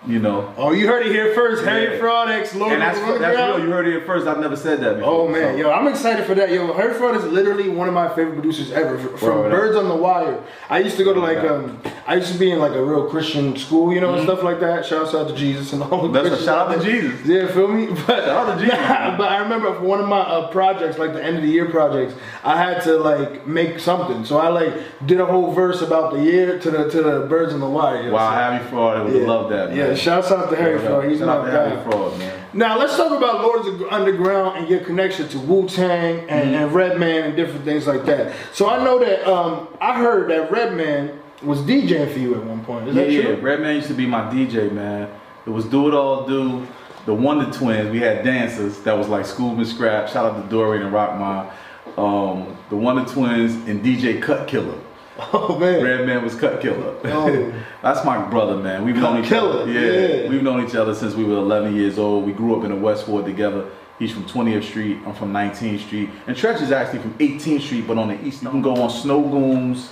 You 0.06 0.20
know, 0.20 0.54
Oh, 0.58 0.72
you 0.74 0.86
heard 0.86 1.06
it 1.06 1.14
here 1.14 1.34
first. 1.34 1.64
Harry 1.64 1.94
Yeah. 1.94 2.00
Fraud, 2.00 2.30
ex 2.30 2.54
Lord 2.54 2.74
and 2.74 2.82
that's 2.82 3.00
that's 3.00 3.38
real. 3.38 3.60
You 3.66 3.72
heard 3.72 3.88
it 3.88 3.92
here 3.92 4.02
first. 4.02 4.28
I've 4.28 4.40
never 4.40 4.58
said 4.58 4.82
that 4.82 4.98
before. 4.98 5.10
Oh 5.14 5.28
man, 5.30 5.54
so- 5.54 5.60
yo, 5.62 5.72
I'm 5.72 5.88
excited 5.88 6.26
for 6.26 6.36
that. 6.36 6.52
Yo, 6.52 6.74
Harry 6.74 6.94
Fraud 6.94 7.16
is 7.16 7.24
literally 7.24 7.70
one 7.70 7.88
of 7.88 7.94
my 7.94 8.10
favorite 8.14 8.34
producers 8.34 8.72
ever. 8.74 8.98
From 8.98 9.46
up. 9.46 9.52
Birds 9.52 9.78
on 9.78 9.88
the 9.88 9.96
Wire, 9.96 10.40
I 10.70 10.80
used 10.80 10.98
to 10.98 11.06
go 11.06 11.14
to 11.14 11.22
like 11.22 11.38
Okay. 11.38 11.48
um, 11.48 11.82
I 12.06 12.16
used 12.16 12.34
to 12.34 12.38
be 12.38 12.52
in 12.52 12.60
like 12.60 12.74
a 12.74 12.84
real 12.84 13.10
Christian 13.10 13.56
school, 13.56 13.94
you 13.94 14.02
know, 14.02 14.14
and 14.16 14.24
stuff 14.24 14.44
like 14.44 14.60
that. 14.60 14.86
Shouts 14.86 15.16
out 15.16 15.30
to 15.30 15.36
Jesus 15.36 15.72
and 15.72 15.82
all 15.82 16.08
the 16.10 16.20
Mm-hmm. 16.20 16.30
That's 16.30 16.42
a 16.42 16.46
shout 16.46 16.68
out 16.70 16.82
to. 16.82 16.84
Jesus. 16.84 17.26
Yeah, 17.26 17.48
feel 17.48 17.70
me? 17.70 17.86
But, 18.06 18.26
Shout 18.26 18.50
out 18.50 18.56
to 18.56 18.62
Jesus, 18.62 18.78
Nah, 18.78 19.16
but 19.18 19.32
I 19.32 19.38
remember 19.38 19.74
for 19.76 19.84
one 19.84 20.02
of 20.02 20.08
my 20.10 20.20
uh, 20.20 20.52
projects, 20.52 20.98
like 20.98 21.14
the 21.14 21.24
end 21.24 21.38
of 21.38 21.44
the 21.44 21.50
year 21.50 21.70
projects, 21.70 22.14
I 22.44 22.58
had 22.58 22.82
to 22.84 22.98
like 22.98 23.48
make 23.48 23.80
something. 23.80 24.26
So 24.26 24.38
I 24.38 24.50
like 24.50 24.74
did 25.06 25.22
a 25.22 25.26
whole 25.26 25.54
verse 25.54 25.82
about 25.82 26.12
the 26.14 26.22
year 26.22 26.60
to 26.60 26.72
the 26.72 26.90
to 26.90 27.02
the 27.02 27.20
Birds 27.30 27.54
on 27.54 27.62
the 27.62 27.70
Wire. 27.70 28.12
Wow, 28.12 28.30
So- 28.32 28.36
Harry 28.36 28.68
Fraud, 28.70 28.98
I 28.98 29.02
would 29.04 29.14
yeah. 29.16 29.28
love 29.28 29.50
that. 29.52 29.70
Man. 29.70 29.78
Yeah, 29.78 29.93
shouts 29.98 30.32
out 30.32 30.50
to 30.50 30.56
Harry. 30.56 30.80
Fraud. 30.80 31.06
He's 31.10 31.20
my 31.20 31.26
guy. 31.26 31.70
Harry 31.70 31.84
Fraud, 31.84 32.18
man. 32.20 32.46
Now 32.54 32.78
let's 32.78 32.96
talk 32.96 33.12
about 33.18 33.42
Lords 33.42 33.68
of 33.68 33.82
Underground 33.92 34.58
and 34.60 34.70
your 34.70 34.82
connection 34.82 35.28
to 35.30 35.40
Wu 35.40 35.68
Tang 35.68 36.20
and, 36.30 36.30
Mm-hmm. 36.30 36.54
and 36.56 36.74
Redman 36.74 37.24
and 37.26 37.36
different 37.36 37.66
things 37.66 37.88
like 37.88 38.06
that. 38.06 38.36
So 38.54 38.70
I 38.70 38.84
know 38.84 39.00
that 39.00 39.28
um, 39.28 39.68
I 39.82 39.98
heard 40.00 40.30
that 40.30 40.52
Redman 40.52 41.20
was 41.42 41.60
DJing 41.62 42.12
for 42.14 42.20
you 42.20 42.36
at 42.36 42.44
one 42.44 42.64
point. 42.64 42.88
Is 42.90 42.96
Yeah, 42.96 43.04
that 43.04 43.12
yeah. 43.12 43.30
Redman 43.42 43.76
used 43.76 43.88
to 43.88 43.94
be 43.94 44.06
my 44.06 44.22
DJ, 44.32 44.72
man. 44.72 45.10
It 45.46 45.50
was 45.50 45.66
Do 45.66 45.88
It 45.88 45.94
All 45.94 46.26
Do, 46.28 46.66
the 47.06 47.14
Wonder 47.14 47.52
Twins. 47.52 47.90
We 47.92 48.00
had 48.00 48.24
dancers 48.24 48.80
that 48.82 48.98
was 48.98 49.08
like 49.10 49.26
Schoolman 49.26 49.66
Scrap. 49.66 50.08
Shout 50.10 50.26
out 50.34 50.42
to 50.42 50.48
Dorian 50.50 50.84
and 50.86 50.94
Rockmon. 50.94 51.52
Um, 51.98 52.58
the 52.70 52.76
Wonder 52.78 53.04
Twins 53.12 53.56
and 53.68 53.84
DJ 53.84 54.22
Cut 54.22 54.48
Killer. 54.48 54.78
Oh 55.34 55.58
man. 55.60 55.84
Redman 55.84 56.24
was 56.24 56.36
Cut 56.36 56.62
Killer. 56.62 56.96
Oh. 57.06 57.54
That's 57.84 58.04
my 58.04 58.18
brother, 58.30 58.58
man. 58.58 58.84
We've 58.84 58.96
known 58.96 59.22
each 59.24 59.30
Killer, 59.30 59.62
other. 59.62 59.72
yeah. 59.72 60.28
we've 60.30 60.42
known 60.44 60.66
each 60.68 60.76
other 60.76 60.96
since 60.96 61.14
we 61.14 61.24
were 61.24 61.38
11 61.38 61.76
years 61.76 61.98
old. 62.00 62.26
We 62.26 62.32
grew 62.34 62.56
up 62.58 62.64
in 62.64 62.72
the 62.72 62.76
West 62.78 63.08
Ward 63.08 63.26
together. 63.26 63.70
He's 64.00 64.12
from 64.12 64.26
20th 64.26 64.64
Street. 64.64 64.98
I'm 65.06 65.14
from 65.14 65.32
19th 65.32 65.86
Street. 65.86 66.10
And 66.28 66.36
Treach 66.36 66.62
is 66.62 66.72
actually 66.72 67.00
from 67.00 67.14
18th 67.20 67.62
Street, 67.62 67.88
but 67.88 67.98
on 67.98 68.08
the 68.08 68.26
east. 68.26 68.42
You 68.42 68.50
can 68.50 68.62
go 68.64 68.72
on 68.76 68.90
Snowgoons, 68.90 69.90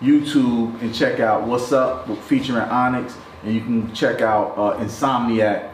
YouTube, 0.00 0.80
and 0.82 0.92
check 0.94 1.20
out 1.20 1.46
What's 1.46 1.72
Up 1.72 2.08
featuring 2.24 2.58
Onyx. 2.58 3.16
And 3.44 3.54
you 3.54 3.60
can 3.60 3.94
check 3.94 4.20
out 4.22 4.54
uh, 4.58 4.78
Insomniac 4.82 5.70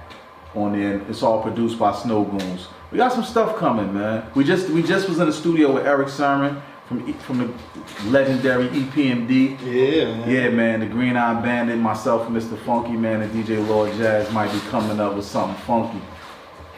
on 0.55 0.73
there. 0.79 1.01
It's 1.09 1.23
all 1.23 1.43
produced 1.43 1.79
by 1.79 1.93
Snowgoons. 1.93 2.67
We 2.91 2.99
got 2.99 3.13
some 3.13 3.25
stuff 3.25 3.57
coming, 3.57 3.95
man. 3.95 4.27
We 4.35 4.43
just 4.45 4.69
we 4.71 4.83
just 4.83 5.09
was 5.09 5.21
in 5.21 5.27
the 5.27 5.33
studio 5.33 5.73
with 5.73 5.87
Erick 5.87 6.09
Sermon 6.09 6.61
from 6.91 7.09
E- 7.09 7.13
from 7.13 7.39
the 7.39 8.11
legendary 8.11 8.67
EPMD. 8.69 9.59
Yeah, 9.63 10.05
man. 10.13 10.29
Yeah, 10.29 10.49
man, 10.49 10.81
the 10.81 10.87
Green 10.87 11.17
Eye 11.17 11.41
Bandit, 11.41 11.79
myself 11.79 12.27
Mr. 12.27 12.59
Funky, 12.65 12.95
man, 12.95 13.23
and 13.23 13.33
DJ 13.33 13.67
Lord 13.69 13.93
Jazz 13.97 14.33
might 14.33 14.53
be 14.53 14.59
coming 14.71 14.99
up 14.99 15.15
with 15.15 15.25
something 15.25 15.57
funky. 15.63 16.01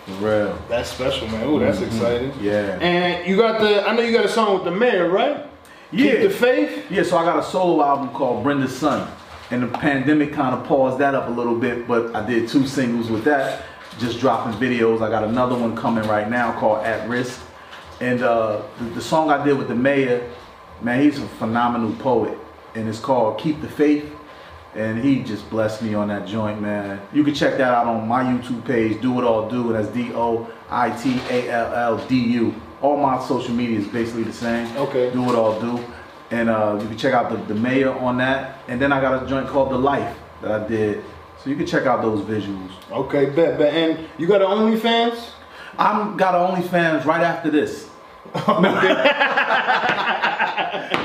For 0.05 0.12
real. 0.12 0.59
That's 0.68 0.90
special, 0.90 1.29
man. 1.29 1.48
Ooh, 1.48 1.59
that's 1.59 1.79
mm-hmm. 1.79 1.87
exciting. 1.87 2.33
Yeah. 2.42 2.79
And 2.81 3.27
you 3.27 3.38
got 3.38 3.62
the, 3.62 3.88
I 3.88 3.96
know 3.96 4.03
you 4.03 4.14
got 4.14 4.27
a 4.27 4.29
song 4.29 4.53
with 4.53 4.64
the 4.64 4.70
mayor, 4.70 5.09
right? 5.09 5.46
Yeah. 5.92 6.12
Keep 6.12 6.22
the 6.22 6.31
faith. 6.31 6.90
Yeah, 6.90 7.05
so 7.05 7.16
I 7.16 7.25
got 7.25 7.38
a 7.38 7.42
solo 7.42 7.83
album 7.83 8.11
called 8.11 8.42
Brenda's 8.42 8.77
Son. 8.77 9.11
And 9.51 9.62
the 9.62 9.68
pandemic 9.68 10.35
kind 10.35 10.55
of 10.55 10.66
paused 10.66 10.98
that 10.98 11.14
up 11.14 11.29
a 11.29 11.31
little 11.31 11.57
bit, 11.57 11.87
but 11.88 12.14
I 12.14 12.27
did 12.27 12.51
two 12.51 12.66
singles 12.66 13.11
with 13.11 13.25
that. 13.25 13.64
Just 13.98 14.20
dropping 14.20 14.55
videos. 14.55 15.01
I 15.01 15.09
got 15.09 15.25
another 15.25 15.57
one 15.57 15.75
coming 15.75 16.07
right 16.07 16.29
now 16.29 16.59
called 16.59 16.85
At 16.85 17.09
Risk. 17.09 17.40
And 18.03 18.21
uh, 18.21 18.62
the, 18.81 18.85
the 18.87 19.01
song 19.01 19.31
I 19.31 19.45
did 19.45 19.57
with 19.57 19.69
the 19.69 19.77
mayor, 19.77 20.29
man, 20.81 21.01
he's 21.01 21.21
a 21.21 21.29
phenomenal 21.38 21.93
poet. 22.03 22.37
And 22.75 22.88
it's 22.88 22.99
called 22.99 23.38
Keep 23.38 23.61
the 23.61 23.69
Faith. 23.69 24.12
And 24.75 24.99
he 24.99 25.23
just 25.23 25.49
blessed 25.49 25.83
me 25.83 25.95
on 25.95 26.09
that 26.09 26.27
joint, 26.27 26.61
man. 26.61 27.01
You 27.12 27.23
can 27.23 27.33
check 27.33 27.59
that 27.59 27.73
out 27.73 27.87
on 27.87 28.09
my 28.09 28.25
YouTube 28.25 28.65
page, 28.65 29.01
Do 29.01 29.21
It 29.21 29.25
All 29.25 29.49
Do. 29.49 29.73
And 29.73 29.77
that's 29.77 29.95
D 29.95 30.11
O 30.15 30.51
I 30.69 30.91
T 30.91 31.21
A 31.31 31.49
L 31.49 31.75
L 31.75 32.09
D 32.09 32.17
U. 32.17 32.53
All 32.81 32.97
my 32.97 33.25
social 33.25 33.55
media 33.55 33.79
is 33.79 33.87
basically 33.87 34.25
the 34.25 34.33
same. 34.33 34.77
Okay. 34.77 35.12
Do 35.12 35.23
It 35.31 35.37
All 35.37 35.61
Do. 35.61 35.79
And 36.33 36.49
uh, 36.49 36.81
you 36.83 36.88
can 36.88 36.99
check 36.99 37.15
out 37.15 37.31
the, 37.31 37.55
the 37.55 37.61
mayor 37.61 37.93
on 37.93 38.19
that. 38.19 38.59
And 38.67 38.83
then 38.83 38.93
I 38.93 39.01
got 39.01 39.23
a 39.23 39.29
joint 39.29 39.47
called 39.47 39.71
The 39.71 39.79
Life 39.79 40.19
that 40.41 40.51
I 40.51 40.67
did. 40.67 41.05
So 41.38 41.51
you 41.51 41.57
can 41.57 41.67
check 41.67 41.87
out 41.87 42.03
those 42.03 42.25
visuals. 42.25 42.73
Okay, 42.91 43.27
bet, 43.27 43.59
bet. 43.59 43.73
And 43.73 44.09
you 44.19 44.27
got 44.27 44.43
an 44.43 44.49
OnlyFans? 44.49 45.31
I'm 45.79 46.17
got 46.17 46.35
OnlyFans 46.35 47.05
right 47.05 47.23
after 47.23 47.49
this. 47.49 47.91
nah, 48.35 48.43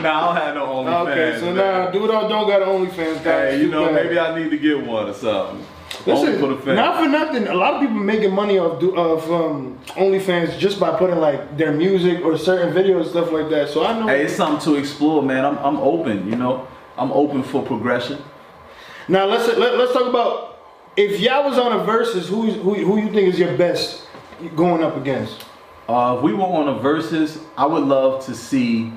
I 0.01 0.21
don't 0.25 0.35
have 0.35 0.55
no 0.55 0.65
OnlyFans. 0.67 1.11
Okay, 1.11 1.39
so 1.39 1.53
now 1.53 1.91
do 1.91 2.05
it 2.05 2.09
or 2.09 2.29
don't 2.29 2.47
got 2.47 2.61
an 2.61 2.67
OnlyFans. 2.69 3.17
Hey, 3.17 3.59
you 3.59 3.69
know, 3.69 3.85
bad. 3.85 3.95
maybe 3.95 4.19
I 4.19 4.37
need 4.37 4.49
to 4.51 4.57
get 4.57 4.85
one 4.85 5.09
or 5.09 5.13
something. 5.13 5.65
Listen, 6.05 6.27
Only 6.27 6.39
for 6.39 6.47
the 6.47 6.57
fans. 6.61 6.75
not 6.75 7.03
for 7.03 7.09
nothing. 7.09 7.47
A 7.47 7.53
lot 7.53 7.73
of 7.73 7.81
people 7.81 7.95
making 7.95 8.33
money 8.33 8.59
off 8.59 8.79
do, 8.79 8.95
of 8.95 9.29
um, 9.31 9.79
OnlyFans 9.87 10.57
just 10.57 10.79
by 10.79 10.97
putting 10.97 11.17
like 11.17 11.57
their 11.57 11.73
music 11.73 12.23
or 12.23 12.37
certain 12.37 12.73
videos 12.73 13.01
and 13.01 13.09
stuff 13.09 13.31
like 13.31 13.49
that. 13.49 13.69
So 13.69 13.85
I 13.85 13.99
know. 13.99 14.07
Hey, 14.07 14.25
it's 14.25 14.35
something 14.35 14.63
to 14.73 14.79
explore, 14.79 15.21
man. 15.23 15.43
I'm, 15.43 15.57
I'm 15.57 15.77
open, 15.77 16.29
you 16.29 16.35
know. 16.35 16.67
I'm 16.97 17.11
open 17.11 17.43
for 17.43 17.63
progression. 17.63 18.21
Now 19.07 19.25
let's 19.25 19.47
let, 19.57 19.77
let's 19.77 19.93
talk 19.93 20.07
about 20.07 20.59
if 20.97 21.19
y'all 21.19 21.43
was 21.47 21.57
on 21.57 21.79
a 21.79 21.83
versus, 21.83 22.27
who 22.27 22.51
who 22.51 22.73
who 22.75 22.97
you 22.99 23.11
think 23.11 23.27
is 23.27 23.39
your 23.39 23.55
best 23.57 24.07
going 24.55 24.83
up 24.83 24.97
against? 24.97 25.45
Uh, 25.87 26.15
if 26.17 26.23
we 26.23 26.33
were 26.33 26.43
on 26.43 26.67
a 26.67 26.79
versus, 26.79 27.39
I 27.57 27.65
would 27.65 27.83
love 27.83 28.25
to 28.25 28.35
see 28.35 28.91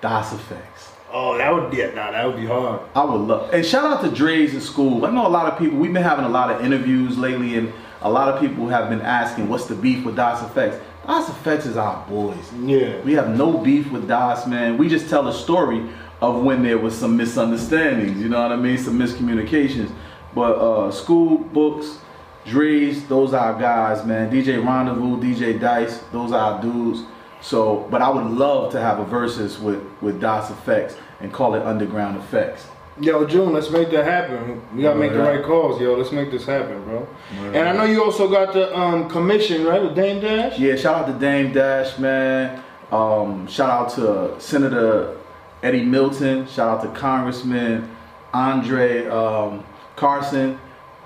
Das 0.00 0.32
EFX. 0.32 0.90
Oh, 1.12 1.38
that 1.38 1.54
would 1.54 1.70
be 1.70 1.76
yeah, 1.76 1.94
nah, 1.94 2.10
that 2.10 2.26
would 2.26 2.36
be 2.36 2.46
hard. 2.46 2.80
I 2.96 3.04
would 3.04 3.20
love. 3.20 3.54
And 3.54 3.64
shout 3.64 3.84
out 3.84 4.02
to 4.02 4.08
Drayz 4.08 4.52
in 4.52 4.60
school. 4.60 5.06
I 5.06 5.12
know 5.12 5.26
a 5.26 5.28
lot 5.28 5.46
of 5.46 5.56
people. 5.60 5.78
We've 5.78 5.92
been 5.92 6.02
having 6.02 6.24
a 6.24 6.28
lot 6.28 6.50
of 6.50 6.64
interviews 6.64 7.16
lately, 7.16 7.56
and 7.56 7.72
a 8.02 8.10
lot 8.10 8.34
of 8.34 8.40
people 8.40 8.66
have 8.66 8.88
been 8.88 9.00
asking, 9.00 9.48
"What's 9.48 9.66
the 9.66 9.76
beef 9.76 10.04
with 10.04 10.16
Das 10.16 10.42
EFX?" 10.42 10.80
Das 11.06 11.30
EFX 11.30 11.66
is 11.66 11.76
our 11.76 12.04
boys. 12.08 12.52
Yeah. 12.60 13.00
We 13.02 13.12
have 13.12 13.36
no 13.36 13.58
beef 13.58 13.92
with 13.92 14.08
Das, 14.08 14.44
man. 14.48 14.76
We 14.76 14.88
just 14.88 15.08
tell 15.08 15.28
a 15.28 15.32
story 15.32 15.88
of 16.20 16.42
when 16.42 16.64
there 16.64 16.78
was 16.78 16.96
some 16.96 17.16
misunderstandings. 17.16 18.20
You 18.20 18.28
know 18.28 18.42
what 18.42 18.50
I 18.50 18.56
mean? 18.56 18.78
Some 18.78 18.98
miscommunications. 18.98 19.92
But 20.34 20.56
uh, 20.56 20.90
school 20.90 21.38
books, 21.38 21.98
Drayz, 22.44 23.08
those 23.08 23.32
are 23.32 23.52
our 23.52 23.60
guys, 23.60 24.04
man. 24.04 24.30
DJ 24.30 24.64
Rendezvous, 24.64 25.16
DJ 25.18 25.58
Dice, 25.58 25.98
those 26.12 26.32
are 26.32 26.54
our 26.54 26.62
dudes. 26.62 27.02
So, 27.40 27.86
but 27.90 28.02
I 28.02 28.08
would 28.08 28.26
love 28.26 28.72
to 28.72 28.80
have 28.80 28.98
a 28.98 29.04
versus 29.04 29.58
with 29.58 29.82
with 30.00 30.20
Das 30.20 30.50
EFX 30.50 30.96
and 31.20 31.32
call 31.32 31.54
it 31.54 31.62
Underground 31.62 32.16
Effects. 32.16 32.66
Yo, 33.00 33.26
June, 33.26 33.52
let's 33.52 33.70
make 33.70 33.90
that 33.90 34.04
happen. 34.04 34.62
We 34.74 34.82
gotta 34.82 34.98
make 34.98 35.12
the 35.12 35.18
right 35.18 35.44
calls, 35.44 35.80
yo. 35.80 35.94
Let's 35.94 36.12
make 36.12 36.30
this 36.30 36.46
happen, 36.46 36.82
bro. 36.84 37.08
And 37.52 37.68
I 37.68 37.72
know 37.72 37.84
you 37.84 38.04
also 38.04 38.28
got 38.28 38.52
the 38.52 38.76
um, 38.78 39.10
commission, 39.10 39.64
right, 39.64 39.82
with 39.82 39.96
Dame 39.96 40.20
Dash. 40.20 40.58
Yeah, 40.58 40.76
shout 40.76 41.02
out 41.02 41.12
to 41.12 41.18
Dame 41.18 41.52
Dash, 41.52 41.98
man. 41.98 42.62
Um, 42.92 43.48
shout 43.48 43.68
out 43.68 43.90
to 43.96 44.40
Senator 44.40 45.16
Eddie 45.64 45.82
Milton. 45.84 46.46
Shout 46.46 46.78
out 46.78 46.82
to 46.82 46.98
Congressman 46.98 47.90
Andre 48.32 49.06
um, 49.06 49.64
Carson. 49.96 50.60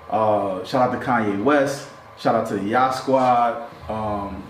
Uh, 0.09 0.63
shout 0.63 0.89
out 0.89 0.99
to 0.99 1.05
Kanye 1.05 1.43
West. 1.43 1.89
Shout 2.17 2.35
out 2.35 2.47
to 2.47 2.55
the 2.55 2.63
Yacht 2.63 2.95
Squad. 2.95 3.69
Um, 3.89 4.43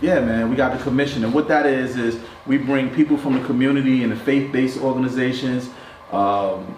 yeah, 0.00 0.20
man, 0.20 0.48
we 0.48 0.56
got 0.56 0.76
the 0.76 0.82
commission, 0.82 1.24
and 1.24 1.34
what 1.34 1.46
that 1.48 1.66
is 1.66 1.96
is 1.98 2.18
we 2.46 2.56
bring 2.56 2.88
people 2.90 3.18
from 3.18 3.34
the 3.34 3.44
community 3.44 4.02
and 4.02 4.10
the 4.10 4.16
faith-based 4.16 4.80
organizations, 4.80 5.68
um, 6.10 6.74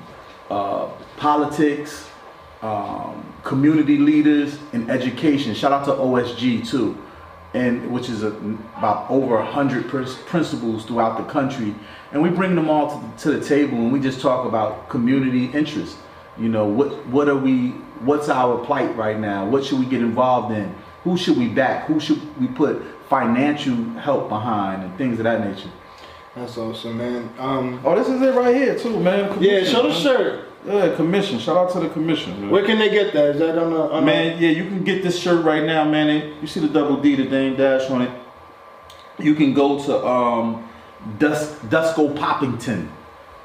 uh, 0.51 0.88
politics, 1.16 2.09
um, 2.62 3.33
community 3.45 3.99
leaders, 3.99 4.59
and 4.73 4.90
education. 4.90 5.55
Shout 5.55 5.71
out 5.71 5.85
to 5.85 5.92
OSG 5.92 6.68
too, 6.68 6.99
and 7.55 7.92
which 7.92 8.09
is 8.09 8.25
a, 8.25 8.29
about 8.77 9.09
over 9.09 9.37
a 9.37 9.47
hundred 9.47 9.88
pr- 9.88 10.03
principals 10.27 10.85
throughout 10.85 11.16
the 11.16 11.25
country, 11.33 11.75
and 12.11 12.21
we 12.21 12.29
bring 12.29 12.57
them 12.57 12.68
all 12.68 12.99
to 12.99 13.07
the, 13.07 13.16
to 13.18 13.38
the 13.38 13.47
table, 13.47 13.79
and 13.79 13.92
we 13.92 14.01
just 14.01 14.21
talk 14.21 14.47
about 14.47 14.88
community 14.88 15.47
interest. 15.53 15.97
You 16.38 16.49
know, 16.49 16.66
what 16.66 17.07
what 17.07 17.29
are 17.29 17.37
we? 17.37 17.75
What's 18.03 18.29
our 18.29 18.65
plight 18.65 18.97
right 18.97 19.19
now? 19.19 19.47
What 19.47 19.65
should 19.65 19.79
we 19.79 19.87
get 19.87 20.01
involved 20.01 20.55
in? 20.55 20.75
Who 21.05 21.17
should 21.17 21.37
we 21.37 21.49
back? 21.49 21.87
Who 21.87 21.99
should 22.01 22.21
we 22.41 22.47
put 22.49 22.83
financial 23.09 23.75
help 24.01 24.29
behind 24.29 24.83
and 24.83 24.97
things 24.99 25.19
of 25.19 25.25
that 25.25 25.45
nature? 25.45 25.71
That's 26.35 26.57
awesome, 26.57 26.97
man. 26.99 27.31
Um, 27.38 27.81
Oh, 27.85 27.95
this 27.97 28.09
is 28.09 28.21
it 28.23 28.35
right 28.35 28.55
here 28.55 28.79
too, 28.79 28.99
man. 29.01 29.41
yeah, 29.43 29.65
show 29.65 29.83
the 29.83 29.93
shirt. 29.95 30.49
Yeah, 30.65 30.95
commission. 30.95 31.38
Shout 31.41 31.57
out 31.57 31.71
to 31.73 31.81
the 31.81 31.88
commission. 31.91 32.41
Man. 32.41 32.51
Where 32.51 32.65
can 32.65 32.79
they 32.79 32.88
get 32.88 33.12
that? 33.15 33.31
Is 33.35 33.38
that 33.41 33.59
on 33.59 33.71
the 33.73 33.81
on 33.81 34.05
Man, 34.05 34.41
yeah, 34.41 34.51
you 34.51 34.65
can 34.67 34.85
get 34.85 35.03
this 35.03 35.19
shirt 35.19 35.45
right 35.45 35.65
now, 35.65 35.85
man. 35.85 36.09
And 36.09 36.41
You 36.41 36.47
see 36.47 36.61
the 36.61 36.69
double 36.69 36.97
D, 37.03 37.17
the 37.17 37.25
Dame 37.25 37.57
Dash 37.57 37.91
on 37.91 38.03
it. 38.03 38.11
You 39.19 39.35
can 39.35 39.53
go 39.55 39.83
to 39.85 40.07
um, 40.07 40.69
Dus- 41.19 41.59
Dusko 41.69 42.15
Poppington, 42.17 42.88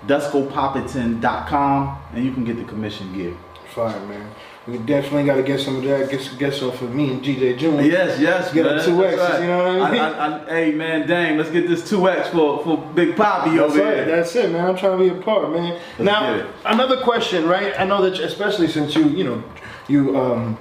DuskoPoppington.com, 0.06 1.98
and 2.13 2.24
you 2.26 2.32
can 2.32 2.43
get 2.43 2.58
the 2.58 2.63
commission 2.63 3.13
gear. 3.13 3.32
The, 3.32 3.70
fine, 3.74 4.08
man. 4.10 4.30
We 4.67 4.77
definitely 4.80 5.23
got 5.23 5.36
to 5.36 5.43
get 5.43 5.62
some 5.62 5.77
of 5.77 5.84
that. 5.84 6.10
Get 6.10 6.36
get 6.38 6.53
some 6.53 6.73
for 6.73 6.86
me 6.86 7.12
and 7.12 7.23
GJ 7.23 7.58
June. 7.58 7.86
Yes, 7.86 8.19
yes, 8.19 8.53
Get 8.53 8.65
a 8.65 8.75
man. 8.75 8.80
2X, 8.86 9.17
right. 9.17 9.41
you 9.41 9.47
know 9.47 9.58
what 9.80 9.82
I 9.82 9.91
mean? 9.91 10.01
I, 10.01 10.45
hey, 10.49 10.71
man, 10.71 11.08
dang, 11.08 11.38
let's 11.38 11.49
get 11.49 11.69
this 11.69 11.89
2X 11.89 12.32
for, 12.32 12.62
for 12.63 12.77
Big 12.93 13.15
Poppy 13.15 13.51
That's 13.51 13.71
over 13.71 13.82
right. 13.82 13.95
here. 13.95 14.06
That's 14.06 14.36
it, 14.36 14.51
man. 14.51 14.67
I'm 14.67 14.75
trying 14.75 14.97
to 14.97 15.03
be 15.13 15.17
a 15.17 15.21
part, 15.21 15.51
man. 15.51 15.80
get 15.97 16.03
now, 16.03 16.45
another 16.65 17.01
question, 17.01 17.47
right? 17.47 17.80
I 17.80 17.86
know 17.86 18.01
that, 18.01 18.19
especially 18.19 18.67
since 18.67 18.93
you, 18.93 19.08
you 19.08 19.23
know, 19.23 19.43
you 19.88 20.19
um, 20.19 20.58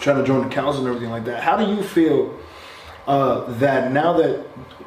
trying 0.00 0.16
to 0.16 0.24
join 0.24 0.48
the 0.48 0.52
council 0.52 0.80
and 0.80 0.88
everything 0.88 1.10
like 1.10 1.24
that. 1.26 1.44
How 1.44 1.56
do 1.56 1.72
you 1.72 1.80
feel 1.80 2.36
uh, 3.06 3.44
that 3.54 3.92
now 3.92 4.14
that 4.14 4.44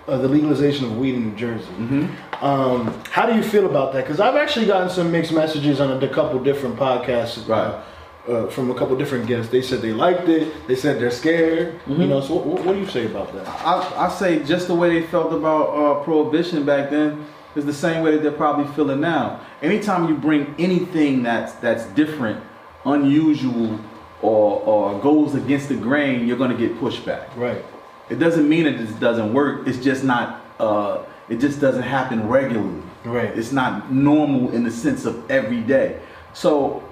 uh, 0.07 0.17
the 0.17 0.27
legalization 0.27 0.85
of 0.85 0.97
weed 0.97 1.15
in 1.15 1.29
New 1.29 1.35
Jersey? 1.37 1.65
Mm-hmm. 1.65 2.43
Um, 2.45 3.01
how 3.11 3.25
do 3.25 3.33
you 3.33 3.43
feel 3.43 3.65
about 3.65 3.93
that? 3.93 4.03
Because 4.03 4.19
I've 4.19 4.35
actually 4.35 4.65
gotten 4.65 4.89
some 4.89 5.09
mixed 5.09 5.31
messages 5.31 5.79
on 5.79 6.03
a, 6.03 6.09
couple 6.09 6.43
different 6.43 6.75
podcasts. 6.75 7.47
Right. 7.47 7.81
Uh, 8.27 8.47
from 8.47 8.71
a 8.71 8.73
couple 8.73 8.95
different 8.97 9.27
guests, 9.27 9.51
they 9.51 9.61
said 9.61 9.81
they 9.81 9.93
liked 9.93 10.27
it. 10.27 10.51
They 10.67 10.75
said 10.75 10.99
they're 10.99 11.11
scared. 11.11 11.75
Mm-hmm. 11.81 12.01
You 12.01 12.07
know, 12.07 12.21
so 12.21 12.35
what, 12.35 12.65
what 12.65 12.73
do 12.73 12.79
you 12.79 12.87
say 12.87 13.05
about 13.05 13.31
that? 13.33 13.47
I, 13.47 14.07
I 14.07 14.09
say 14.09 14.43
just 14.43 14.67
the 14.67 14.73
way 14.73 14.99
they 14.99 15.05
felt 15.05 15.31
about 15.31 15.65
uh, 15.69 16.03
prohibition 16.03 16.65
back 16.65 16.89
then 16.89 17.27
is 17.55 17.65
the 17.65 17.73
same 17.73 18.03
way 18.03 18.11
that 18.11 18.23
they're 18.23 18.31
probably 18.31 18.65
feeling 18.73 18.99
now. 18.99 19.41
Anytime 19.61 20.09
you 20.09 20.15
bring 20.15 20.55
anything 20.57 21.23
that's 21.23 21.53
that's 21.53 21.85
different, 21.93 22.43
unusual, 22.83 23.79
or 24.21 24.59
or 24.61 24.99
goes 25.01 25.35
against 25.35 25.69
the 25.69 25.75
grain, 25.75 26.27
you're 26.27 26.37
gonna 26.37 26.57
get 26.57 26.75
pushback. 26.79 27.35
Right. 27.35 27.63
It 28.09 28.19
doesn't 28.19 28.47
mean 28.47 28.63
that 28.63 28.77
this 28.77 28.91
doesn't 28.93 29.33
work. 29.33 29.67
It's 29.67 29.83
just 29.83 30.03
not. 30.03 30.43
Uh, 30.59 31.03
it 31.29 31.37
just 31.37 31.59
doesn't 31.59 31.83
happen 31.83 32.27
regularly. 32.27 32.81
Right. 33.03 33.37
It's 33.37 33.51
not 33.51 33.91
normal 33.91 34.51
in 34.51 34.63
the 34.63 34.71
sense 34.71 35.05
of 35.05 35.29
every 35.29 35.61
day. 35.61 35.99
So, 36.33 36.83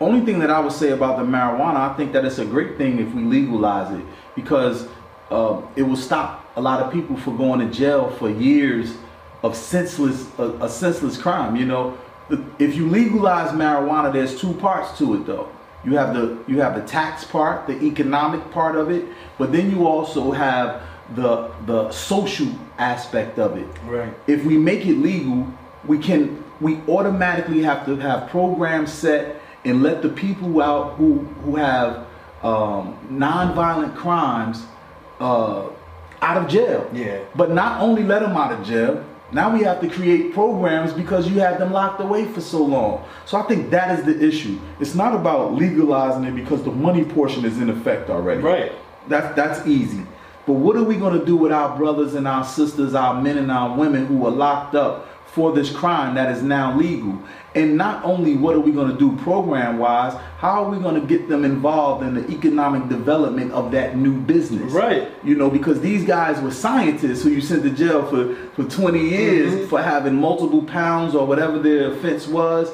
only 0.00 0.24
thing 0.24 0.38
that 0.40 0.50
I 0.50 0.58
would 0.60 0.72
say 0.72 0.90
about 0.90 1.18
the 1.18 1.24
marijuana, 1.24 1.76
I 1.76 1.94
think 1.94 2.12
that 2.12 2.24
it's 2.24 2.38
a 2.38 2.46
great 2.46 2.78
thing 2.78 2.98
if 2.98 3.12
we 3.14 3.22
legalize 3.22 3.94
it 3.96 4.04
because 4.34 4.88
uh, 5.30 5.60
it 5.76 5.82
will 5.82 5.96
stop 5.96 6.50
a 6.56 6.60
lot 6.60 6.80
of 6.80 6.92
people 6.92 7.16
from 7.16 7.36
going 7.36 7.60
to 7.60 7.72
jail 7.72 8.10
for 8.10 8.30
years 8.30 8.96
of 9.42 9.54
senseless 9.54 10.26
a, 10.38 10.48
a 10.64 10.68
senseless 10.68 11.16
crime. 11.16 11.54
You 11.54 11.66
know, 11.66 11.98
if 12.58 12.74
you 12.74 12.88
legalize 12.88 13.50
marijuana, 13.50 14.12
there's 14.12 14.40
two 14.40 14.54
parts 14.54 14.96
to 14.98 15.14
it 15.14 15.26
though. 15.26 15.50
You 15.84 15.96
have 15.96 16.14
the 16.14 16.38
you 16.46 16.60
have 16.60 16.74
the 16.74 16.86
tax 16.86 17.24
part, 17.24 17.66
the 17.66 17.80
economic 17.82 18.50
part 18.50 18.76
of 18.76 18.90
it, 18.90 19.04
but 19.38 19.52
then 19.52 19.70
you 19.70 19.86
also 19.86 20.32
have 20.32 20.82
the 21.14 21.50
the 21.66 21.90
social 21.90 22.48
aspect 22.78 23.38
of 23.38 23.56
it. 23.56 23.66
Right. 23.84 24.12
If 24.26 24.44
we 24.44 24.56
make 24.56 24.86
it 24.86 24.96
legal, 24.96 25.52
we 25.86 25.98
can 25.98 26.42
we 26.60 26.80
automatically 26.88 27.62
have 27.62 27.86
to 27.86 27.96
have 27.96 28.28
programs 28.28 28.92
set 28.92 29.39
and 29.64 29.82
let 29.82 30.02
the 30.02 30.08
people 30.08 30.62
out 30.62 30.94
who 30.94 31.18
who 31.44 31.56
have 31.56 32.06
um, 32.42 32.98
nonviolent 33.10 33.94
crimes 33.96 34.64
uh, 35.20 35.68
out 36.22 36.36
of 36.36 36.48
jail. 36.48 36.88
Yeah. 36.92 37.20
But 37.34 37.50
not 37.50 37.80
only 37.80 38.02
let 38.02 38.20
them 38.20 38.36
out 38.36 38.52
of 38.52 38.66
jail, 38.66 39.04
now 39.32 39.52
we 39.52 39.62
have 39.62 39.80
to 39.80 39.88
create 39.88 40.32
programs 40.32 40.92
because 40.92 41.28
you 41.28 41.38
had 41.40 41.58
them 41.58 41.72
locked 41.72 42.00
away 42.00 42.24
for 42.26 42.40
so 42.40 42.64
long. 42.64 43.04
So 43.26 43.38
I 43.38 43.42
think 43.42 43.70
that 43.70 43.98
is 43.98 44.04
the 44.04 44.26
issue. 44.26 44.58
It's 44.80 44.94
not 44.94 45.14
about 45.14 45.54
legalizing 45.54 46.24
it 46.24 46.34
because 46.34 46.62
the 46.64 46.72
money 46.72 47.04
portion 47.04 47.44
is 47.44 47.58
in 47.58 47.70
effect 47.70 48.10
already. 48.10 48.40
Right. 48.40 48.72
That's 49.08 49.34
that's 49.36 49.66
easy. 49.66 50.04
But 50.46 50.54
what 50.54 50.76
are 50.76 50.82
we 50.82 50.96
going 50.96 51.18
to 51.18 51.24
do 51.24 51.36
with 51.36 51.52
our 51.52 51.76
brothers 51.76 52.14
and 52.14 52.26
our 52.26 52.44
sisters, 52.44 52.94
our 52.94 53.20
men 53.20 53.38
and 53.38 53.52
our 53.52 53.76
women 53.76 54.06
who 54.06 54.26
are 54.26 54.32
locked 54.32 54.74
up 54.74 55.06
for 55.32 55.52
this 55.52 55.70
crime 55.70 56.14
that 56.14 56.30
is 56.34 56.42
now 56.42 56.76
legal? 56.76 57.18
And 57.54 57.76
not 57.76 58.04
only 58.04 58.36
what 58.36 58.54
are 58.54 58.60
we 58.60 58.70
going 58.70 58.92
to 58.92 58.96
do 58.98 59.16
program 59.22 59.78
wise, 59.78 60.14
how 60.38 60.64
are 60.64 60.70
we 60.70 60.78
going 60.78 61.00
to 61.00 61.06
get 61.06 61.28
them 61.28 61.44
involved 61.44 62.04
in 62.04 62.14
the 62.14 62.30
economic 62.30 62.88
development 62.88 63.50
of 63.52 63.72
that 63.72 63.96
new 63.96 64.16
business? 64.20 64.72
Right. 64.72 65.10
You 65.24 65.34
know, 65.34 65.50
because 65.50 65.80
these 65.80 66.04
guys 66.04 66.40
were 66.40 66.52
scientists 66.52 67.22
who 67.24 67.30
you 67.30 67.40
sent 67.40 67.64
to 67.64 67.70
jail 67.70 68.06
for, 68.06 68.34
for 68.54 68.68
20 68.70 68.98
years 69.00 69.52
Mm-hmm. 69.52 69.68
for 69.68 69.82
having 69.82 70.14
multiple 70.14 70.62
pounds 70.62 71.14
or 71.14 71.26
whatever 71.26 71.58
their 71.58 71.92
offense 71.92 72.28
was, 72.28 72.70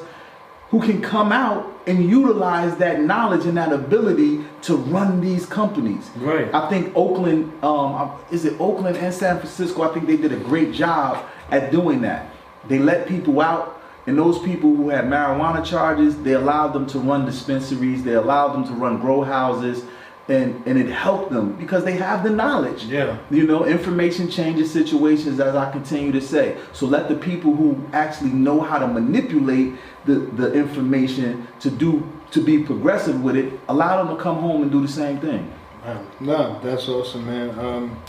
who 0.69 0.81
can 0.81 1.01
come 1.01 1.31
out 1.31 1.65
and 1.87 2.09
utilize 2.09 2.75
that 2.77 2.99
knowledge 3.01 3.45
and 3.45 3.57
that 3.57 3.71
ability 3.71 4.43
to 4.61 4.75
run 4.75 5.21
these 5.21 5.45
companies. 5.45 6.09
Right. 6.17 6.53
I 6.53 6.69
think 6.69 6.91
Oakland, 6.95 7.51
um, 7.63 8.11
is 8.31 8.43
it 8.45 8.59
Oakland 8.59 8.97
and 8.97 9.13
San 9.13 9.37
Francisco? 9.37 9.81
I 9.89 9.93
think 9.93 10.05
they 10.07 10.17
did 10.17 10.33
a 10.33 10.37
great 10.37 10.73
job 10.73 11.25
at 11.49 11.71
doing 11.71 12.01
that. 12.01 12.29
They 12.67 12.79
let 12.79 13.07
people 13.07 13.41
out, 13.41 13.81
and 14.05 14.17
those 14.17 14.39
people 14.39 14.75
who 14.75 14.89
had 14.89 15.05
marijuana 15.05 15.65
charges, 15.65 16.17
they 16.21 16.33
allowed 16.33 16.73
them 16.73 16.85
to 16.87 16.99
run 16.99 17.25
dispensaries, 17.25 18.03
they 18.03 18.13
allowed 18.13 18.53
them 18.53 18.65
to 18.65 18.73
run 18.73 18.99
grow 18.99 19.21
houses, 19.21 19.83
and, 20.29 20.65
and 20.67 20.77
it 20.77 20.89
helped 20.89 21.31
them 21.31 21.53
because 21.55 21.85
they 21.85 21.95
have 21.95 22.23
the 22.23 22.29
knowledge. 22.29 22.83
Yeah. 22.83 23.17
You 23.29 23.47
know, 23.47 23.65
information 23.65 24.29
changes 24.29 24.71
situations, 24.71 25.39
as 25.39 25.55
I 25.55 25.71
continue 25.71 26.11
to 26.11 26.21
say. 26.21 26.57
So 26.73 26.85
let 26.85 27.07
the 27.07 27.15
people 27.15 27.55
who 27.55 27.81
actually 27.93 28.31
know 28.31 28.59
how 28.59 28.77
to 28.77 28.87
manipulate 28.87 29.75
the, 30.05 30.15
the 30.15 30.53
information 30.53 31.47
to 31.61 31.69
do 31.69 32.09
to 32.31 32.43
be 32.43 32.61
progressive 32.61 33.21
with 33.23 33.37
it, 33.37 33.57
allow 33.69 34.03
them 34.03 34.15
to 34.15 34.21
come 34.21 34.37
home 34.37 34.61
and 34.61 34.69
do 34.69 34.81
the 34.81 34.87
same 34.91 35.19
thing. 35.19 35.49
No, 36.19 36.59
that's 36.61 36.89
awesome, 36.89 37.25
man. 37.25 37.57
Um, 37.57 38.01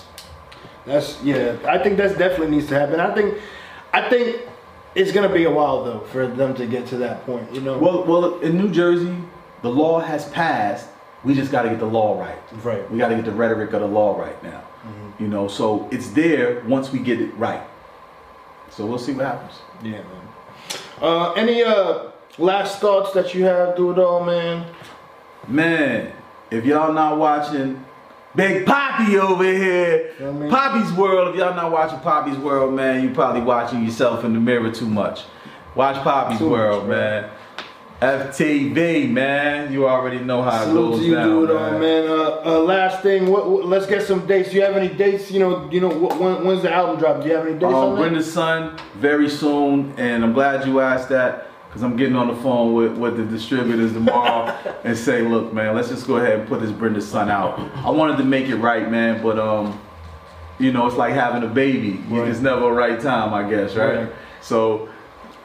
that's 0.85 1.23
yeah. 1.23 1.57
I 1.65 1.79
think 1.79 1.97
that 1.99 2.19
definitely 2.19 2.57
needs 2.57 2.67
to 2.69 2.75
happen. 2.75 2.99
I 2.99 3.15
think, 3.15 3.39
I 3.93 4.09
think 4.09 4.43
it's 4.95 5.13
gonna 5.13 5.33
be 5.33 5.45
a 5.45 5.51
while 5.51 5.85
though 5.85 6.01
for 6.01 6.27
them 6.27 6.55
to 6.57 6.67
get 6.67 6.87
to 6.89 6.97
that 6.99 7.25
point. 7.25 7.53
You 7.53 7.61
know. 7.61 7.79
Well, 7.79 8.05
well, 8.05 8.41
in 8.41 8.57
New 8.57 8.71
Jersey, 8.71 9.17
the 9.63 9.71
law 9.71 10.01
has 10.01 10.29
passed. 10.31 10.89
We 11.25 11.35
just 11.35 11.51
got 11.51 11.63
to 11.63 11.71
get 11.71 11.81
the 11.81 11.87
law 11.87 12.21
right. 12.21 12.39
Right. 12.65 12.89
We 12.93 12.99
got 12.99 13.09
to 13.09 13.17
get 13.17 13.25
the 13.25 13.33
rhetoric 13.33 13.73
of 13.73 13.81
the 13.81 13.89
law 13.89 14.17
right 14.19 14.41
now. 14.43 14.63
You 15.19 15.27
know, 15.27 15.49
so 15.49 15.89
it's 15.91 16.11
there 16.11 16.61
once 16.61 16.93
we 16.93 17.01
get 17.01 17.21
it 17.21 17.35
right. 17.35 17.61
So 18.71 18.87
we'll 18.87 18.99
see 18.99 19.13
what 19.13 19.27
happens. 19.27 19.59
yeah, 19.83 19.91
man. 19.91 20.29
Uh, 21.01 21.33
any 21.33 21.63
uh 21.63 22.11
last 22.39 22.81
thoughts 22.81 23.13
that 23.13 23.35
you 23.35 23.45
have? 23.45 23.77
Do 23.77 23.91
it 23.91 23.99
all, 23.99 24.25
man. 24.25 24.67
Man, 25.49 26.13
if 26.51 26.65
y'all 26.65 26.93
not 26.93 27.19
watching 27.19 27.85
Big 28.39 28.65
Poppy 28.65 29.19
over 29.19 29.43
here? 29.45 30.15
Poppy's 30.49 30.93
World, 30.93 31.31
if 31.35 31.41
y'all 31.41 31.55
not 31.57 31.73
watching 31.73 31.99
Poppy's 31.99 32.39
World, 32.39 32.73
man, 32.73 33.03
you 33.03 33.11
probably 33.11 33.41
watching 33.43 33.85
yourself 33.85 34.25
in 34.25 34.33
the 34.33 34.39
mirror 34.41 34.71
too 34.71 34.87
much. 34.89 35.25
Watch 35.75 35.97
Poppy's 36.05 36.39
Too 36.39 36.49
World, 36.49 36.89
man. 36.89 37.23
man. 37.23 37.31
FTV, 38.01 39.11
man. 39.11 39.73
You 39.73 39.89
already 39.89 40.21
know 40.21 40.41
how 40.43 40.63
it 40.63 40.67
Salute 40.67 40.91
goes 40.93 41.01
to 41.01 41.07
you, 41.07 41.15
down, 41.17 41.29
do 41.29 41.45
it 41.45 41.51
all, 41.51 41.71
man. 41.73 41.81
man. 41.81 42.07
Uh, 42.09 42.43
uh, 42.45 42.59
last 42.61 43.03
thing, 43.03 43.27
what, 43.29 43.51
what? 43.51 43.67
Let's 43.67 43.87
get 43.87 44.03
some 44.03 44.25
dates. 44.25 44.51
Do 44.51 44.57
you 44.57 44.63
have 44.63 44.77
any 44.77 44.89
dates? 44.95 45.33
You 45.33 45.41
know, 45.41 45.69
you 45.71 45.81
know, 45.81 45.89
when, 45.89 46.45
when's 46.45 46.63
the 46.63 46.73
album 46.73 46.99
drop? 47.01 47.21
Do 47.23 47.29
you 47.29 47.35
have 47.35 47.45
any 47.45 47.55
dates 47.55 47.65
Um, 47.65 47.75
on 47.99 48.13
that? 48.15 48.23
Son, 48.23 48.79
very 48.95 49.29
soon, 49.29 49.95
and 49.99 50.23
I'm 50.23 50.33
glad 50.33 50.65
you 50.65 50.79
asked 50.79 51.09
that 51.09 51.48
because 51.69 51.83
I'm 51.83 51.97
getting 51.97 52.17
on 52.17 52.29
the 52.29 52.37
phone 52.37 52.75
with, 52.75 52.97
with 52.97 53.17
the 53.17 53.25
distributors 53.25 53.93
tomorrow 53.93 54.47
and 54.85 54.97
say, 54.97 55.23
look, 55.23 55.53
man, 55.53 55.75
let's 55.75 55.89
just 55.89 56.07
go 56.07 56.17
ahead 56.17 56.41
and 56.41 56.49
put 56.49 56.61
this 56.61 56.71
Brenda's 56.71 57.07
son 57.07 57.31
out. 57.31 57.59
I 57.85 57.91
wanted 57.91 58.17
to 58.19 58.25
make 58.25 58.47
it 58.47 58.57
right, 58.57 58.91
man, 58.91 59.23
but 59.23 59.39
um, 59.39 59.79
you 60.59 60.73
know, 60.73 60.87
it's 60.87 60.97
like 60.97 61.15
having 61.15 61.43
a 61.43 61.53
baby. 61.53 62.03
Right. 62.09 62.29
It's 62.29 62.41
never 62.41 62.69
a 62.71 62.73
right 62.73 62.99
time, 63.01 63.35
I 63.35 63.49
guess, 63.49 63.75
right? 63.77 63.97
Right. 64.05 64.13
So 64.41 64.89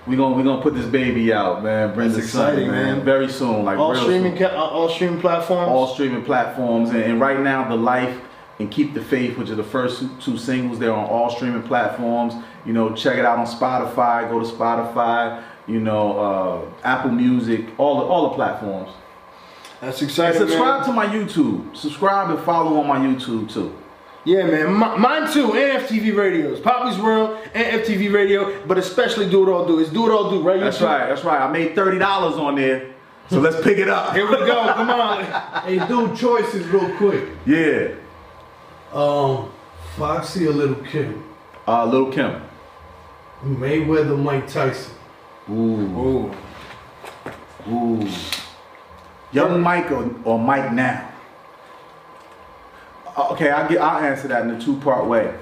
we 0.08 0.16
gonna 0.16 0.36
we 0.36 0.44
gonna 0.44 0.62
put 0.62 0.76
this 0.76 0.86
baby 0.86 1.32
out, 1.34 1.64
man. 1.64 1.94
Brenda's 1.94 2.18
That's 2.18 2.30
son, 2.32 2.50
exciting, 2.54 2.72
man. 2.72 2.98
man. 2.98 3.06
Very 3.06 3.30
soon, 3.30 3.64
like 3.64 3.78
all 3.78 3.96
streaming, 3.96 4.38
ca- 4.38 4.46
uh, 4.48 4.70
all 4.70 4.90
streaming 4.90 5.20
platforms. 5.22 5.70
all 5.70 5.88
streaming 5.88 6.24
platforms 6.24 6.90
and, 6.90 7.04
and 7.04 7.22
right 7.22 7.40
now 7.40 7.68
the 7.68 7.76
life 7.76 8.20
and 8.60 8.70
keep 8.72 8.94
the 8.94 9.02
faith 9.02 9.38
which 9.38 9.50
are 9.50 9.56
the 9.56 9.64
first 9.64 10.00
two- 10.00 10.10
two 10.22 10.38
singles 10.38 10.78
they're 10.78 10.94
on 10.94 11.06
all 11.10 11.30
streaming 11.32 11.64
platforms 11.64 12.36
you 12.68 12.72
know 12.72 12.94
check 12.94 13.18
it 13.18 13.26
out 13.26 13.40
on 13.40 13.48
spotify 13.48 14.30
go 14.30 14.40
to 14.40 14.46
spotify 14.46 15.42
you 15.68 15.80
know 15.80 16.20
uh, 16.20 16.62
apple 16.84 17.12
music 17.12 17.66
all 17.78 18.00
the 18.00 18.06
all 18.06 18.30
the 18.30 18.36
platforms 18.36 18.90
That's 19.82 20.02
and 20.02 20.10
exciting, 20.10 20.40
subscribe 20.40 20.82
man. 20.82 20.90
to 20.90 20.94
my 20.94 21.06
youtube 21.08 21.76
subscribe 21.76 22.30
and 22.30 22.40
follow 22.46 22.80
on 22.80 22.88
my 22.88 22.98
youtube 23.00 23.50
too 23.52 23.74
Yeah, 24.26 24.44
man. 24.46 24.68
M- 24.82 25.02
mine 25.02 25.26
too. 25.32 25.54
And 25.54 25.84
FTV 25.84 26.16
Radios, 26.16 26.60
Poppy's 26.62 26.98
World, 26.98 27.38
and 27.54 27.82
FTV 27.84 28.14
Radio, 28.14 28.66
but 28.66 28.78
especially 28.78 29.30
Do 29.30 29.44
It 29.46 29.52
All 29.52 29.66
Do. 29.68 29.80
It's 29.80 29.90
Do 29.92 30.06
It 30.08 30.12
All 30.16 30.30
Do, 30.32 30.42
right? 30.42 30.60
that's 30.62 30.78
YouTube? 30.78 30.86
right 30.88 31.08
that's 31.10 31.24
right 31.26 31.42
i 31.42 31.52
made 31.52 31.76
$30 31.76 32.02
on 32.40 32.56
there 32.56 32.80
so 33.30 33.40
let's 33.40 33.60
pick 33.64 33.78
it 33.78 33.90
up 33.90 34.14
Here 34.16 34.26
we 34.30 34.38
go. 34.46 34.74
Come 34.80 34.90
on. 34.90 35.24
Hey, 35.64 35.78
do 35.88 36.16
choices 36.16 36.66
real 36.68 36.90
quick. 36.98 37.24
yeah 37.46 37.96
Um, 38.94 39.52
Foxy 39.98 40.48
or 40.48 40.52
Little 40.54 40.82
Kim? 40.92 41.24
uh 41.68 41.86
little 41.86 42.12
kim 42.12 42.42
Mayweather, 43.44 44.18
Mike 44.22 44.48
Tyson. 44.48 44.94
Ooh 45.50 46.34
Ooh. 47.66 47.72
Ooh. 47.72 48.08
Young 49.32 49.62
Mike 49.62 49.92
or, 49.92 50.14
or 50.24 50.40
Mike 50.40 50.72
now? 50.74 51.10
Uh, 53.16 53.30
Okay, 53.32 53.50
I'll, 53.50 53.68
get, 53.68 53.82
I'll 53.82 54.04
answer 54.04 54.28
that 54.28 54.44
in 54.44 54.52
a 54.52 54.62
two 54.62 54.78
part 54.80 55.06
way. 55.06 55.34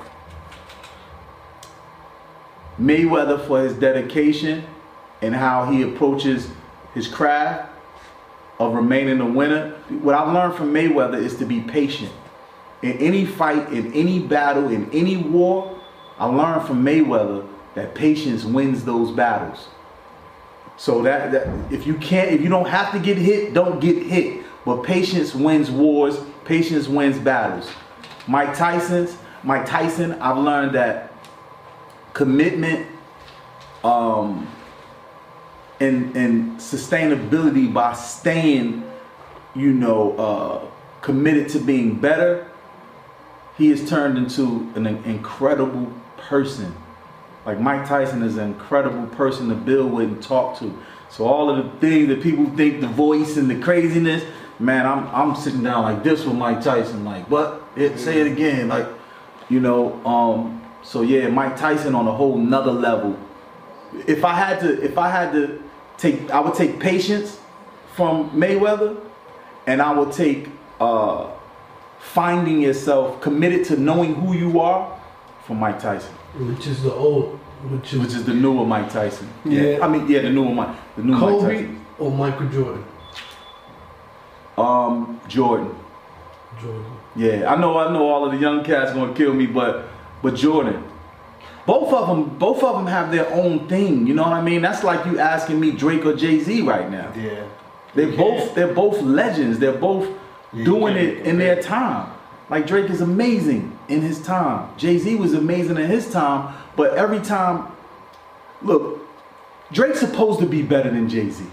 Mayweather 2.80 3.46
for 3.48 3.62
his 3.62 3.74
dedication 3.74 4.64
and 5.22 5.36
how 5.36 5.66
he 5.72 5.82
approaches 5.84 6.50
his 6.94 7.08
craft 7.08 7.70
of 8.60 8.74
remaining 8.74 9.20
a 9.20 9.26
winner. 9.26 9.72
What 9.90 10.16
I've 10.16 10.34
learned 10.34 10.56
from 10.56 10.74
Mayweather 10.74 11.22
is 11.22 11.36
to 11.38 11.46
be 11.46 11.62
patient. 11.62 12.12
In 12.82 12.94
any 12.94 13.26
fight, 13.26 13.72
in 13.72 13.94
any 13.94 14.20
battle, 14.20 14.70
in 14.70 14.90
any 14.92 15.18
war, 15.18 15.80
I 16.18 16.26
learned 16.26 16.66
from 16.68 16.84
Mayweather 16.84 17.48
that 17.76 17.94
patience 17.94 18.44
wins 18.44 18.84
those 18.84 19.12
battles. 19.12 19.68
So 20.82 21.04
that, 21.04 21.32
that 21.32 21.48
if 21.72 21.86
you 21.86 21.94
can't, 21.94 22.32
if 22.32 22.42
you 22.42 22.50
don't 22.50 22.68
have 22.68 22.92
to 22.94 22.98
get 22.98 23.16
hit, 23.16 23.54
don't 23.54 23.80
get 23.80 24.02
hit. 24.02 24.44
But 24.66 24.82
patience 24.82 25.36
wins 25.36 25.70
wars. 25.70 26.18
Patience 26.44 26.88
wins 26.88 27.20
battles. 27.20 27.70
Mike 28.28 28.58
Tyson's 28.58 29.16
Mike 29.44 29.68
Tyson. 29.68 30.14
I've 30.14 30.40
learned 30.40 30.74
that 30.74 31.14
commitment, 32.14 32.88
um, 33.84 34.48
and 35.80 36.18
and 36.18 36.58
sustainability 36.58 37.72
by 37.72 37.94
staying, 37.94 38.84
you 39.54 39.74
know, 39.74 40.18
uh, 40.18 40.66
committed 41.02 41.48
to 41.50 41.60
being 41.60 41.94
better. 41.94 42.50
He 43.56 43.70
has 43.70 43.88
turned 43.88 44.18
into 44.18 44.72
an 44.74 44.88
incredible 44.88 45.94
person. 46.18 46.76
Like 47.46 47.60
Mike 47.60 47.88
Tyson 47.88 48.22
is 48.22 48.38
an 48.38 48.52
incredible 48.52 49.08
person 49.08 49.50
to 49.50 49.56
build 49.56 49.92
with 49.92 50.08
and 50.08 50.22
talk 50.22 50.60
to. 50.60 50.78
So 51.10 51.26
all 51.26 51.50
of 51.50 51.58
the 51.58 51.80
things 51.80 52.08
that 52.10 52.22
people 52.22 52.46
think 52.56 52.82
the 52.82 52.88
voice 52.88 53.36
and 53.38 53.50
the 53.50 53.60
craziness, 53.60 54.24
man, 54.60 54.86
I'm 54.86 55.08
I'm 55.08 55.36
sitting 55.36 55.64
down 55.64 55.84
like 55.84 56.04
this 56.04 56.24
with 56.24 56.36
Mike 56.36 56.62
Tyson, 56.62 57.04
like, 57.04 57.30
but 57.30 57.64
it 57.76 57.98
say 58.00 58.22
it 58.22 58.28
again, 58.28 58.68
like, 58.68 58.88
you 59.50 59.60
know, 59.60 60.06
um, 60.06 60.62
so 60.84 61.02
yeah, 61.02 61.28
Mike 61.28 61.58
Tyson 61.58 61.96
on 61.96 62.08
a 62.08 62.12
whole 62.12 62.38
nother 62.38 62.72
level. 62.72 63.18
If 64.08 64.24
I 64.24 64.34
had 64.34 64.60
to, 64.62 64.82
if 64.82 64.98
I 64.98 65.10
had 65.10 65.34
to 65.34 65.62
take, 65.98 66.30
I 66.30 66.40
would 66.40 66.54
take 66.54 66.80
patience 66.80 67.40
from 67.96 68.30
Mayweather, 68.32 68.98
and 69.68 69.82
I 69.82 69.92
would 69.92 70.14
take 70.14 70.48
uh, 70.80 71.30
finding 72.00 72.62
yourself 72.62 73.20
committed 73.20 73.66
to 73.66 73.78
knowing 73.78 74.16
who 74.16 74.34
you 74.34 74.62
are 74.62 74.98
from 75.46 75.60
Mike 75.60 75.80
Tyson 75.80 76.16
Which 76.38 76.68
is 76.68 76.82
the 76.84 76.94
old, 76.94 77.38
which 77.70 77.94
is, 77.94 78.00
which 78.00 78.14
is 78.14 78.24
the 78.26 78.34
newer 78.34 78.66
Mike 78.66 78.90
Tyson. 78.92 79.30
Yeah. 79.46 79.80
I 79.82 79.88
mean, 79.88 80.08
yeah, 80.10 80.22
the 80.22 80.30
newer 80.30 80.54
Mike, 80.54 80.76
the 80.96 81.04
new 81.04 81.12
Mike 81.14 81.20
Kobe 81.20 81.54
Tyson. 81.56 81.86
or 82.00 82.12
Michael 82.12 82.48
Jordan? 82.50 82.86
Um, 84.58 85.20
Jordan. 85.28 85.76
Jordan. 86.62 86.86
Yeah, 87.16 87.52
I 87.52 87.60
know, 87.60 87.78
I 87.78 87.92
know, 87.92 88.08
all 88.08 88.26
of 88.26 88.32
the 88.32 88.38
young 88.38 88.64
cats 88.64 88.94
gonna 88.94 89.14
kill 89.14 89.34
me, 89.34 89.46
but 89.46 89.88
but 90.22 90.36
Jordan. 90.36 90.84
Both 91.66 91.94
of 91.94 92.08
them, 92.08 92.38
both 92.38 92.64
of 92.64 92.76
them 92.76 92.88
have 92.88 93.12
their 93.12 93.32
own 93.34 93.68
thing. 93.68 94.08
You 94.08 94.14
know 94.16 94.24
what 94.24 94.34
I 94.34 94.42
mean? 94.42 94.62
That's 94.62 94.84
like 94.84 95.06
you 95.06 95.20
asking 95.20 95.60
me 95.60 95.72
Drake 95.72 96.06
or 96.06 96.16
Jay 96.16 96.40
Z 96.40 96.62
right 96.64 96.90
now. 96.90 97.14
Yeah. 97.16 97.44
They're 97.94 98.16
both, 98.16 98.56
they're 98.56 98.74
both 98.74 99.02
legends. 99.02 99.60
They're 99.60 99.78
both 99.78 100.08
you 100.54 100.64
doing 100.64 100.96
it 100.96 101.20
in 101.20 101.38
their 101.38 101.62
time. 101.62 102.12
Like 102.52 102.68
Drake 102.68 102.90
is 102.90 103.00
amazing 103.00 103.80
in 103.88 104.02
his 104.02 104.22
time. 104.22 104.70
Jay 104.78 104.98
Z 104.98 105.16
was 105.16 105.34
amazing 105.34 105.78
in 105.78 105.90
his 105.90 106.12
time, 106.12 106.54
but 106.76 106.96
every 106.96 107.22
time, 107.22 107.72
look, 108.62 109.00
Drake's 109.72 110.02
supposed 110.02 110.42
to 110.42 110.46
be 110.46 110.62
better 110.62 110.92
than 110.92 111.08
Jay 111.08 111.30
Z, 111.30 111.46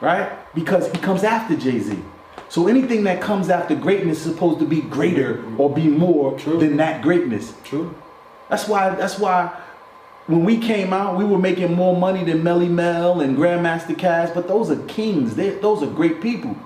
right? 0.00 0.30
Because 0.54 0.90
he 0.92 0.98
comes 0.98 1.24
after 1.24 1.56
Jay 1.56 1.80
Z. 1.80 1.98
So 2.48 2.68
anything 2.68 3.02
that 3.04 3.20
comes 3.20 3.50
after 3.50 3.74
greatness 3.74 4.24
is 4.24 4.32
supposed 4.32 4.60
to 4.60 4.64
be 4.64 4.80
greater 4.80 5.44
or 5.58 5.74
be 5.74 5.88
more 5.88 6.38
True. 6.38 6.60
than 6.60 6.76
that 6.76 7.02
greatness. 7.02 7.52
True. 7.64 7.92
That's 8.48 8.68
why. 8.68 8.94
That's 8.94 9.18
why. 9.18 9.60
When 10.28 10.44
we 10.44 10.58
came 10.58 10.92
out, 10.92 11.16
we 11.16 11.24
were 11.24 11.38
making 11.38 11.74
more 11.74 11.96
money 11.96 12.22
than 12.22 12.42
Melle 12.42 12.68
Mel 12.68 13.20
and 13.20 13.36
Grandmaster 13.36 13.96
Caz, 13.96 14.32
but 14.32 14.46
those 14.46 14.70
are 14.70 14.80
kings. 14.86 15.34
They, 15.34 15.50
those 15.50 15.82
are 15.82 15.86
great 15.88 16.20
people. 16.20 16.56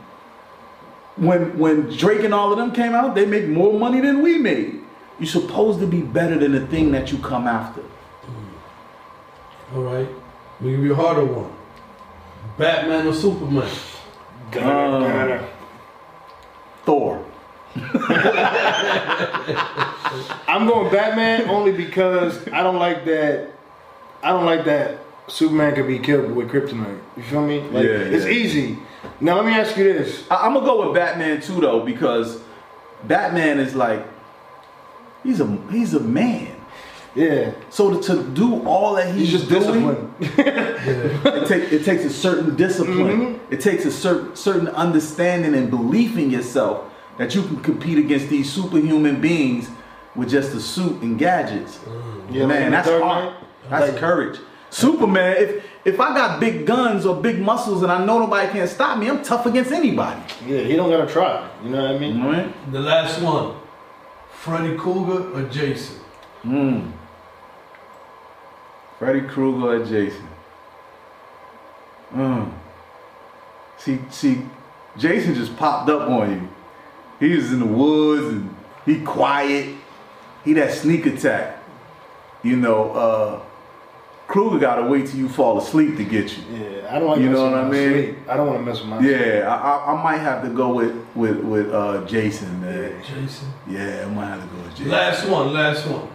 When 1.21 1.59
when 1.59 1.89
Drake 1.97 2.25
and 2.25 2.35
all 2.35 2.51
of 2.51 2.59
them 2.59 2.73
came 2.73 2.95
out, 2.95 3.15
they 3.15 3.27
make 3.27 3.47
more 3.47 3.79
money 3.79 4.01
than 4.01 4.23
we 4.23 4.39
made. 4.39 4.83
You're 5.19 5.29
supposed 5.29 5.81
to 5.81 5.87
be 5.87 6.01
better 6.01 6.39
than 6.39 6.53
the 6.53 6.67
thing 6.67 6.91
that 6.93 7.13
you 7.13 7.19
come 7.19 7.47
after. 7.47 7.83
Mm. 7.83 9.77
All 9.77 9.83
right. 9.83 10.09
We 10.61 10.71
give 10.73 10.83
you 10.83 10.93
a 10.93 10.97
harder 10.97 11.25
one. 11.25 11.53
Batman 12.57 13.07
or 13.07 13.15
Superman? 13.15 13.71
Gunna, 14.51 15.07
Gunna. 15.07 15.37
Um, 15.37 15.49
Thor. 16.85 17.27
I'm 20.49 20.67
going 20.67 20.91
Batman 20.91 21.49
only 21.49 21.73
because 21.73 22.49
I 22.49 22.63
don't 22.63 22.79
like 22.79 23.05
that. 23.05 23.53
I 24.23 24.31
don't 24.31 24.47
like 24.47 24.65
that 24.65 24.99
Superman 25.31 25.75
could 25.75 25.87
be 25.87 25.99
killed 25.99 26.33
with 26.33 26.51
kryptonite. 26.51 27.01
You 27.17 27.23
feel 27.23 27.47
me? 27.47 27.61
Like 27.61 27.85
Yeah, 27.85 27.91
it's 27.91 28.27
easy. 28.27 28.79
Now 29.21 29.37
let 29.37 29.45
me 29.45 29.53
ask 29.53 29.77
you 29.77 29.85
this. 29.85 30.25
I, 30.31 30.47
am 30.47 30.55
gonna 30.55 30.67
go 30.67 30.87
with 30.87 30.95
Batman 30.95 31.41
too 31.41 31.61
though 31.61 31.81
because 31.81 32.41
Batman 33.05 33.59
is 33.59 33.75
like 33.75 34.07
he's 35.23 35.41
a 35.41 35.47
he's 35.71 35.95
a 35.95 36.01
man. 36.01 36.57
Yeah, 37.13 37.55
So 37.71 38.01
to, 38.01 38.03
to 38.03 38.23
do 38.23 38.65
all 38.65 38.95
that 38.95 39.13
he's, 39.13 39.31
he's 39.31 39.41
just 39.41 39.49
doing, 39.49 40.15
disciplined. 40.21 40.39
it, 41.27 41.49
take, 41.49 41.73
it 41.73 41.85
takes 41.85 42.05
a 42.05 42.11
certain 42.11 42.55
discipline. 42.55 42.97
Mm-hmm. 42.97 43.53
It 43.53 43.61
takes 43.61 43.85
a 43.85 43.91
certain 43.91 44.37
certain 44.37 44.69
understanding 44.69 45.55
and 45.55 45.71
belief 45.71 46.17
in 46.17 46.31
yourself 46.31 46.89
that 47.19 47.35
you 47.35 47.43
can 47.43 47.61
compete 47.63 47.99
against 47.99 48.29
these 48.29 48.51
superhuman 48.51 49.21
beings 49.21 49.69
with 50.15 50.31
just 50.31 50.55
a 50.55 50.61
suit 50.61 51.03
and 51.03 51.19
gadgets. 51.19 51.79
Mm. 51.79 52.35
Yeah, 52.35 52.47
Man, 52.47 52.71
that's 52.71 52.89
Dark 52.89 53.03
hard. 53.03 53.35
That's 53.69 53.93
like- 53.93 54.01
courage. 54.01 54.39
Superman, 54.71 55.37
if 55.37 55.65
if 55.85 56.01
I 56.01 56.15
got 56.15 56.41
big 56.41 56.67
guns 56.67 57.05
or 57.05 57.21
big 57.21 57.41
muscles 57.41 57.83
and 57.83 57.91
I 57.91 58.05
know 58.05 58.19
nobody 58.19 58.51
can 58.53 58.69
stop 58.69 58.99
me, 58.99 59.09
I'm 59.09 59.23
tough 59.23 59.47
against 59.47 59.73
anybody. 59.73 60.21
Yeah, 60.47 60.61
he 60.61 60.77
don't 60.77 60.91
gotta 60.91 61.11
try. 61.11 61.49
You 61.65 61.71
know 61.71 61.83
what 61.83 61.97
I 61.97 61.99
mean? 61.99 62.17
You 62.17 62.23
know 62.23 62.29
what 62.29 62.73
The 62.73 62.81
last 62.81 63.21
one. 63.21 63.57
Freddy 64.33 64.77
Krueger 64.77 65.37
or 65.37 65.43
Jason? 65.51 66.01
Mm. 66.45 66.93
Freddy 68.99 69.21
Krueger 69.23 69.83
or 69.83 69.85
Jason? 69.85 70.29
Mm. 72.15 72.53
See, 73.77 73.99
see, 74.11 74.43
Jason 74.97 75.35
just 75.35 75.57
popped 75.57 75.91
up 75.91 76.09
on 76.09 76.31
you. 76.31 76.49
He 77.19 77.37
was 77.37 77.53
in 77.53 77.61
the 77.61 77.67
woods 77.67 78.35
and 78.35 78.57
he 78.87 79.01
quiet. 79.01 79.75
He 80.45 80.55
that 80.55 80.73
sneak 80.73 81.07
attack. 81.07 81.59
You 82.43 82.57
know, 82.57 82.91
uh, 82.93 83.43
Krueger 84.31 84.61
gotta 84.61 84.83
wait 84.83 85.09
till 85.09 85.19
you 85.19 85.29
fall 85.29 85.59
asleep 85.59 85.97
to 85.97 86.05
get 86.05 86.37
you. 86.37 86.45
Yeah, 86.53 86.95
I 86.95 87.01
don't 87.01 87.09
like. 87.09 87.21
You 87.21 87.31
know 87.31 87.51
what 87.51 87.55
I 87.55 87.69
mean? 87.69 87.93
sleep. 87.93 88.17
I 88.29 88.37
don't 88.37 88.47
want 88.47 88.61
to 88.61 88.65
mess 88.65 88.79
with 88.81 88.89
my. 88.89 89.01
sleep. 89.01 89.11
Yeah, 89.11 89.49
I, 89.53 89.57
I, 89.71 89.93
I 89.99 90.03
might 90.05 90.19
have 90.19 90.45
to 90.45 90.51
go 90.51 90.73
with 90.73 90.95
with 91.17 91.39
with 91.41 91.73
uh, 91.75 92.07
Jason. 92.07 92.61
Man. 92.61 93.03
Jason. 93.03 93.49
Yeah, 93.69 94.05
I 94.07 94.15
might 94.15 94.27
have 94.27 94.41
to 94.49 94.57
go 94.57 94.63
with 94.63 94.71
Jason. 94.77 94.93
Last 94.93 95.29
one, 95.29 95.53
last 95.53 95.85
one. 95.89 96.09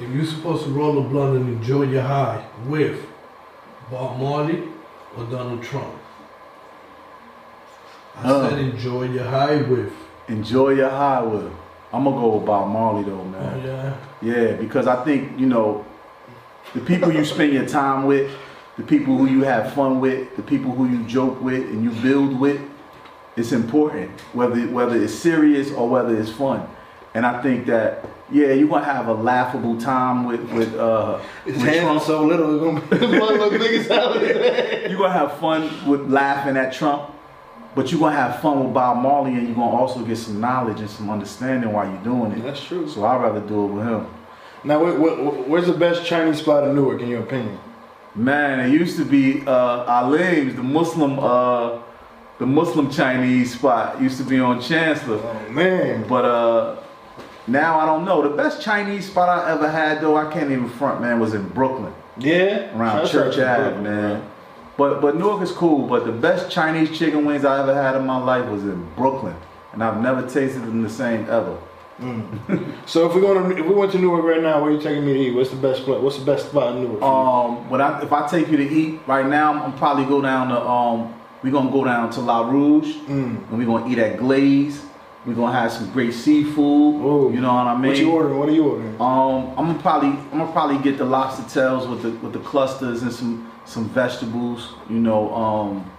If 0.00 0.10
you're 0.14 0.24
supposed 0.24 0.62
to 0.64 0.70
roll 0.70 0.98
a 1.04 1.08
blunt 1.08 1.38
and 1.38 1.48
enjoy 1.48 1.82
your 1.82 2.02
high 2.02 2.46
with 2.68 3.04
Bob 3.90 4.18
Marley 4.20 4.62
or 5.16 5.24
Donald 5.24 5.60
Trump? 5.62 5.94
I 8.16 8.28
Uh. 8.30 8.48
said 8.48 8.58
enjoy 8.60 9.04
your 9.04 9.24
high 9.24 9.56
with. 9.62 9.92
Enjoy 10.28 10.70
your 10.70 10.90
high 10.90 11.22
with. 11.22 11.50
I'm 11.92 12.04
gonna 12.04 12.16
go 12.16 12.36
with 12.36 12.46
Bob 12.46 12.68
Marley 12.68 13.02
though, 13.02 13.24
man. 13.24 13.52
Oh 13.54 13.66
man. 13.66 13.98
yeah. 14.22 14.34
Yeah, 14.34 14.52
because 14.52 14.86
I 14.86 15.02
think, 15.04 15.38
you 15.38 15.46
know, 15.46 15.84
the 16.74 16.80
people 16.80 17.12
you 17.12 17.24
spend 17.24 17.52
your 17.52 17.66
time 17.66 18.06
with, 18.06 18.30
the 18.76 18.82
people 18.82 19.16
who 19.16 19.26
you 19.26 19.44
have 19.44 19.74
fun 19.74 20.00
with, 20.00 20.34
the 20.36 20.42
people 20.42 20.72
who 20.72 20.88
you 20.88 21.04
joke 21.04 21.40
with 21.42 21.62
and 21.68 21.84
you 21.84 21.90
build 22.02 22.38
with, 22.38 22.60
it's 23.36 23.52
important. 23.52 24.10
Whether 24.32 24.66
whether 24.68 24.96
it's 24.96 25.14
serious 25.14 25.70
or 25.70 25.88
whether 25.88 26.18
it's 26.18 26.30
fun. 26.30 26.68
And 27.14 27.26
I 27.26 27.42
think 27.42 27.66
that, 27.66 28.06
yeah, 28.30 28.52
you're 28.52 28.68
gonna 28.68 28.84
have 28.84 29.08
a 29.08 29.12
laughable 29.14 29.78
time 29.78 30.24
with 30.24 30.40
with 30.52 30.74
uh 30.74 31.18
His 31.44 31.56
with 31.56 31.64
hands 31.66 31.82
Trump. 31.82 32.02
so 32.04 32.24
little, 32.24 32.54
it's 32.74 32.88
gonna 32.90 33.00
the 33.00 33.18
blood 33.18 33.38
look 33.38 33.52
big 33.52 33.80
as 33.80 33.86
hell. 33.88 34.20
You're 34.22 34.98
gonna 34.98 35.12
have 35.12 35.38
fun 35.38 35.86
with 35.86 36.10
laughing 36.10 36.56
at 36.56 36.72
Trump, 36.72 37.10
but 37.74 37.90
you're 37.90 38.00
gonna 38.00 38.16
have 38.16 38.40
fun 38.40 38.64
with 38.64 38.72
Bob 38.74 39.02
Marley 39.02 39.34
and 39.34 39.46
you're 39.46 39.56
gonna 39.56 39.76
also 39.76 40.02
get 40.04 40.16
some 40.16 40.40
knowledge 40.40 40.80
and 40.80 40.88
some 40.88 41.10
understanding 41.10 41.70
while 41.72 41.86
you're 41.86 42.02
doing 42.02 42.32
it. 42.32 42.42
That's 42.42 42.64
true. 42.64 42.88
So 42.88 43.04
I'd 43.04 43.20
rather 43.20 43.40
do 43.40 43.64
it 43.66 43.72
with 43.72 43.86
him. 43.86 44.06
Now, 44.64 44.82
where, 44.82 44.94
where, 44.94 45.14
where's 45.16 45.66
the 45.66 45.72
best 45.72 46.04
Chinese 46.04 46.38
spot 46.38 46.66
in 46.68 46.74
Newark, 46.74 47.00
in 47.02 47.08
your 47.08 47.22
opinion? 47.22 47.58
Man, 48.14 48.60
it 48.60 48.72
used 48.72 48.96
to 48.98 49.04
be 49.04 49.42
uh, 49.46 49.84
Alim's, 49.86 50.54
the 50.54 50.62
Muslim, 50.62 51.18
uh, 51.18 51.78
the 52.38 52.46
Muslim 52.46 52.90
Chinese 52.90 53.54
spot. 53.54 54.00
Used 54.00 54.18
to 54.18 54.24
be 54.24 54.38
on 54.38 54.60
Chancellor, 54.60 55.18
Oh 55.22 55.50
man, 55.50 56.06
but 56.06 56.24
uh, 56.24 56.76
now 57.46 57.80
I 57.80 57.86
don't 57.86 58.04
know. 58.04 58.22
The 58.22 58.36
best 58.36 58.62
Chinese 58.62 59.06
spot 59.06 59.28
I 59.28 59.50
ever 59.50 59.68
had, 59.68 60.00
though, 60.00 60.16
I 60.16 60.30
can't 60.30 60.50
even 60.50 60.68
front, 60.68 61.00
man, 61.00 61.20
was 61.20 61.32
in 61.32 61.48
Brooklyn, 61.48 61.94
yeah, 62.18 62.76
around 62.76 63.08
Church 63.08 63.38
Ave, 63.38 63.80
man. 63.80 64.28
But 64.76 65.00
but 65.00 65.16
Newark 65.16 65.42
is 65.42 65.52
cool. 65.52 65.88
But 65.88 66.04
the 66.04 66.12
best 66.12 66.50
Chinese 66.50 66.96
chicken 66.96 67.24
wings 67.24 67.44
I 67.44 67.60
ever 67.60 67.74
had 67.74 67.96
in 67.96 68.06
my 68.06 68.18
life 68.18 68.46
was 68.50 68.62
in 68.62 68.86
Brooklyn, 68.94 69.36
and 69.72 69.82
I've 69.82 70.02
never 70.02 70.22
tasted 70.22 70.60
them 70.62 70.82
the 70.82 70.90
same 70.90 71.22
ever. 71.30 71.58
So 72.86 73.08
if 73.08 73.14
we 73.14 73.20
going 73.20 73.50
to, 73.54 73.58
if 73.58 73.66
we 73.66 73.74
went 73.74 73.92
to 73.92 73.98
Newark 73.98 74.24
right 74.24 74.42
now, 74.42 74.60
where 74.62 74.70
you 74.72 74.80
taking 74.80 75.06
me 75.06 75.12
to 75.14 75.18
eat? 75.20 75.34
What's 75.34 75.50
the 75.50 75.56
best 75.56 75.82
spot? 75.82 76.02
What's 76.02 76.18
the 76.18 76.24
best 76.24 76.46
spot 76.50 76.74
in 76.76 76.82
Newark? 76.82 77.00
for? 77.00 77.04
Um, 77.04 77.70
when 77.70 77.80
I 77.80 78.02
if 78.02 78.12
I 78.12 78.26
take 78.26 78.48
you 78.48 78.56
to 78.56 78.68
eat 78.68 79.00
right 79.06 79.26
now, 79.26 79.62
I'm 79.62 79.72
probably 79.78 80.04
go 80.04 80.20
down 80.20 80.48
to 80.48 80.60
um, 80.60 81.14
we 81.42 81.50
gonna 81.50 81.70
go 81.70 81.84
down 81.84 82.10
to 82.10 82.20
La 82.20 82.48
Rouge, 82.48 82.94
Mm. 83.06 83.48
and 83.50 83.58
we're 83.58 83.66
gonna 83.66 83.88
eat 83.90 83.98
at 83.98 84.18
Glaze. 84.18 84.84
We're 85.24 85.34
gonna 85.34 85.52
have 85.52 85.70
some 85.70 85.90
great 85.92 86.12
seafood. 86.14 86.56
Ooh. 86.56 87.30
You 87.32 87.40
know 87.40 87.54
what 87.54 87.66
I 87.68 87.76
mean? 87.78 87.92
what 87.92 87.98
you 87.98 88.10
ordering? 88.10 88.38
What 88.38 88.48
are 88.48 88.52
you 88.52 88.64
ordering? 88.68 88.94
Um, 89.00 89.50
I'm 89.56 89.66
gonna 89.68 89.78
probably 89.78 90.08
I'm 90.08 90.38
gonna 90.38 90.52
probably 90.52 90.78
get 90.78 90.98
the 90.98 91.04
lobster 91.04 91.44
tails 91.48 91.86
with 91.86 92.02
the 92.02 92.10
with 92.24 92.32
the 92.32 92.40
clusters 92.40 93.02
and 93.02 93.12
some 93.12 93.50
some 93.64 93.88
vegetables. 93.90 94.74
You 94.90 94.98
know, 94.98 95.32
um, 95.34 95.90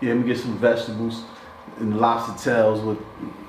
yeah, 0.00 0.10
let 0.10 0.18
me 0.18 0.26
get 0.28 0.38
some 0.38 0.56
vegetables 0.58 1.24
and 1.80 1.98
lobster 2.00 2.50
tails 2.50 2.80
with. 2.80 2.98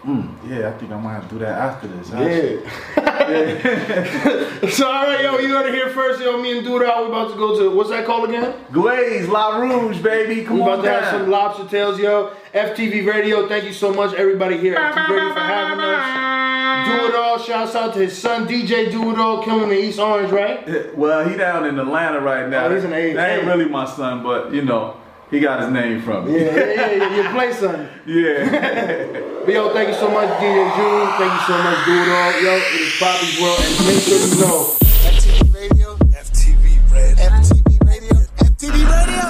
Mm, 0.05 0.29
yeah, 0.47 0.69
I 0.69 0.71
think 0.77 0.91
I 0.93 0.99
might 0.99 1.13
have 1.13 1.23
to 1.27 1.35
do 1.35 1.39
that 1.39 1.57
after 1.59 1.87
this. 1.87 2.11
actually. 2.13 2.63
Yeah. 3.03 4.69
so 4.69 4.87
all 4.89 5.03
right, 5.03 5.21
yo, 5.21 5.37
you 5.39 5.49
heard 5.49 5.65
it 5.67 5.73
here 5.73 5.89
first, 5.89 6.21
yo. 6.21 6.41
Me 6.41 6.57
and 6.57 6.65
Dude 6.65 6.83
out. 6.83 7.03
We 7.03 7.09
about 7.09 7.31
to 7.31 7.37
go 7.37 7.59
to 7.59 7.75
what's 7.75 7.89
that 7.89 8.05
called 8.05 8.29
again? 8.29 8.53
Glaze, 8.71 9.27
La 9.27 9.57
Rouge, 9.57 9.99
baby. 10.01 10.43
Come 10.45 10.55
We 10.57 10.61
on 10.63 10.79
about 10.79 10.83
to 10.83 10.89
have 10.91 11.11
some 11.21 11.29
lobster 11.29 11.67
tails, 11.67 11.99
yo. 11.99 12.31
FTV 12.53 13.05
Radio, 13.05 13.47
thank 13.47 13.65
you 13.65 13.73
so 13.73 13.93
much, 13.93 14.13
everybody 14.15 14.57
here 14.57 14.75
at 14.75 14.95
FTV 14.95 15.09
Radio 15.09 15.33
for 15.33 15.39
having 15.41 15.79
us. 15.83 16.87
Do 16.87 17.07
it 17.09 17.15
all. 17.15 17.37
Shouts 17.37 17.75
out 17.75 17.93
to 17.93 17.99
his 17.99 18.17
son 18.17 18.47
DJ 18.47 18.89
Do 18.91 19.11
It 19.11 19.19
All, 19.19 19.43
killing 19.43 19.69
the 19.69 19.79
East 19.79 19.99
Orange, 19.99 20.31
right? 20.31 20.95
Well, 20.95 21.27
he 21.27 21.35
down 21.37 21.65
in 21.65 21.77
Atlanta 21.77 22.19
right 22.21 22.47
now. 22.49 22.65
Oh, 22.65 22.73
he's 22.73 22.83
in 22.85 22.93
A- 22.93 23.13
That 23.13 23.37
ain't 23.39 23.45
really 23.47 23.65
my 23.69 23.85
son, 23.85 24.23
but 24.23 24.51
you 24.53 24.61
know, 24.63 24.95
he 25.31 25.39
got 25.39 25.61
his 25.61 25.69
name 25.71 26.01
from 26.01 26.27
Yeah, 26.27 26.33
me. 26.37 26.39
yeah, 26.43 26.65
yeah, 26.73 26.91
yeah. 26.91 27.15
Your 27.15 27.29
play 27.31 27.53
son. 27.53 27.87
Yeah. 28.05 29.25
But 29.45 29.53
yo, 29.53 29.73
thank 29.73 29.89
you 29.89 29.95
so 29.95 30.09
much, 30.11 30.29
DJ 30.41 30.75
June. 30.75 31.07
Thank 31.17 31.33
you 31.33 31.41
so 31.47 31.57
much, 31.63 31.85
Do 31.85 31.91
It 31.93 32.09
All. 32.09 32.31
Yo, 32.41 32.53
it 32.57 32.81
is 32.81 32.93
Poppy's 32.99 33.39
World, 33.41 33.59
and 33.59 33.87
make 33.87 34.01
sure 34.03 34.17
you 34.17 34.35
know. 34.41 34.75
FTV 35.09 35.53
Radio. 35.53 35.95
FTV 35.95 36.65
Radio. 36.91 37.25
FTV 37.39 37.69
Radio. 37.85 38.15
FTV 38.45 38.77
Radio. 38.89 39.25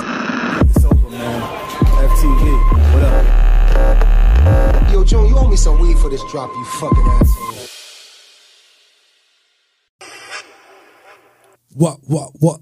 It's 0.69 0.83
over, 0.85 1.09
man. 1.09 1.41
FTV. 2.09 2.43
What 2.93 3.03
up? 3.03 4.91
Yo, 4.91 5.03
June, 5.03 5.25
you 5.27 5.37
owe 5.37 5.47
me 5.47 5.55
some 5.55 5.79
weed 5.79 5.97
for 5.99 6.09
this 6.09 6.23
drop, 6.31 6.49
you 6.49 6.65
fucking 6.65 7.05
asshole. 7.05 7.67
What, 11.75 11.99
what, 12.07 12.31
what? 12.39 12.59